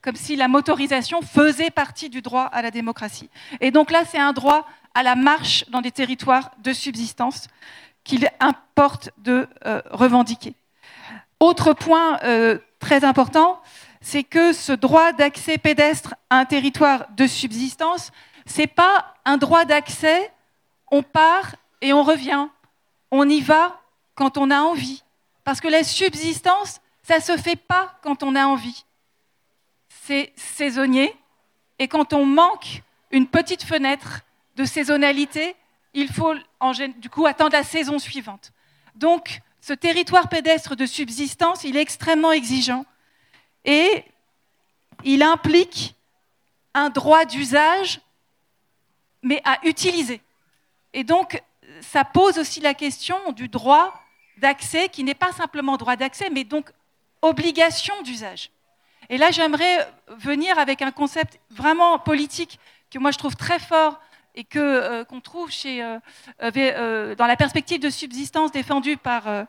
comme 0.00 0.16
si 0.16 0.36
la 0.36 0.48
motorisation 0.48 1.20
faisait 1.20 1.70
partie 1.70 2.08
du 2.08 2.22
droit 2.22 2.44
à 2.44 2.62
la 2.62 2.70
démocratie. 2.70 3.28
Et 3.60 3.70
donc 3.70 3.90
là, 3.90 4.04
c'est 4.10 4.18
un 4.18 4.32
droit 4.32 4.66
à 4.94 5.02
la 5.02 5.16
marche 5.16 5.66
dans 5.68 5.82
des 5.82 5.92
territoires 5.92 6.52
de 6.62 6.72
subsistance 6.72 7.48
qu'il 8.04 8.30
importe 8.40 9.10
de 9.18 9.46
revendiquer. 9.90 10.54
Autre 11.40 11.74
point 11.74 12.18
très 12.78 13.04
important, 13.04 13.60
c'est 14.06 14.22
que 14.22 14.52
ce 14.52 14.70
droit 14.70 15.10
d'accès 15.12 15.58
pédestre 15.58 16.14
à 16.30 16.36
un 16.38 16.44
territoire 16.44 17.08
de 17.16 17.26
subsistance, 17.26 18.12
c'est 18.46 18.68
pas 18.68 19.16
un 19.24 19.36
droit 19.36 19.64
d'accès, 19.64 20.32
on 20.92 21.02
part 21.02 21.56
et 21.80 21.92
on 21.92 22.04
revient. 22.04 22.46
On 23.10 23.28
y 23.28 23.40
va 23.40 23.82
quand 24.14 24.38
on 24.38 24.52
a 24.52 24.60
envie. 24.60 25.02
Parce 25.42 25.60
que 25.60 25.66
la 25.66 25.82
subsistance, 25.82 26.80
ça 27.02 27.16
ne 27.16 27.22
se 27.22 27.36
fait 27.36 27.56
pas 27.56 27.98
quand 28.00 28.22
on 28.22 28.36
a 28.36 28.46
envie. 28.46 28.84
C'est 29.88 30.32
saisonnier. 30.36 31.12
Et 31.80 31.88
quand 31.88 32.12
on 32.12 32.24
manque 32.24 32.82
une 33.10 33.26
petite 33.26 33.64
fenêtre 33.64 34.20
de 34.54 34.64
saisonnalité, 34.64 35.56
il 35.94 36.12
faut 36.12 36.34
du 36.98 37.10
coup 37.10 37.26
attendre 37.26 37.54
la 37.54 37.64
saison 37.64 37.98
suivante. 37.98 38.52
Donc, 38.94 39.40
ce 39.60 39.72
territoire 39.72 40.28
pédestre 40.28 40.76
de 40.76 40.86
subsistance, 40.86 41.64
il 41.64 41.76
est 41.76 41.82
extrêmement 41.82 42.30
exigeant 42.30 42.86
et 43.66 44.04
il 45.04 45.22
implique 45.22 45.94
un 46.72 46.88
droit 46.88 47.24
d'usage, 47.24 48.00
mais 49.22 49.42
à 49.44 49.58
utiliser. 49.64 50.22
Et 50.94 51.04
donc, 51.04 51.42
ça 51.82 52.04
pose 52.04 52.38
aussi 52.38 52.60
la 52.60 52.74
question 52.74 53.32
du 53.32 53.48
droit 53.48 53.92
d'accès, 54.38 54.88
qui 54.88 55.04
n'est 55.04 55.14
pas 55.14 55.32
simplement 55.32 55.76
droit 55.76 55.96
d'accès, 55.96 56.30
mais 56.30 56.44
donc 56.44 56.70
obligation 57.22 57.94
d'usage. 58.02 58.50
Et 59.08 59.18
là, 59.18 59.30
j'aimerais 59.30 59.88
venir 60.08 60.58
avec 60.58 60.82
un 60.82 60.90
concept 60.90 61.38
vraiment 61.50 61.98
politique 61.98 62.58
que 62.90 62.98
moi 62.98 63.10
je 63.10 63.18
trouve 63.18 63.36
très 63.36 63.58
fort 63.58 64.00
et 64.36 64.44
que 64.44 64.58
euh, 64.58 65.04
qu'on 65.04 65.20
trouve 65.20 65.50
chez, 65.50 65.82
euh, 65.82 65.98
euh, 66.42 67.14
dans 67.14 67.26
la 67.26 67.36
perspective 67.36 67.80
de 67.80 67.90
subsistance 67.90 68.52
défendue 68.52 68.96
par, 68.96 69.46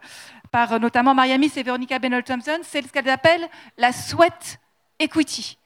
par 0.52 0.80
notamment 0.80 1.14
Mariamis 1.14 1.52
et 1.56 1.64
Veronica 1.64 2.00
Bennell 2.00 2.24
Thompson, 2.24 2.60
c'est 2.64 2.82
ce 2.82 2.92
qu'elles 2.92 3.10
appellent 3.10 3.50
la 3.78 3.92
sweat 3.92 4.60
equity. 5.00 5.58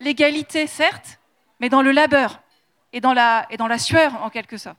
L'égalité, 0.00 0.66
certes, 0.66 1.18
mais 1.60 1.68
dans 1.68 1.82
le 1.82 1.92
labeur 1.92 2.40
et 2.92 3.00
dans 3.00 3.12
la, 3.12 3.46
et 3.50 3.56
dans 3.56 3.68
la 3.68 3.78
sueur 3.78 4.22
en 4.22 4.30
quelque 4.30 4.56
sorte. 4.56 4.78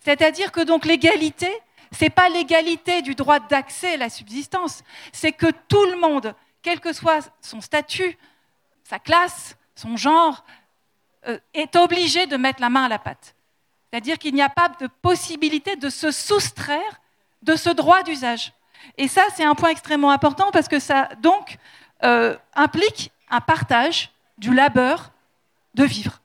C'est-à-dire 0.00 0.52
que 0.52 0.60
donc 0.60 0.84
l'égalité, 0.84 1.50
c'est 1.92 2.10
pas 2.10 2.28
l'égalité 2.28 3.02
du 3.02 3.14
droit 3.14 3.40
d'accès 3.40 3.94
à 3.94 3.96
la 3.96 4.10
subsistance, 4.10 4.82
c'est 5.12 5.32
que 5.32 5.50
tout 5.68 5.84
le 5.86 5.96
monde, 5.96 6.34
quel 6.62 6.80
que 6.80 6.92
soit 6.92 7.32
son 7.40 7.60
statut, 7.60 8.18
sa 8.82 8.98
classe, 8.98 9.56
son 9.74 9.96
genre, 9.96 10.44
euh, 11.26 11.38
est 11.54 11.76
obligé 11.76 12.26
de 12.26 12.36
mettre 12.36 12.60
la 12.60 12.68
main 12.68 12.84
à 12.84 12.88
la 12.88 12.98
pâte. 12.98 13.34
C'est-à-dire 13.90 14.18
qu'il 14.18 14.34
n'y 14.34 14.42
a 14.42 14.48
pas 14.48 14.68
de 14.80 14.88
possibilité 14.88 15.76
de 15.76 15.88
se 15.88 16.10
soustraire 16.10 17.00
de 17.42 17.56
ce 17.56 17.70
droit 17.70 18.02
d'usage. 18.02 18.52
Et 18.98 19.08
ça, 19.08 19.22
c'est 19.34 19.44
un 19.44 19.54
point 19.54 19.70
extrêmement 19.70 20.10
important 20.10 20.50
parce 20.52 20.68
que 20.68 20.78
ça 20.78 21.08
donc 21.20 21.58
euh, 22.04 22.36
implique 22.54 23.10
un 23.30 23.40
partage 23.40 24.10
du 24.38 24.54
labeur 24.54 25.12
de 25.74 25.84
vivre. 25.84 26.20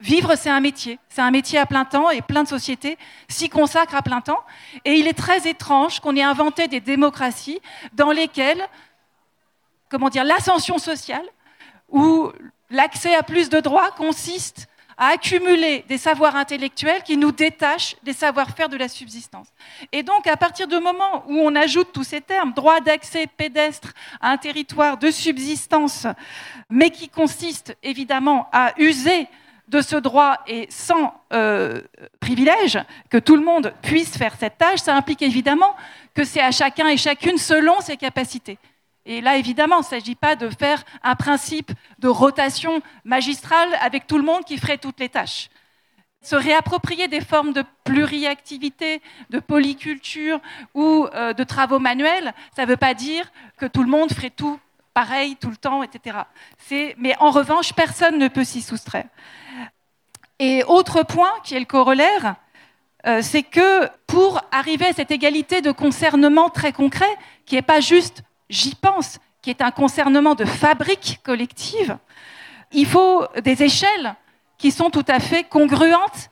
Vivre, 0.00 0.34
c'est 0.34 0.48
un 0.48 0.60
métier. 0.60 0.98
C'est 1.10 1.20
un 1.20 1.30
métier 1.30 1.58
à 1.58 1.66
plein 1.66 1.84
temps 1.84 2.08
et 2.08 2.22
plein 2.22 2.42
de 2.42 2.48
sociétés 2.48 2.96
s'y 3.28 3.50
consacrent 3.50 3.94
à 3.94 4.02
plein 4.02 4.22
temps. 4.22 4.42
Et 4.86 4.94
il 4.94 5.06
est 5.06 5.18
très 5.18 5.46
étrange 5.46 6.00
qu'on 6.00 6.16
ait 6.16 6.22
inventé 6.22 6.68
des 6.68 6.80
démocraties 6.80 7.60
dans 7.92 8.10
lesquelles, 8.10 8.62
comment 9.90 10.08
dire, 10.08 10.24
l'ascension 10.24 10.78
sociale 10.78 11.24
ou 11.90 12.32
l'accès 12.70 13.14
à 13.14 13.22
plus 13.22 13.50
de 13.50 13.60
droits 13.60 13.90
consiste 13.90 14.68
à 15.00 15.14
accumuler 15.14 15.82
des 15.88 15.96
savoirs 15.96 16.36
intellectuels 16.36 17.02
qui 17.02 17.16
nous 17.16 17.32
détachent 17.32 17.96
des 18.02 18.12
savoir-faire 18.12 18.68
de 18.68 18.76
la 18.76 18.86
subsistance. 18.86 19.48
Et 19.92 20.02
donc, 20.02 20.26
à 20.26 20.36
partir 20.36 20.68
du 20.68 20.78
moment 20.78 21.24
où 21.26 21.38
on 21.38 21.56
ajoute 21.56 21.88
tous 21.90 22.04
ces 22.04 22.20
termes, 22.20 22.52
droit 22.52 22.80
d'accès 22.80 23.26
pédestre 23.26 23.94
à 24.20 24.30
un 24.30 24.36
territoire 24.36 24.98
de 24.98 25.10
subsistance, 25.10 26.06
mais 26.68 26.90
qui 26.90 27.08
consiste 27.08 27.74
évidemment 27.82 28.50
à 28.52 28.74
user 28.76 29.26
de 29.68 29.80
ce 29.80 29.96
droit 29.96 30.36
et 30.46 30.66
sans 30.68 31.14
euh, 31.32 31.80
privilège, 32.18 32.78
que 33.08 33.16
tout 33.16 33.36
le 33.36 33.44
monde 33.44 33.72
puisse 33.80 34.18
faire 34.18 34.34
cette 34.38 34.58
tâche, 34.58 34.80
ça 34.80 34.94
implique 34.94 35.22
évidemment 35.22 35.74
que 36.12 36.24
c'est 36.24 36.42
à 36.42 36.50
chacun 36.50 36.88
et 36.88 36.98
chacune 36.98 37.38
selon 37.38 37.80
ses 37.80 37.96
capacités. 37.96 38.58
Et 39.06 39.20
là, 39.20 39.36
évidemment, 39.36 39.76
il 39.76 39.80
ne 39.80 39.84
s'agit 39.84 40.14
pas 40.14 40.36
de 40.36 40.48
faire 40.50 40.84
un 41.02 41.14
principe 41.14 41.72
de 41.98 42.08
rotation 42.08 42.82
magistrale 43.04 43.68
avec 43.80 44.06
tout 44.06 44.18
le 44.18 44.24
monde 44.24 44.44
qui 44.44 44.58
ferait 44.58 44.78
toutes 44.78 45.00
les 45.00 45.08
tâches. 45.08 45.48
Se 46.22 46.36
réapproprier 46.36 47.08
des 47.08 47.22
formes 47.22 47.54
de 47.54 47.64
pluriactivité, 47.84 49.00
de 49.30 49.38
polyculture 49.38 50.38
ou 50.74 51.06
euh, 51.14 51.32
de 51.32 51.44
travaux 51.44 51.78
manuels, 51.78 52.34
ça 52.54 52.62
ne 52.62 52.68
veut 52.68 52.76
pas 52.76 52.92
dire 52.92 53.32
que 53.56 53.64
tout 53.64 53.82
le 53.82 53.88
monde 53.88 54.12
ferait 54.12 54.30
tout 54.30 54.60
pareil 54.92 55.36
tout 55.36 55.50
le 55.50 55.56
temps, 55.56 55.82
etc. 55.82 56.18
Mais 56.98 57.16
en 57.20 57.30
revanche, 57.30 57.72
personne 57.72 58.18
ne 58.18 58.28
peut 58.28 58.44
s'y 58.44 58.60
soustraire. 58.60 59.06
Et 60.38 60.64
autre 60.64 61.02
point 61.02 61.32
qui 61.44 61.54
est 61.54 61.60
le 61.60 61.64
corollaire, 61.66 62.36
euh, 63.06 63.20
c'est 63.22 63.42
que 63.42 63.88
pour 64.06 64.42
arriver 64.52 64.86
à 64.86 64.92
cette 64.92 65.10
égalité 65.10 65.62
de 65.62 65.72
concernement 65.72 66.50
très 66.50 66.72
concret, 66.72 67.10
qui 67.46 67.54
n'est 67.54 67.62
pas 67.62 67.80
juste 67.80 68.22
j'y 68.50 68.74
pense, 68.74 69.18
qui 69.40 69.48
est 69.48 69.62
un 69.62 69.70
concernement 69.70 70.34
de 70.34 70.44
fabrique 70.44 71.20
collective, 71.22 71.96
il 72.72 72.86
faut 72.86 73.26
des 73.42 73.62
échelles 73.62 74.14
qui 74.58 74.70
sont 74.70 74.90
tout 74.90 75.04
à 75.08 75.20
fait 75.20 75.44
congruentes 75.44 76.30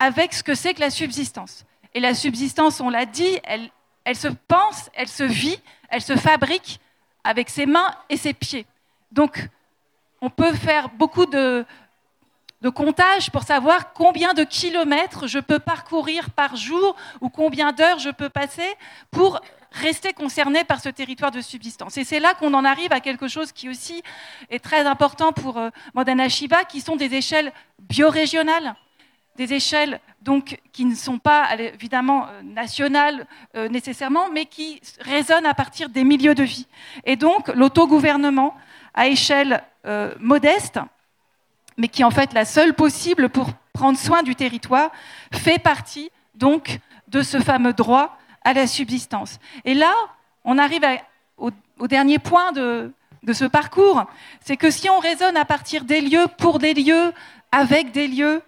avec 0.00 0.34
ce 0.34 0.42
que 0.42 0.54
c'est 0.54 0.74
que 0.74 0.80
la 0.80 0.90
subsistance. 0.90 1.64
Et 1.94 2.00
la 2.00 2.14
subsistance, 2.14 2.80
on 2.80 2.90
l'a 2.90 3.06
dit, 3.06 3.38
elle, 3.44 4.16
se 4.16 4.28
pense, 4.48 4.90
elle 4.94 5.08
se 5.08 5.22
vit, 5.22 5.60
elle 5.88 6.02
se 6.02 6.16
fabrique 6.16 6.80
avec 7.22 7.48
ses 7.48 7.66
mains 7.66 7.94
et 8.08 8.16
ses 8.16 8.32
pieds. 8.32 8.66
Donc, 9.12 9.48
on 10.20 10.30
peut 10.30 10.54
faire 10.54 10.88
beaucoup 10.88 11.26
de, 11.26 11.64
de 12.62 12.68
comptage 12.68 13.30
pour 13.30 13.42
savoir 13.42 13.92
combien 13.92 14.34
de 14.34 14.42
kilomètres 14.42 15.28
je 15.28 15.38
peux 15.38 15.58
parcourir 15.58 16.30
par 16.30 16.56
jour 16.56 16.96
ou 17.20 17.28
combien 17.28 17.72
d'heures 17.72 17.98
je 17.98 18.10
peux 18.10 18.28
passer 18.28 18.68
pour 19.10 19.40
rester 19.72 20.12
concerné 20.12 20.64
par 20.64 20.80
ce 20.80 20.88
territoire 20.88 21.30
de 21.30 21.40
subsistance. 21.40 21.96
Et 21.96 22.04
c'est 22.04 22.20
là 22.20 22.34
qu'on 22.34 22.54
en 22.54 22.64
arrive 22.64 22.92
à 22.92 23.00
quelque 23.00 23.28
chose 23.28 23.52
qui 23.52 23.68
aussi 23.68 24.02
est 24.50 24.62
très 24.62 24.86
important 24.86 25.32
pour 25.32 25.58
euh, 25.58 25.70
Mandana 25.94 26.28
Shiva, 26.28 26.64
qui 26.64 26.80
sont 26.80 26.96
des 26.96 27.14
échelles 27.14 27.52
biorégionales, 27.80 28.74
des 29.36 29.54
échelles 29.54 30.00
donc 30.20 30.60
qui 30.72 30.84
ne 30.84 30.94
sont 30.94 31.18
pas 31.18 31.48
évidemment 31.56 32.26
euh, 32.28 32.42
nationales 32.42 33.26
euh, 33.56 33.68
nécessairement, 33.68 34.30
mais 34.30 34.46
qui 34.46 34.80
résonnent 35.00 35.46
à 35.46 35.54
partir 35.54 35.88
des 35.88 36.04
milieux 36.04 36.34
de 36.34 36.44
vie. 36.44 36.66
Et 37.04 37.16
donc 37.16 37.48
l'autogouvernement 37.48 38.54
à 38.94 39.08
échelle 39.08 39.62
modeste 40.20 40.78
mais 41.76 41.88
qui 41.88 42.02
est 42.02 42.04
en 42.04 42.10
fait 42.10 42.32
la 42.32 42.44
seule 42.44 42.74
possible 42.74 43.28
pour 43.28 43.48
prendre 43.72 43.98
soin 43.98 44.22
du 44.22 44.34
territoire, 44.34 44.90
fait 45.32 45.58
partie 45.58 46.10
donc 46.34 46.78
de 47.08 47.22
ce 47.22 47.40
fameux 47.40 47.72
droit 47.72 48.18
à 48.44 48.52
la 48.52 48.66
subsistance. 48.66 49.38
Et 49.64 49.74
là, 49.74 49.92
on 50.44 50.58
arrive 50.58 50.84
au, 51.36 51.50
dernier 51.88 52.18
point 52.18 52.52
de, 52.52 52.92
de 53.22 53.32
ce 53.32 53.44
parcours, 53.44 54.04
c'est 54.40 54.56
que 54.56 54.70
si 54.70 54.88
on 54.88 54.98
raisonne 54.98 55.36
à 55.36 55.44
partir 55.44 55.84
des 55.84 56.00
lieux, 56.00 56.26
pour 56.38 56.58
des 56.58 56.74
lieux, 56.74 57.12
avec 57.50 57.92
des 57.92 58.08
lieux, 58.08 58.42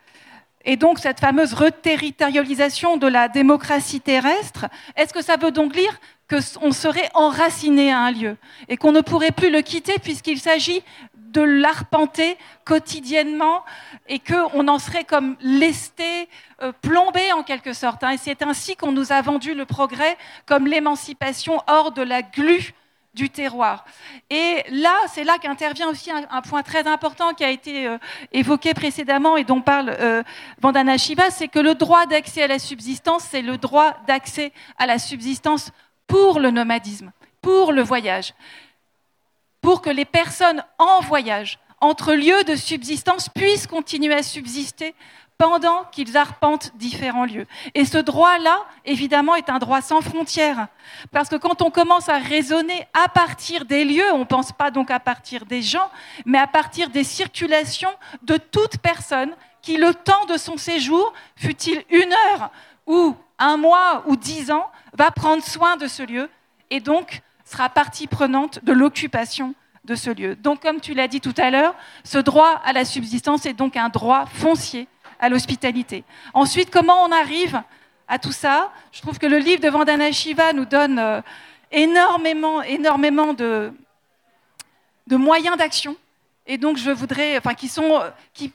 et 0.65 0.77
donc 0.77 0.99
cette 0.99 1.21
fameuse 1.21 1.53
reterritorialisation 1.53 2.97
de 2.97 3.07
la 3.07 3.29
démocratie 3.29 4.01
terrestre, 4.01 4.67
est-ce 4.97 5.13
que 5.13 5.23
ça 5.23 5.37
veut 5.37 5.51
donc 5.51 5.73
dire 5.73 6.01
qu'on 6.31 6.73
serait 6.73 7.11
enraciné 7.15 7.93
à 7.93 8.01
un 8.01 8.11
lieu 8.11 8.37
et 8.69 8.77
qu'on 8.77 8.93
ne 8.93 9.03
pourrait 9.03 9.31
plus 9.31 9.51
le 9.51 9.61
quitter 9.61 9.99
puisqu'il 9.99 10.41
s'agit 10.41 10.83
de 11.35 11.43
l'arpenter 11.43 12.39
quotidiennement 12.65 13.65
et 14.09 14.21
qu'on 14.21 14.69
en 14.69 14.79
serait 14.79 15.05
comme 15.05 15.37
lesté, 15.41 16.29
euh, 16.63 16.73
plombé 16.81 17.33
en 17.33 17.43
quelque 17.43 17.73
sorte. 17.73 18.05
Hein. 18.05 18.13
Et 18.13 18.17
c'est 18.17 18.43
ainsi 18.43 18.77
qu'on 18.77 18.93
nous 18.93 19.13
a 19.13 19.21
vendu 19.21 19.53
le 19.55 19.67
progrès 19.67 20.17
comme 20.47 20.67
l'émancipation 20.67 21.61
hors 21.67 21.93
de 21.93 22.03
la 22.03 22.23
glu 22.23 22.73
du 23.15 23.31
terroir. 23.31 23.85
Et 24.31 24.65
là, 24.71 24.97
c'est 25.09 25.25
là 25.25 25.39
qu'intervient 25.39 25.89
aussi 25.89 26.11
un, 26.11 26.43
point 26.43 26.63
très 26.63 26.87
important 26.87 27.33
qui 27.33 27.45
a 27.45 27.51
été 27.51 27.87
euh, 27.87 27.99
évoqué 28.33 28.75
précédemment 28.75 29.37
et 29.37 29.45
dont 29.45 29.61
parle 29.61 29.95
euh, 30.01 30.23
Vandana 30.61 30.99
Shiva, 30.99 31.31
c'est 31.31 31.49
que 31.49 31.61
le 31.61 31.75
droit 31.75 32.07
d'accès 32.07 32.43
à 32.43 32.49
la 32.49 32.59
subsistance, 32.59 33.25
c'est 33.31 33.43
le 33.43 33.57
droit 33.57 33.97
d'accès 34.07 34.53
à 34.79 34.87
la 34.87 34.99
subsistance 34.99 35.71
pour 36.07 36.41
le 36.41 36.51
nomadisme, 36.51 37.13
pour 37.41 37.73
le 37.73 37.83
voyage 37.83 38.35
pour 39.65 39.81
que 39.81 39.89
les 39.89 40.05
personnes 40.05 40.63
en 40.77 41.01
voyage 41.01 41.59
entre 41.81 42.13
lieux 42.13 42.45
de 42.45 42.55
subsistance 42.55 43.31
puissent 43.31 43.67
continuer 43.67 44.13
à 44.13 44.23
subsister 44.23 44.95
pendant 45.39 45.85
qu'ils 45.91 46.19
arpentent 46.19 46.73
différents 46.77 47.25
lieux. 47.25 47.47
Et 47.75 47.87
ce 47.87 47.97
droit-là, 47.97 48.59
évidemment, 48.85 49.37
est 49.37 49.49
un 49.49 49.59
droit 49.59 49.81
sans 49.81 50.03
frontières. 50.03 50.69
Parce 51.13 51.31
que 51.31 51.37
quand 51.37 51.63
on 51.63 51.71
commence 51.71 52.11
à 52.11 52.19
raisonner 52.19 52.87
à 52.93 53.09
partir 53.09 53.65
des 53.65 53.87
lieux, 53.87 54.13
on 54.13 54.19
ne 54.19 54.25
pense 54.25 54.53
pas 54.53 54.71
donc 54.71 54.91
à 54.91 55.01
partir 55.01 55.47
des 55.47 55.63
gens, 55.63 55.91
mais 56.27 56.39
à 56.39 56.47
partir 56.47 56.91
des 56.91 57.03
circulations 57.03 57.95
de 58.23 58.37
toute 58.37 58.77
personne 58.77 59.35
qui, 59.63 59.79
le 59.79 59.95
temps 59.95 60.27
de 60.27 60.37
son 60.37 60.59
séjour, 60.59 61.11
fut-il 61.37 61.83
une 61.89 62.13
heure 62.13 62.51
ou 62.87 63.17
un 63.39 63.57
mois 63.57 64.05
ou 64.09 64.17
dix 64.17 64.51
ans, 64.51 64.71
va 64.93 65.11
prendre 65.11 65.43
soin 65.43 65.79
de 65.79 65.87
ce 65.87 66.03
lieu 66.03 66.29
et 66.69 66.81
donc 66.81 67.23
sera 67.45 67.69
partie 67.69 68.07
prenante 68.07 68.65
de 68.65 68.73
l'occupation 68.73 69.55
de 69.85 69.95
ce 69.95 70.11
lieu. 70.11 70.35
Donc, 70.37 70.63
comme 70.63 70.81
tu 70.81 70.95
l'as 70.95 71.09
dit 71.09 71.21
tout 71.21 71.35
à 71.37 71.51
l'heure, 71.51 71.75
ce 72.05 72.19
droit 72.19 72.61
à 72.65 72.73
la 72.73 72.85
subsistance 72.85 73.47
est 73.47 73.53
donc 73.53 73.77
un 73.77 73.89
droit 73.89 74.27
foncier 74.27 74.89
à 75.21 75.29
l'hospitalité. 75.29 76.05
Ensuite, 76.33 76.71
comment 76.71 77.05
on 77.05 77.13
arrive 77.13 77.63
à 78.09 78.19
tout 78.19 78.33
ça? 78.33 78.73
Je 78.93 79.03
trouve 79.03 79.19
que 79.19 79.27
le 79.27 79.39
livre 79.39 79.61
de 79.61 79.69
Vandana 79.69 80.11
Shiva 80.11 80.53
nous 80.53 80.65
donne 80.65 80.99
euh, 80.99 81.21
énormément, 81.71 82.63
énormément 82.63 83.35
de, 83.35 83.73
moyens 85.11 85.57
d'action. 85.57 85.97
Et 86.47 86.57
donc, 86.57 86.79
je 86.79 86.91
voudrais, 86.91 87.37
enfin, 87.39 87.55
qui 87.55 87.69
sont 87.69 88.03
qui, 88.33 88.53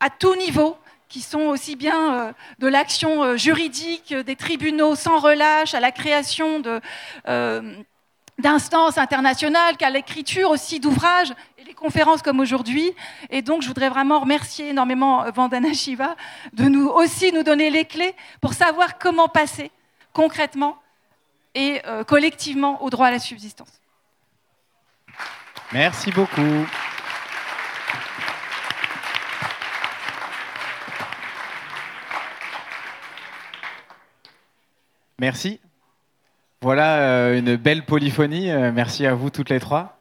à 0.00 0.10
tout 0.10 0.34
niveau, 0.36 0.76
qui 1.08 1.20
sont 1.20 1.42
aussi 1.42 1.76
bien 1.76 2.34
de 2.58 2.66
l'action 2.66 3.36
juridique, 3.36 4.12
des 4.12 4.36
tribunaux 4.36 4.96
sans 4.96 5.18
relâche, 5.18 5.74
à 5.74 5.80
la 5.80 5.92
création 5.92 6.60
de 6.60 6.80
d'instances 8.38 8.98
internationales, 8.98 9.76
qu'à 9.76 9.90
l'écriture 9.90 10.50
aussi 10.50 10.80
d'ouvrages 10.80 11.32
et 11.58 11.64
les 11.64 11.74
conférences 11.74 12.22
comme 12.22 12.40
aujourd'hui. 12.40 12.92
Et 13.30 13.42
donc, 13.42 13.62
je 13.62 13.68
voudrais 13.68 13.88
vraiment 13.88 14.20
remercier 14.20 14.70
énormément 14.70 15.24
euh, 15.24 15.30
Vandana 15.30 15.72
Shiva 15.72 16.16
de 16.52 16.64
nous 16.64 16.88
aussi 16.88 17.32
nous 17.32 17.42
donner 17.42 17.70
les 17.70 17.84
clés 17.84 18.14
pour 18.40 18.54
savoir 18.54 18.98
comment 18.98 19.28
passer 19.28 19.70
concrètement 20.12 20.76
et 21.54 21.80
euh, 21.86 22.04
collectivement 22.04 22.82
au 22.82 22.90
droit 22.90 23.06
à 23.06 23.10
la 23.12 23.18
subsistance. 23.18 23.80
Merci 25.72 26.10
beaucoup. 26.10 26.66
Merci. 35.18 35.60
Voilà 36.64 36.96
euh, 37.00 37.38
une 37.38 37.56
belle 37.56 37.82
polyphonie. 37.82 38.50
Euh, 38.50 38.72
merci 38.74 39.04
à 39.04 39.12
vous 39.12 39.28
toutes 39.28 39.50
les 39.50 39.60
trois. 39.60 39.98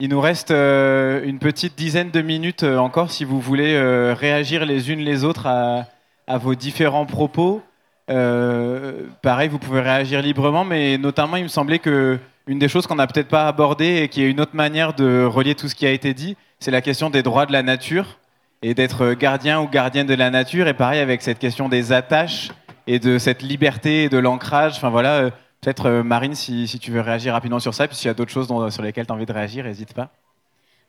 Il 0.00 0.08
nous 0.08 0.22
reste 0.22 0.50
euh, 0.50 1.22
une 1.22 1.38
petite 1.38 1.76
dizaine 1.76 2.10
de 2.10 2.22
minutes 2.22 2.62
encore 2.62 3.10
si 3.10 3.24
vous 3.24 3.42
voulez 3.42 3.78
réagir 4.14 4.64
les 4.64 4.90
unes 4.90 5.00
les 5.00 5.24
autres 5.24 5.46
à, 5.46 6.38
vos 6.38 6.54
différents 6.54 7.04
propos. 7.04 7.60
pareil, 8.06 9.50
vous 9.50 9.58
pouvez 9.58 9.82
réagir 9.82 10.22
librement, 10.22 10.64
mais 10.64 10.96
notamment, 10.96 11.36
il 11.36 11.42
me 11.42 11.48
semblait 11.48 11.78
que 11.78 12.18
une 12.46 12.58
des 12.58 12.68
choses 12.68 12.86
qu'on 12.86 12.94
n'a 12.94 13.06
peut-être 13.06 13.28
pas 13.28 13.46
abordées 13.46 13.98
et 13.98 14.08
qui 14.08 14.22
est 14.22 14.30
une 14.30 14.40
autre 14.40 14.56
manière 14.56 14.94
de 14.94 15.26
relier 15.26 15.54
tout 15.54 15.68
ce 15.68 15.74
qui 15.74 15.84
a 15.84 15.90
été 15.90 16.14
dit, 16.14 16.38
c'est 16.58 16.70
la 16.70 16.80
question 16.80 17.10
des 17.10 17.22
droits 17.22 17.44
de 17.44 17.52
la 17.52 17.62
nature 17.62 18.18
et 18.62 18.72
d'être 18.72 19.12
gardien 19.12 19.60
ou 19.60 19.68
gardienne 19.68 20.06
de 20.06 20.14
la 20.14 20.30
nature. 20.30 20.68
Et 20.68 20.74
pareil 20.74 21.00
avec 21.00 21.20
cette 21.20 21.38
question 21.38 21.68
des 21.68 21.92
attaches 21.92 22.50
et 22.86 22.98
de 22.98 23.18
cette 23.18 23.42
liberté 23.42 24.04
et 24.04 24.08
de 24.08 24.16
l'ancrage. 24.16 24.72
Enfin 24.76 24.88
voilà 24.88 25.30
Peut-être 25.60 25.86
euh, 25.86 26.02
Marine, 26.02 26.34
si, 26.34 26.78
tu 26.80 26.90
veux 26.90 27.00
réagir 27.00 27.32
rapidement 27.32 27.58
sur 27.58 27.74
ça, 27.74 27.88
puis 27.88 27.96
s'il 27.96 28.06
y 28.06 28.10
a 28.10 28.14
d'autres 28.14 28.30
choses 28.30 28.48
sur 28.72 28.82
lesquelles 28.82 29.06
tu 29.06 29.12
as 29.12 29.14
envie 29.14 29.26
de 29.26 29.32
réagir, 29.32 29.64
n'hésite 29.64 29.92
pas. 29.92 30.10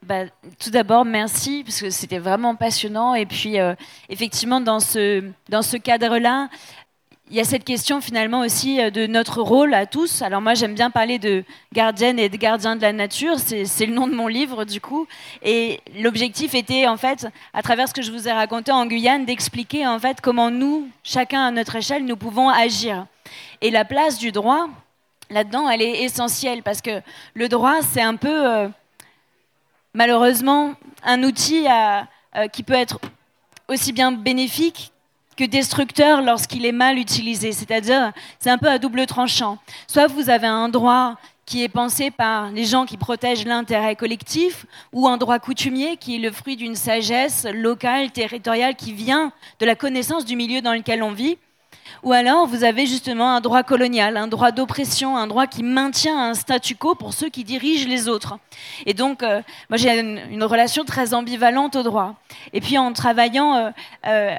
Bah, 0.05 0.23
tout 0.59 0.69
d'abord, 0.69 1.05
merci, 1.05 1.63
parce 1.65 1.81
que 1.81 1.89
c'était 1.89 2.19
vraiment 2.19 2.55
passionnant. 2.55 3.15
Et 3.15 3.25
puis, 3.25 3.59
euh, 3.59 3.73
effectivement, 4.07 4.61
dans 4.61 4.79
ce, 4.79 5.23
dans 5.49 5.61
ce 5.61 5.75
cadre-là, 5.75 6.49
il 7.31 7.35
y 7.35 7.39
a 7.39 7.43
cette 7.43 7.63
question 7.63 8.01
finalement 8.01 8.39
aussi 8.39 8.81
euh, 8.81 8.89
de 8.89 9.05
notre 9.05 9.41
rôle 9.41 9.73
à 9.73 9.85
tous. 9.85 10.21
Alors 10.21 10.41
moi 10.41 10.55
j'aime 10.55 10.73
bien 10.73 10.89
parler 10.89 11.19
de 11.19 11.43
gardienne 11.73 12.17
et 12.17 12.27
de 12.27 12.37
gardien 12.37 12.75
de 12.75 12.81
la 12.81 12.91
nature, 12.91 13.37
c'est 13.37 13.85
le 13.85 13.93
nom 13.93 14.07
de 14.07 14.15
mon 14.15 14.27
livre 14.27 14.65
du 14.65 14.81
coup. 14.81 15.07
Et 15.43 15.79
l'objectif 15.99 16.55
était 16.55 16.87
en 16.87 16.97
fait, 16.97 17.27
à 17.53 17.61
travers 17.61 17.87
ce 17.87 17.93
que 17.93 18.01
je 18.01 18.11
vous 18.11 18.27
ai 18.27 18.31
raconté 18.31 18.71
en 18.71 18.85
Guyane, 18.85 19.25
d'expliquer 19.25 19.85
en 19.85 19.99
fait 19.99 20.21
comment 20.21 20.49
nous, 20.49 20.89
chacun 21.03 21.45
à 21.45 21.51
notre 21.51 21.75
échelle, 21.75 22.05
nous 22.05 22.17
pouvons 22.17 22.49
agir. 22.49 23.05
Et 23.61 23.71
la 23.71 23.85
place 23.85 24.17
du 24.17 24.31
droit, 24.31 24.67
là-dedans, 25.29 25.69
elle 25.69 25.81
est 25.81 26.03
essentielle 26.03 26.63
parce 26.63 26.81
que 26.81 27.01
le 27.33 27.49
droit, 27.49 27.81
c'est 27.81 28.01
un 28.01 28.15
peu, 28.15 28.47
euh, 28.47 28.67
malheureusement, 29.93 30.73
un 31.03 31.23
outil 31.23 31.65
euh, 31.67 32.47
qui 32.47 32.63
peut 32.63 32.73
être 32.73 32.99
aussi 33.67 33.93
bien 33.93 34.11
bénéfique 34.11 34.91
que 35.37 35.45
destructeur 35.45 36.21
lorsqu'il 36.21 36.65
est 36.65 36.73
mal 36.73 36.97
utilisé. 36.97 37.53
C'est-à-dire, 37.53 38.11
c'est 38.39 38.49
un 38.49 38.57
peu 38.57 38.67
à 38.67 38.77
double 38.77 39.05
tranchant. 39.05 39.57
Soit 39.87 40.07
vous 40.07 40.29
avez 40.29 40.47
un 40.47 40.67
droit 40.67 41.15
qui 41.49 41.63
est 41.63 41.69
pensé 41.69 42.11
par 42.11 42.51
les 42.51 42.63
gens 42.63 42.85
qui 42.85 42.95
protègent 42.95 43.45
l'intérêt 43.45 43.95
collectif, 43.95 44.67
ou 44.93 45.07
un 45.07 45.17
droit 45.17 45.39
coutumier 45.39 45.97
qui 45.97 46.15
est 46.15 46.19
le 46.19 46.31
fruit 46.31 46.55
d'une 46.55 46.75
sagesse 46.75 47.47
locale, 47.51 48.11
territoriale, 48.11 48.75
qui 48.75 48.93
vient 48.93 49.31
de 49.59 49.65
la 49.65 49.73
connaissance 49.73 50.25
du 50.25 50.35
milieu 50.35 50.61
dans 50.61 50.73
lequel 50.73 51.01
on 51.01 51.11
vit. 51.11 51.39
Ou 52.03 52.13
alors, 52.13 52.47
vous 52.47 52.63
avez 52.63 52.85
justement 52.85 53.35
un 53.35 53.41
droit 53.41 53.63
colonial, 53.63 54.17
un 54.17 54.27
droit 54.27 54.51
d'oppression, 54.51 55.17
un 55.17 55.27
droit 55.27 55.47
qui 55.47 55.63
maintient 55.63 56.17
un 56.17 56.33
statu 56.33 56.75
quo 56.75 56.95
pour 56.95 57.13
ceux 57.13 57.29
qui 57.29 57.43
dirigent 57.43 57.87
les 57.87 58.07
autres. 58.07 58.37
Et 58.85 58.93
donc, 58.93 59.23
euh, 59.23 59.41
moi, 59.69 59.77
j'ai 59.77 59.99
une, 59.99 60.43
relation 60.43 60.85
très 60.85 61.13
ambivalente 61.13 61.75
au 61.75 61.83
droit. 61.83 62.15
Et 62.53 62.61
puis, 62.61 62.77
en 62.77 62.93
travaillant, 62.93 63.55
euh, 63.55 63.69
euh, 64.07 64.35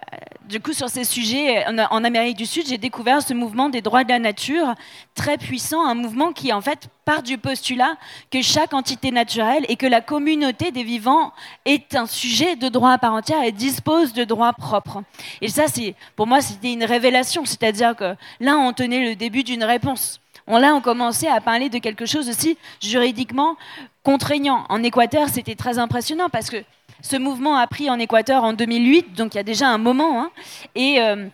du 0.49 0.61
coup, 0.61 0.73
sur 0.73 0.89
ces 0.89 1.05
sujets 1.05 1.65
en, 1.67 2.05
Amérique 2.05 2.37
du 2.37 2.47
Sud, 2.47 2.67
j'ai 2.67 2.79
découvert 2.79 3.23
ce 3.23 3.35
mouvement 3.35 3.69
des 3.69 3.83
droits 3.83 4.03
de 4.03 4.09
la 4.09 4.19
nature, 4.19 4.75
très 5.15 5.37
puissant, 5.39 5.87
un 5.87 5.95
mouvement 5.95 6.33
qui, 6.33 6.53
en 6.53 6.61
fait, 6.61 6.89
part 7.11 7.23
du 7.25 7.39
postulat 7.39 7.97
que 8.31 8.41
chaque 8.41 8.73
entité 8.73 9.11
naturelle 9.11 9.67
et 9.69 9.75
que 9.75 9.87
la 9.87 10.01
communauté 10.01 10.71
des 10.71 10.85
vivants 10.85 11.33
est 11.65 11.97
un 11.97 12.07
sujet 12.07 12.55
de 12.55 12.69
droit 12.69 12.93
à 12.93 12.99
part 12.99 13.15
entière 13.15 13.43
et 13.43 13.51
dispose 13.51 14.13
de 14.13 14.23
droits 14.23 14.53
propres. 14.53 15.03
Et 15.41 15.49
ça, 15.49 15.67
c'est, 15.67 15.97
pour 16.15 16.29
moi, 16.29 16.41
c'était 16.41 16.73
une 16.73 16.85
révélation 16.85 17.45
c'est-à-dire 17.45 17.97
que 17.97 18.15
là, 18.39 18.57
on 18.59 18.73
tenait 18.73 19.09
le 19.09 19.17
début 19.17 19.43
d'une 19.43 19.65
réponse. 19.65 20.21
On, 20.47 20.57
là, 20.59 20.73
on 20.77 20.81
commençait 20.81 21.27
à 21.27 21.41
parler 21.41 21.69
de 21.69 21.79
quelque 21.79 22.07
chose 22.07 22.29
aussi 22.29 22.57
juridiquement 22.81 23.57
contraignant. 24.05 24.65
En 24.69 24.81
Équateur, 24.85 25.29
c'était 25.31 25.57
très 25.57 25.79
impressionnant 25.79 26.29
parce 26.29 26.49
que 26.49 26.63
ce 27.03 27.17
mouvement 27.17 27.57
a 27.57 27.67
pris 27.67 27.91
en 27.91 27.99
Équateur 27.99 28.45
en 28.45 28.53
2008, 28.53 29.15
donc 29.15 29.35
il 29.35 29.39
y 29.39 29.41
a 29.41 29.49
déjà 29.55 29.69
un 29.69 29.79
moment. 29.79 30.23
Hein, 30.23 30.31
et 30.77 31.01
euh, 31.01 31.27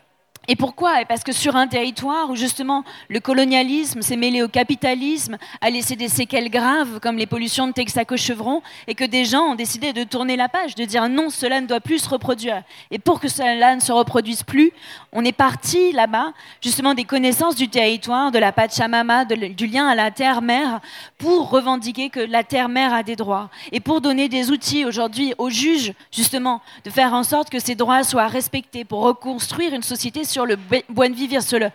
et 0.49 0.57
pourquoi 0.57 1.05
Parce 1.09 1.24
que 1.24 1.32
sur 1.32 1.57
un 1.57 1.66
territoire 1.66 2.30
où 2.30 2.36
justement 2.36 2.84
le 3.09 3.20
colonialisme 3.20 4.03
s'est 4.03 4.16
mêlé 4.16 4.42
au 4.42 4.49
capitalisme, 4.49 5.38
a 5.61 5.70
laissé 5.70 5.97
des 5.97 6.09
séquelles 6.09 6.51
graves 6.51 7.01
comme 7.01 7.16
les 7.16 7.26
pollutions 7.26 7.66
de 7.66 7.72
Texaco-Chevron, 7.72 8.62
et 8.86 8.94
que 8.94 9.05
des 9.05 9.24
gens 9.24 9.42
ont 9.42 9.55
décidé 9.55 9.92
de 9.92 10.05
tourner 10.05 10.36
la 10.36 10.49
page, 10.49 10.74
de 10.74 10.84
dire 10.84 11.09
non, 11.09 11.30
cela 11.30 11.61
ne 11.61 11.66
doit 11.66 11.80
plus 11.80 11.99
se 11.99 12.09
reproduire. 12.09 12.62
Et 12.90 12.99
pour 12.99 13.20
que 13.20 13.28
cela 13.28 13.74
ne 13.74 13.80
se 13.80 13.92
reproduise 13.92 14.42
plus, 14.42 14.72
on 15.12 15.24
est 15.24 15.32
parti 15.32 15.92
là-bas 15.92 16.32
justement 16.62 16.94
des 16.94 17.05
connaissances 17.05 17.57
du 17.57 17.68
territoire, 17.68 18.30
de 18.30 18.38
la 18.38 18.53
Pachamama, 18.53 19.24
du 19.24 19.66
lien 19.66 19.88
à 19.88 19.94
la 19.94 20.11
terre-mère, 20.11 20.80
pour 21.18 21.51
revendiquer 21.51 22.11
que 22.11 22.20
la 22.20 22.44
terre-mère 22.44 22.94
a 22.94 23.03
des 23.03 23.16
droits, 23.16 23.51
et 23.72 23.80
pour 23.80 24.01
donner 24.01 24.28
des 24.28 24.51
outils 24.51 24.84
aujourd'hui 24.84 25.34
aux 25.38 25.51
juges 25.51 25.92
justement 26.12 26.61
de 26.84 26.90
faire 26.90 27.14
en 27.14 27.24
sorte 27.24 27.51
que 27.51 27.59
ces 27.59 27.74
droits 27.74 28.05
soient 28.05 28.28
respectés, 28.28 28.84
pour 28.84 29.01
reconstruire 29.01 29.74
une 29.74 29.82
société 29.82 30.24
le 30.45 30.57
buen 30.89 31.12
vivre, 31.12 31.41
sur 31.41 31.59
le 31.59 31.70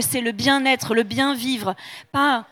c'est 0.00 0.20
le 0.20 0.32
bien-être, 0.32 0.94
le 0.94 1.02
bien-vivre, 1.02 1.74
pas 2.10 2.46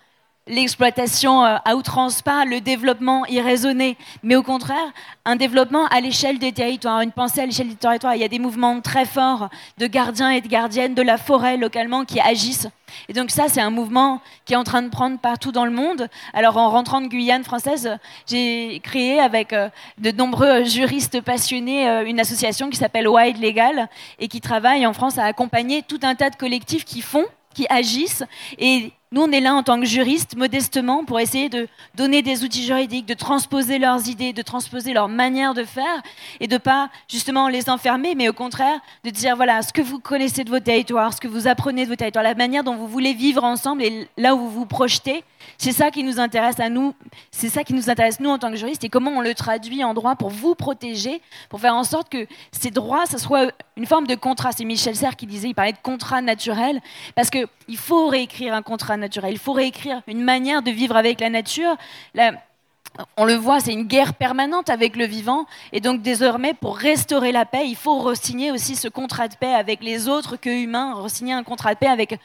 l'exploitation 0.46 1.44
euh, 1.44 1.56
à 1.64 1.76
outrance, 1.76 2.22
pas 2.22 2.44
le 2.44 2.60
développement 2.60 3.24
irraisonné, 3.26 3.96
mais 4.22 4.36
au 4.36 4.42
contraire, 4.42 4.76
un 5.24 5.36
développement 5.36 5.86
à 5.86 6.00
l'échelle 6.00 6.38
des 6.38 6.52
territoires, 6.52 7.00
une 7.00 7.12
pensée 7.12 7.40
à 7.40 7.46
l'échelle 7.46 7.68
des 7.68 7.76
territoires. 7.76 8.14
Il 8.14 8.20
y 8.20 8.24
a 8.24 8.28
des 8.28 8.38
mouvements 8.38 8.80
très 8.80 9.04
forts 9.04 9.48
de 9.78 9.86
gardiens 9.86 10.30
et 10.30 10.40
de 10.40 10.48
gardiennes 10.48 10.94
de 10.94 11.02
la 11.02 11.18
forêt 11.18 11.56
localement 11.56 12.04
qui 12.04 12.20
agissent. 12.20 12.68
Et 13.08 13.12
donc 13.12 13.30
ça, 13.30 13.44
c'est 13.48 13.60
un 13.60 13.70
mouvement 13.70 14.20
qui 14.44 14.54
est 14.54 14.56
en 14.56 14.64
train 14.64 14.82
de 14.82 14.88
prendre 14.88 15.18
partout 15.18 15.52
dans 15.52 15.64
le 15.64 15.70
monde. 15.70 16.08
Alors 16.34 16.56
en 16.56 16.70
rentrant 16.70 17.00
de 17.00 17.06
Guyane 17.06 17.44
française, 17.44 17.96
j'ai 18.26 18.80
créé 18.82 19.20
avec 19.20 19.52
euh, 19.52 19.68
de 19.98 20.10
nombreux 20.10 20.64
juristes 20.64 21.20
passionnés 21.20 21.88
euh, 21.88 22.04
une 22.04 22.18
association 22.18 22.70
qui 22.70 22.76
s'appelle 22.76 23.08
Wild 23.08 23.40
Legal 23.40 23.88
et 24.18 24.26
qui 24.26 24.40
travaille 24.40 24.86
en 24.86 24.92
France 24.92 25.18
à 25.18 25.24
accompagner 25.24 25.82
tout 25.82 26.00
un 26.02 26.14
tas 26.14 26.30
de 26.30 26.36
collectifs 26.36 26.84
qui 26.84 27.00
font 27.00 27.24
qui 27.54 27.66
agissent 27.68 28.22
et 28.58 28.92
nous, 29.12 29.22
on 29.22 29.32
est 29.32 29.40
là 29.40 29.54
en 29.54 29.64
tant 29.64 29.80
que 29.80 29.86
juristes, 29.86 30.36
modestement, 30.36 31.04
pour 31.04 31.18
essayer 31.18 31.48
de 31.48 31.66
donner 31.96 32.22
des 32.22 32.44
outils 32.44 32.64
juridiques, 32.64 33.06
de 33.06 33.14
transposer 33.14 33.80
leurs 33.80 34.06
idées, 34.08 34.32
de 34.32 34.42
transposer 34.42 34.92
leur 34.92 35.08
manière 35.08 35.52
de 35.52 35.64
faire, 35.64 36.02
et 36.38 36.46
de 36.46 36.58
pas 36.58 36.90
justement 37.08 37.48
les 37.48 37.68
enfermer, 37.68 38.14
mais 38.14 38.28
au 38.28 38.32
contraire 38.32 38.78
de 39.02 39.10
dire 39.10 39.34
voilà 39.34 39.62
ce 39.62 39.72
que 39.72 39.82
vous 39.82 39.98
connaissez 39.98 40.44
de 40.44 40.50
vos 40.50 40.60
territoires, 40.60 41.12
ce 41.12 41.20
que 41.20 41.26
vous 41.26 41.48
apprenez 41.48 41.86
de 41.86 41.90
vos 41.90 41.96
territoires, 41.96 42.22
la 42.22 42.36
manière 42.36 42.62
dont 42.62 42.76
vous 42.76 42.86
voulez 42.86 43.12
vivre 43.12 43.42
ensemble 43.42 43.82
et 43.82 44.08
là 44.16 44.36
où 44.36 44.38
vous 44.38 44.50
vous 44.50 44.66
projetez. 44.66 45.24
C'est 45.58 45.72
ça 45.72 45.90
qui 45.90 46.02
nous 46.02 46.20
intéresse 46.20 46.60
à 46.60 46.68
nous, 46.68 46.94
c'est 47.30 47.48
ça 47.48 47.64
qui 47.64 47.74
nous 47.74 47.90
intéresse 47.90 48.20
nous 48.20 48.30
en 48.30 48.38
tant 48.38 48.50
que 48.50 48.56
juristes, 48.56 48.84
et 48.84 48.88
comment 48.88 49.10
on 49.12 49.20
le 49.20 49.34
traduit 49.34 49.84
en 49.84 49.94
droit 49.94 50.16
pour 50.16 50.30
vous 50.30 50.54
protéger, 50.54 51.20
pour 51.48 51.60
faire 51.60 51.74
en 51.74 51.84
sorte 51.84 52.08
que 52.08 52.26
ces 52.52 52.70
droits, 52.70 53.06
ça 53.06 53.18
soit 53.18 53.52
une 53.76 53.86
forme 53.86 54.06
de 54.06 54.14
contrat. 54.14 54.52
C'est 54.52 54.64
Michel 54.64 54.96
Serres 54.96 55.16
qui 55.16 55.26
disait, 55.26 55.48
il 55.48 55.54
parlait 55.54 55.72
de 55.72 55.78
contrat 55.82 56.22
naturel, 56.22 56.80
parce 57.14 57.30
que 57.30 57.46
il 57.68 57.76
faut 57.76 58.08
réécrire 58.08 58.54
un 58.54 58.62
contrat 58.62 58.96
naturel. 58.96 59.32
Il 59.32 59.38
faut 59.38 59.52
réécrire 59.52 60.02
une 60.06 60.22
manière 60.22 60.62
de 60.62 60.70
vivre 60.70 60.96
avec 60.96 61.20
la 61.20 61.30
nature. 61.30 61.76
On 63.16 63.24
le 63.24 63.34
voit, 63.34 63.60
c'est 63.60 63.72
une 63.72 63.84
guerre 63.84 64.14
permanente 64.14 64.68
avec 64.70 64.96
le 64.96 65.04
vivant. 65.04 65.46
Et 65.72 65.80
donc 65.80 66.02
désormais, 66.02 66.54
pour 66.54 66.76
restaurer 66.76 67.32
la 67.32 67.44
paix, 67.44 67.66
il 67.66 67.76
faut 67.76 67.98
re-signer 67.98 68.50
aussi 68.50 68.76
ce 68.76 68.88
contrat 68.88 69.28
de 69.28 69.34
paix 69.36 69.54
avec 69.54 69.82
les 69.82 70.08
autres 70.08 70.36
que 70.36 70.50
humains, 70.50 70.94
re-signer 70.94 71.32
un 71.32 71.42
contrat 71.42 71.74
de 71.74 71.78
paix 71.78 71.86
avec 71.86 72.18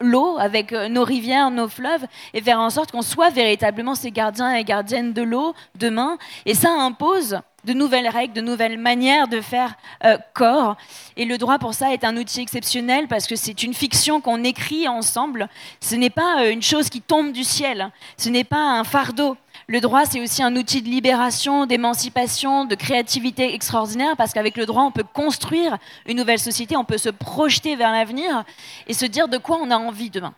l'eau, 0.00 0.36
avec 0.38 0.72
euh, 0.72 0.88
nos 0.88 1.04
rivières, 1.04 1.50
nos 1.50 1.68
fleuves, 1.68 2.06
et 2.34 2.42
faire 2.42 2.60
en 2.60 2.70
sorte 2.70 2.92
qu'on 2.92 3.02
soit 3.02 3.30
véritablement 3.30 3.94
ces 3.94 4.10
gardiens 4.10 4.54
et 4.54 4.64
gardiennes 4.64 5.12
de 5.12 5.22
l'eau 5.22 5.54
demain. 5.74 6.18
Et 6.46 6.54
ça 6.54 6.70
impose 6.70 7.40
de 7.64 7.72
nouvelles 7.72 8.08
règles, 8.08 8.34
de 8.34 8.40
nouvelles 8.40 8.78
manières 8.78 9.28
de 9.28 9.40
faire 9.40 9.74
euh, 10.04 10.16
corps. 10.32 10.76
Et 11.16 11.24
le 11.24 11.38
droit, 11.38 11.58
pour 11.58 11.74
ça, 11.74 11.92
est 11.92 12.04
un 12.04 12.16
outil 12.16 12.40
exceptionnel 12.40 13.08
parce 13.08 13.26
que 13.26 13.36
c'est 13.36 13.62
une 13.62 13.74
fiction 13.74 14.20
qu'on 14.20 14.44
écrit 14.44 14.88
ensemble. 14.88 15.48
Ce 15.80 15.94
n'est 15.94 16.10
pas 16.10 16.42
euh, 16.42 16.52
une 16.52 16.62
chose 16.62 16.88
qui 16.88 17.00
tombe 17.00 17.32
du 17.32 17.44
ciel. 17.44 17.90
Ce 18.16 18.28
n'est 18.28 18.44
pas 18.44 18.78
un 18.78 18.84
fardeau. 18.84 19.36
Le 19.70 19.82
droit, 19.82 20.06
c'est 20.06 20.22
aussi 20.22 20.42
un 20.42 20.56
outil 20.56 20.80
de 20.80 20.88
libération, 20.88 21.66
d'émancipation, 21.66 22.64
de 22.64 22.74
créativité 22.74 23.52
extraordinaire, 23.52 24.16
parce 24.16 24.32
qu'avec 24.32 24.56
le 24.56 24.64
droit, 24.64 24.82
on 24.84 24.90
peut 24.90 25.04
construire 25.04 25.76
une 26.06 26.16
nouvelle 26.16 26.38
société, 26.38 26.74
on 26.74 26.86
peut 26.86 26.96
se 26.96 27.10
projeter 27.10 27.76
vers 27.76 27.92
l'avenir 27.92 28.44
et 28.86 28.94
se 28.94 29.04
dire 29.04 29.28
de 29.28 29.36
quoi 29.36 29.58
on 29.60 29.70
a 29.70 29.76
envie 29.76 30.08
demain. 30.08 30.32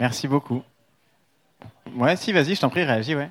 Merci 0.00 0.26
beaucoup. 0.26 0.60
Ouais, 1.94 2.16
si, 2.16 2.32
vas-y, 2.32 2.56
je 2.56 2.60
t'en 2.60 2.68
prie, 2.68 2.82
réagis, 2.82 3.14
ouais. 3.14 3.30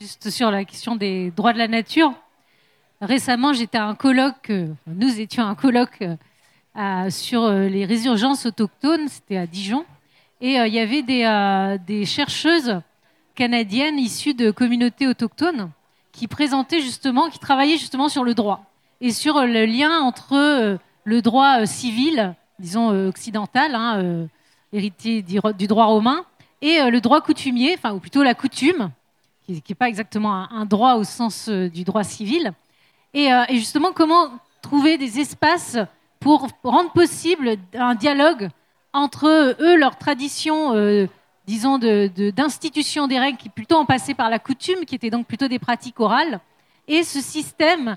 Juste 0.00 0.30
sur 0.30 0.50
la 0.50 0.64
question 0.64 0.96
des 0.96 1.30
droits 1.30 1.52
de 1.52 1.58
la 1.58 1.68
nature. 1.68 2.14
Récemment, 3.02 3.52
j'étais 3.52 3.76
à 3.76 3.84
un 3.84 3.94
colloque, 3.94 4.48
euh, 4.48 4.68
nous 4.86 5.20
étions 5.20 5.42
à 5.42 5.46
un 5.46 5.54
colloque 5.54 6.02
euh, 6.76 7.10
sur 7.10 7.42
euh, 7.42 7.68
les 7.68 7.84
résurgences 7.84 8.46
autochtones, 8.46 9.08
c'était 9.08 9.36
à 9.36 9.46
Dijon, 9.46 9.84
et 10.40 10.54
il 10.54 10.72
y 10.72 10.80
avait 10.80 11.02
des, 11.02 11.76
des, 11.86 12.04
chercheuses 12.04 12.80
canadiennes 13.34 13.98
issues 13.98 14.34
de 14.34 14.50
communautés 14.50 15.06
autochtones 15.06 15.70
qui 16.12 16.28
présentaient 16.28 16.80
justement, 16.80 17.30
qui 17.30 17.38
travaillaient 17.38 17.78
justement 17.78 18.08
sur 18.08 18.24
le 18.24 18.34
droit 18.34 18.64
et 19.00 19.12
sur 19.12 19.40
le 19.40 19.64
lien 19.64 20.00
entre 20.00 20.78
le 21.04 21.22
droit 21.22 21.66
civil, 21.66 22.34
disons 22.58 23.08
occidental, 23.08 23.74
hein, 23.74 24.28
héritier 24.72 25.22
du 25.22 25.66
droit 25.66 25.86
romain, 25.86 26.24
et 26.60 26.88
le 26.88 27.00
droit 27.00 27.20
coutumier, 27.20 27.74
enfin, 27.76 27.94
ou 27.94 27.98
plutôt 27.98 28.22
la 28.22 28.34
coutume, 28.34 28.90
qui 29.46 29.62
n'est 29.68 29.74
pas 29.74 29.88
exactement 29.88 30.32
un, 30.50 30.64
droit 30.64 30.94
au 30.94 31.04
sens 31.04 31.48
euh, 31.48 31.68
du 31.68 31.84
droit 31.84 32.04
civil. 32.04 32.52
Euh, 33.14 33.44
et, 33.48 33.56
justement, 33.56 33.92
comment 33.92 34.30
trouver 34.62 34.98
des 34.98 35.18
espaces 35.18 35.76
pour 36.20 36.48
rendre 36.62 36.92
possible 36.92 37.56
un 37.74 37.94
dialogue 37.94 38.48
entre 38.92 39.26
eux, 39.58 39.76
leur 39.76 39.96
tradition, 39.96 40.74
euh, 40.74 41.06
disons, 41.52 41.78
d'institution 41.78 43.06
des 43.06 43.18
règles 43.18 43.38
qui 43.38 43.48
plutôt 43.48 43.76
ont 43.76 43.86
passé 43.86 44.14
par 44.14 44.30
la 44.30 44.38
coutume, 44.38 44.84
qui 44.86 44.94
étaient 44.94 45.10
donc 45.10 45.26
plutôt 45.26 45.48
des 45.48 45.58
pratiques 45.58 46.00
orales, 46.00 46.40
et 46.88 47.02
ce 47.02 47.20
système 47.20 47.96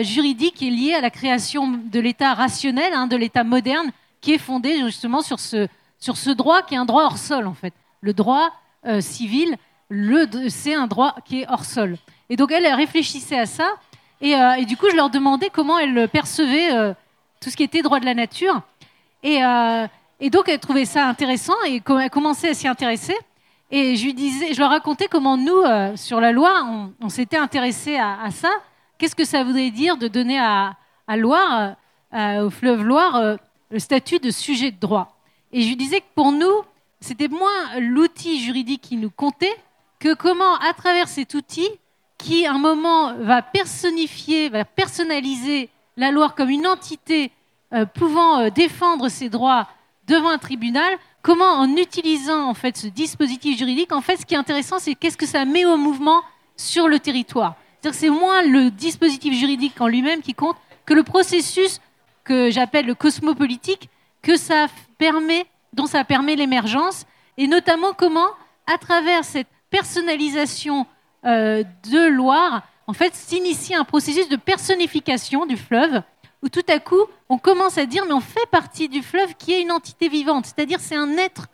juridique 0.00 0.54
qui 0.54 0.68
est 0.68 0.70
lié 0.70 0.94
à 0.94 1.00
la 1.00 1.10
création 1.10 1.68
de 1.68 2.00
l'État 2.00 2.32
rationnel, 2.32 2.92
hein, 2.94 3.06
de 3.06 3.16
l'État 3.16 3.44
moderne, 3.44 3.90
qui 4.20 4.32
est 4.34 4.38
fondé 4.38 4.78
justement 4.84 5.20
sur 5.20 5.38
ce, 5.40 6.30
droit 6.30 6.62
qui 6.62 6.74
est 6.74 6.78
un 6.78 6.84
droit 6.84 7.04
hors 7.04 7.18
sol, 7.18 7.46
en 7.46 7.54
fait. 7.54 7.74
Le 8.00 8.12
droit 8.12 8.52
civil 9.00 9.56
c'est 10.48 10.74
un 10.74 10.86
droit 10.86 11.14
qui 11.24 11.42
est 11.42 11.46
hors 11.48 11.64
sol. 11.64 11.96
Et 12.28 12.36
donc 12.36 12.52
elle, 12.52 12.66
réfléchissait 12.66 13.38
à 13.38 13.46
ça, 13.46 13.74
euh, 14.22 14.52
et, 14.52 14.64
du 14.64 14.76
coup 14.76 14.86
je 14.90 14.96
leur 14.96 15.10
demandais 15.10 15.50
comment 15.50 15.78
elle 15.78 16.08
percevait 16.08 16.74
euh, 16.74 16.92
tout 17.40 17.50
ce 17.50 17.56
qui 17.56 17.62
était 17.62 17.82
droit 17.82 18.00
de 18.00 18.04
la 18.04 18.14
nature. 18.14 18.62
Euh, 19.24 19.86
et, 20.20 20.30
donc 20.30 20.48
elle 20.48 20.58
trouvait 20.58 20.84
ça 20.84 21.08
intéressant 21.08 21.54
et 21.66 21.82
elle 22.00 22.10
commençait 22.10 22.50
à 22.50 22.54
s'y 22.54 22.68
intéresser. 22.68 23.16
Et 23.70 23.96
je 23.96 24.04
lui 24.04 24.14
disais, 24.14 24.54
je 24.54 24.60
leur 24.60 24.70
racontais 24.70 25.08
comment 25.08 25.36
nous, 25.36 25.62
sur 25.96 26.20
la 26.20 26.30
loi, 26.30 26.64
on, 27.00 27.08
s'était 27.08 27.36
intéressé 27.36 27.96
à, 27.96 28.30
ça. 28.30 28.50
Qu'est-ce 28.96 29.16
que 29.16 29.24
ça 29.24 29.42
voudrait 29.42 29.70
dire 29.70 29.96
de 29.96 30.06
donner 30.06 30.38
à, 30.38 30.76
Loire, 31.16 31.74
au 32.12 32.50
fleuve 32.50 32.84
Loire, 32.84 33.38
le 33.70 33.78
statut 33.80 34.20
de 34.20 34.30
sujet 34.30 34.70
de 34.70 34.78
droit? 34.78 35.16
Et 35.52 35.62
je 35.62 35.68
lui 35.68 35.76
disais 35.76 36.00
que 36.00 36.06
pour 36.14 36.30
nous, 36.30 36.62
c'était 37.00 37.28
moins 37.28 37.80
l'outil 37.80 38.40
juridique 38.40 38.82
qui 38.82 38.96
nous 38.96 39.10
comptait, 39.10 39.56
que 39.98 40.14
comment, 40.14 40.56
à 40.56 40.72
travers 40.74 41.08
cet 41.08 41.34
outil, 41.34 41.68
qui 42.18 42.46
à 42.46 42.52
un 42.52 42.58
moment 42.58 43.14
va 43.14 43.42
personnifier, 43.42 44.48
va 44.48 44.64
personnaliser 44.64 45.70
la 45.96 46.10
Loire 46.10 46.34
comme 46.34 46.50
une 46.50 46.66
entité 46.66 47.30
euh, 47.72 47.86
pouvant 47.86 48.40
euh, 48.40 48.50
défendre 48.50 49.08
ses 49.08 49.28
droits 49.28 49.68
devant 50.06 50.30
un 50.30 50.38
tribunal, 50.38 50.98
comment 51.22 51.44
en 51.44 51.76
utilisant 51.76 52.48
en 52.48 52.54
fait 52.54 52.76
ce 52.76 52.86
dispositif 52.86 53.58
juridique, 53.58 53.92
en 53.92 54.00
fait, 54.00 54.16
ce 54.16 54.26
qui 54.26 54.34
est 54.34 54.38
intéressant, 54.38 54.78
c'est 54.78 54.94
qu'est-ce 54.94 55.16
que 55.16 55.26
ça 55.26 55.44
met 55.44 55.64
au 55.64 55.76
mouvement 55.76 56.22
sur 56.56 56.88
le 56.88 56.98
territoire. 56.98 57.56
C'est-à-dire 57.80 57.98
c'est 57.98 58.10
moins 58.10 58.42
le 58.42 58.70
dispositif 58.70 59.34
juridique 59.34 59.80
en 59.80 59.88
lui-même 59.88 60.22
qui 60.22 60.34
compte 60.34 60.56
que 60.84 60.94
le 60.94 61.02
processus 61.02 61.80
que 62.24 62.50
j'appelle 62.50 62.86
le 62.86 62.94
cosmopolitique, 62.94 63.88
que 64.22 64.36
ça 64.36 64.66
permet, 64.98 65.46
dont 65.72 65.86
ça 65.86 66.04
permet 66.04 66.36
l'émergence, 66.36 67.06
et 67.38 67.46
notamment 67.46 67.92
comment, 67.92 68.28
à 68.66 68.78
travers 68.78 69.24
cette 69.24 69.48
personnalisation 69.70 70.86
euh, 71.24 71.62
de 71.90 72.08
Loire, 72.08 72.62
en 72.86 72.92
fait, 72.92 73.14
s'initie 73.14 73.74
un 73.74 73.84
processus 73.84 74.28
de 74.28 74.36
personnification 74.36 75.46
du 75.46 75.56
fleuve, 75.56 76.02
où 76.42 76.48
tout 76.48 76.64
à 76.68 76.78
coup, 76.78 77.02
on 77.28 77.38
commence 77.38 77.78
à 77.78 77.86
dire, 77.86 78.04
mais 78.06 78.12
on 78.12 78.20
fait 78.20 78.46
partie 78.50 78.88
du 78.88 79.02
fleuve 79.02 79.34
qui 79.34 79.52
est 79.52 79.62
une 79.62 79.72
entité 79.72 80.08
vivante, 80.08 80.46
c'est-à-dire 80.46 80.80
c'est 80.80 80.96
un 80.96 81.16
être 81.16 81.46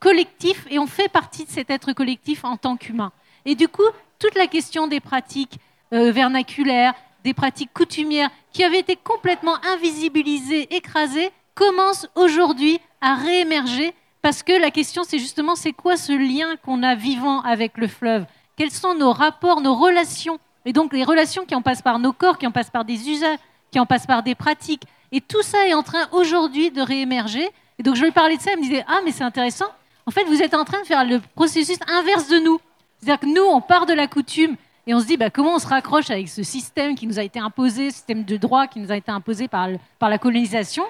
collectif, 0.00 0.66
et 0.70 0.78
on 0.78 0.86
fait 0.86 1.08
partie 1.08 1.44
de 1.44 1.50
cet 1.50 1.70
être 1.70 1.92
collectif 1.92 2.44
en 2.44 2.56
tant 2.56 2.76
qu'humain. 2.76 3.12
Et 3.46 3.54
du 3.54 3.68
coup, 3.68 3.82
toute 4.18 4.34
la 4.34 4.46
question 4.46 4.86
des 4.86 5.00
pratiques 5.00 5.58
euh, 5.92 6.10
vernaculaires, 6.12 6.94
des 7.24 7.34
pratiques 7.34 7.72
coutumières, 7.72 8.30
qui 8.52 8.64
avaient 8.64 8.80
été 8.80 8.96
complètement 8.96 9.56
invisibilisées, 9.64 10.74
écrasées, 10.74 11.30
commence 11.54 12.06
aujourd'hui 12.14 12.80
à 13.00 13.14
réémerger 13.14 13.94
parce 14.24 14.42
que 14.42 14.52
la 14.58 14.70
question, 14.70 15.02
c'est 15.04 15.18
justement, 15.18 15.54
c'est 15.54 15.74
quoi 15.74 15.98
ce 15.98 16.12
lien 16.12 16.56
qu'on 16.64 16.82
a 16.82 16.94
vivant 16.94 17.42
avec 17.42 17.76
le 17.76 17.86
fleuve? 17.86 18.24
Quels 18.56 18.70
sont 18.70 18.94
nos 18.94 19.12
rapports, 19.12 19.60
nos 19.60 19.74
relations? 19.74 20.38
Et 20.64 20.72
donc 20.72 20.94
les 20.94 21.04
relations 21.04 21.44
qui 21.44 21.54
en 21.54 21.60
passent 21.60 21.82
par 21.82 21.98
nos 21.98 22.14
corps, 22.14 22.38
qui 22.38 22.46
en 22.46 22.50
passent 22.50 22.70
par 22.70 22.86
des 22.86 23.10
usages, 23.10 23.38
qui 23.74 23.80
en 23.80 23.86
passent 23.86 24.06
par 24.06 24.22
des 24.22 24.36
pratiques. 24.36 24.84
Et 25.10 25.20
tout 25.20 25.42
ça 25.42 25.66
est 25.66 25.74
en 25.74 25.82
train 25.82 26.06
aujourd'hui 26.12 26.70
de 26.70 26.80
réémerger. 26.80 27.48
Et 27.80 27.82
donc 27.82 27.96
je 27.96 28.04
lui 28.04 28.12
parlais 28.12 28.36
de 28.36 28.40
ça, 28.40 28.52
elle 28.52 28.60
me 28.60 28.62
disait, 28.62 28.84
ah 28.86 29.00
mais 29.04 29.10
c'est 29.10 29.24
intéressant. 29.24 29.66
En 30.06 30.12
fait, 30.12 30.22
vous 30.24 30.40
êtes 30.42 30.54
en 30.54 30.64
train 30.64 30.80
de 30.80 30.86
faire 30.86 31.04
le 31.04 31.20
processus 31.34 31.78
inverse 31.88 32.28
de 32.28 32.38
nous. 32.38 32.60
C'est-à-dire 33.00 33.18
que 33.18 33.26
nous, 33.26 33.42
on 33.42 33.60
part 33.60 33.86
de 33.86 33.92
la 33.92 34.06
coutume 34.06 34.54
et 34.86 34.94
on 34.94 35.00
se 35.00 35.06
dit 35.06 35.16
bah, 35.16 35.28
comment 35.28 35.56
on 35.56 35.58
se 35.58 35.66
raccroche 35.66 36.08
avec 36.10 36.28
ce 36.28 36.44
système 36.44 36.94
qui 36.94 37.08
nous 37.08 37.18
a 37.18 37.24
été 37.24 37.40
imposé, 37.40 37.90
ce 37.90 37.96
système 37.96 38.22
de 38.22 38.36
droit 38.36 38.68
qui 38.68 38.78
nous 38.78 38.92
a 38.92 38.96
été 38.96 39.10
imposé 39.10 39.48
par, 39.48 39.68
la 40.00 40.18
colonisation. 40.18 40.84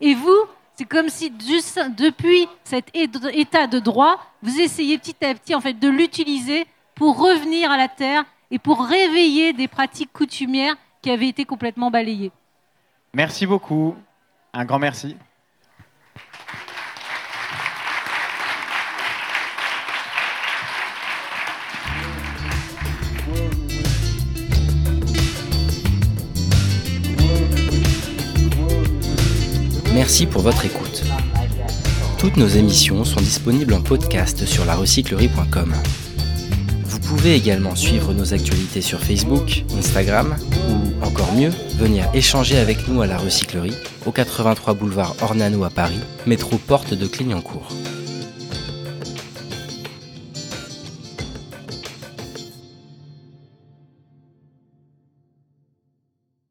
Et 0.00 0.14
vous, 0.14 0.38
c'est 0.76 0.84
comme 0.84 1.08
si 1.08 1.30
depuis 1.30 2.46
cet 2.62 2.94
état 2.94 3.66
de 3.66 3.80
droit, 3.80 4.20
vous 4.42 4.60
essayez 4.60 4.96
petit 4.98 5.24
à 5.24 5.34
petit 5.34 5.56
en 5.56 5.60
fait 5.60 5.74
de 5.74 5.88
l'utiliser 5.88 6.68
pour 6.94 7.18
revenir 7.18 7.72
à 7.72 7.76
la 7.76 7.88
terre 7.88 8.24
et 8.52 8.60
pour 8.60 8.86
réveiller 8.86 9.52
des 9.52 9.66
pratiques 9.66 10.12
coutumières 10.12 10.76
qui 11.02 11.10
avaient 11.10 11.28
été 11.28 11.44
complètement 11.44 11.90
balayées. 11.90 12.32
Merci 13.14 13.46
beaucoup. 13.46 13.94
Un 14.52 14.64
grand 14.64 14.78
merci. 14.78 15.16
Merci 29.94 30.26
pour 30.26 30.42
votre 30.42 30.64
écoute. 30.64 31.02
Toutes 32.18 32.36
nos 32.36 32.46
émissions 32.46 33.04
sont 33.04 33.20
disponibles 33.20 33.74
en 33.74 33.82
podcast 33.82 34.46
sur 34.46 34.64
larecyclerie.com. 34.64 35.74
Vous 37.08 37.16
pouvez 37.16 37.36
également 37.36 37.74
suivre 37.74 38.12
nos 38.12 38.34
actualités 38.34 38.82
sur 38.82 39.00
Facebook, 39.00 39.64
Instagram 39.78 40.36
ou 40.68 41.06
encore 41.06 41.32
mieux, 41.32 41.48
venir 41.78 42.06
échanger 42.12 42.58
avec 42.58 42.86
nous 42.86 43.00
à 43.00 43.06
la 43.06 43.16
recyclerie 43.16 43.72
au 44.04 44.12
83 44.12 44.74
boulevard 44.74 45.16
Ornano 45.22 45.64
à 45.64 45.70
Paris, 45.70 46.00
métro 46.26 46.58
porte 46.58 46.92
de 46.92 47.06
Clignancourt. 47.06 47.72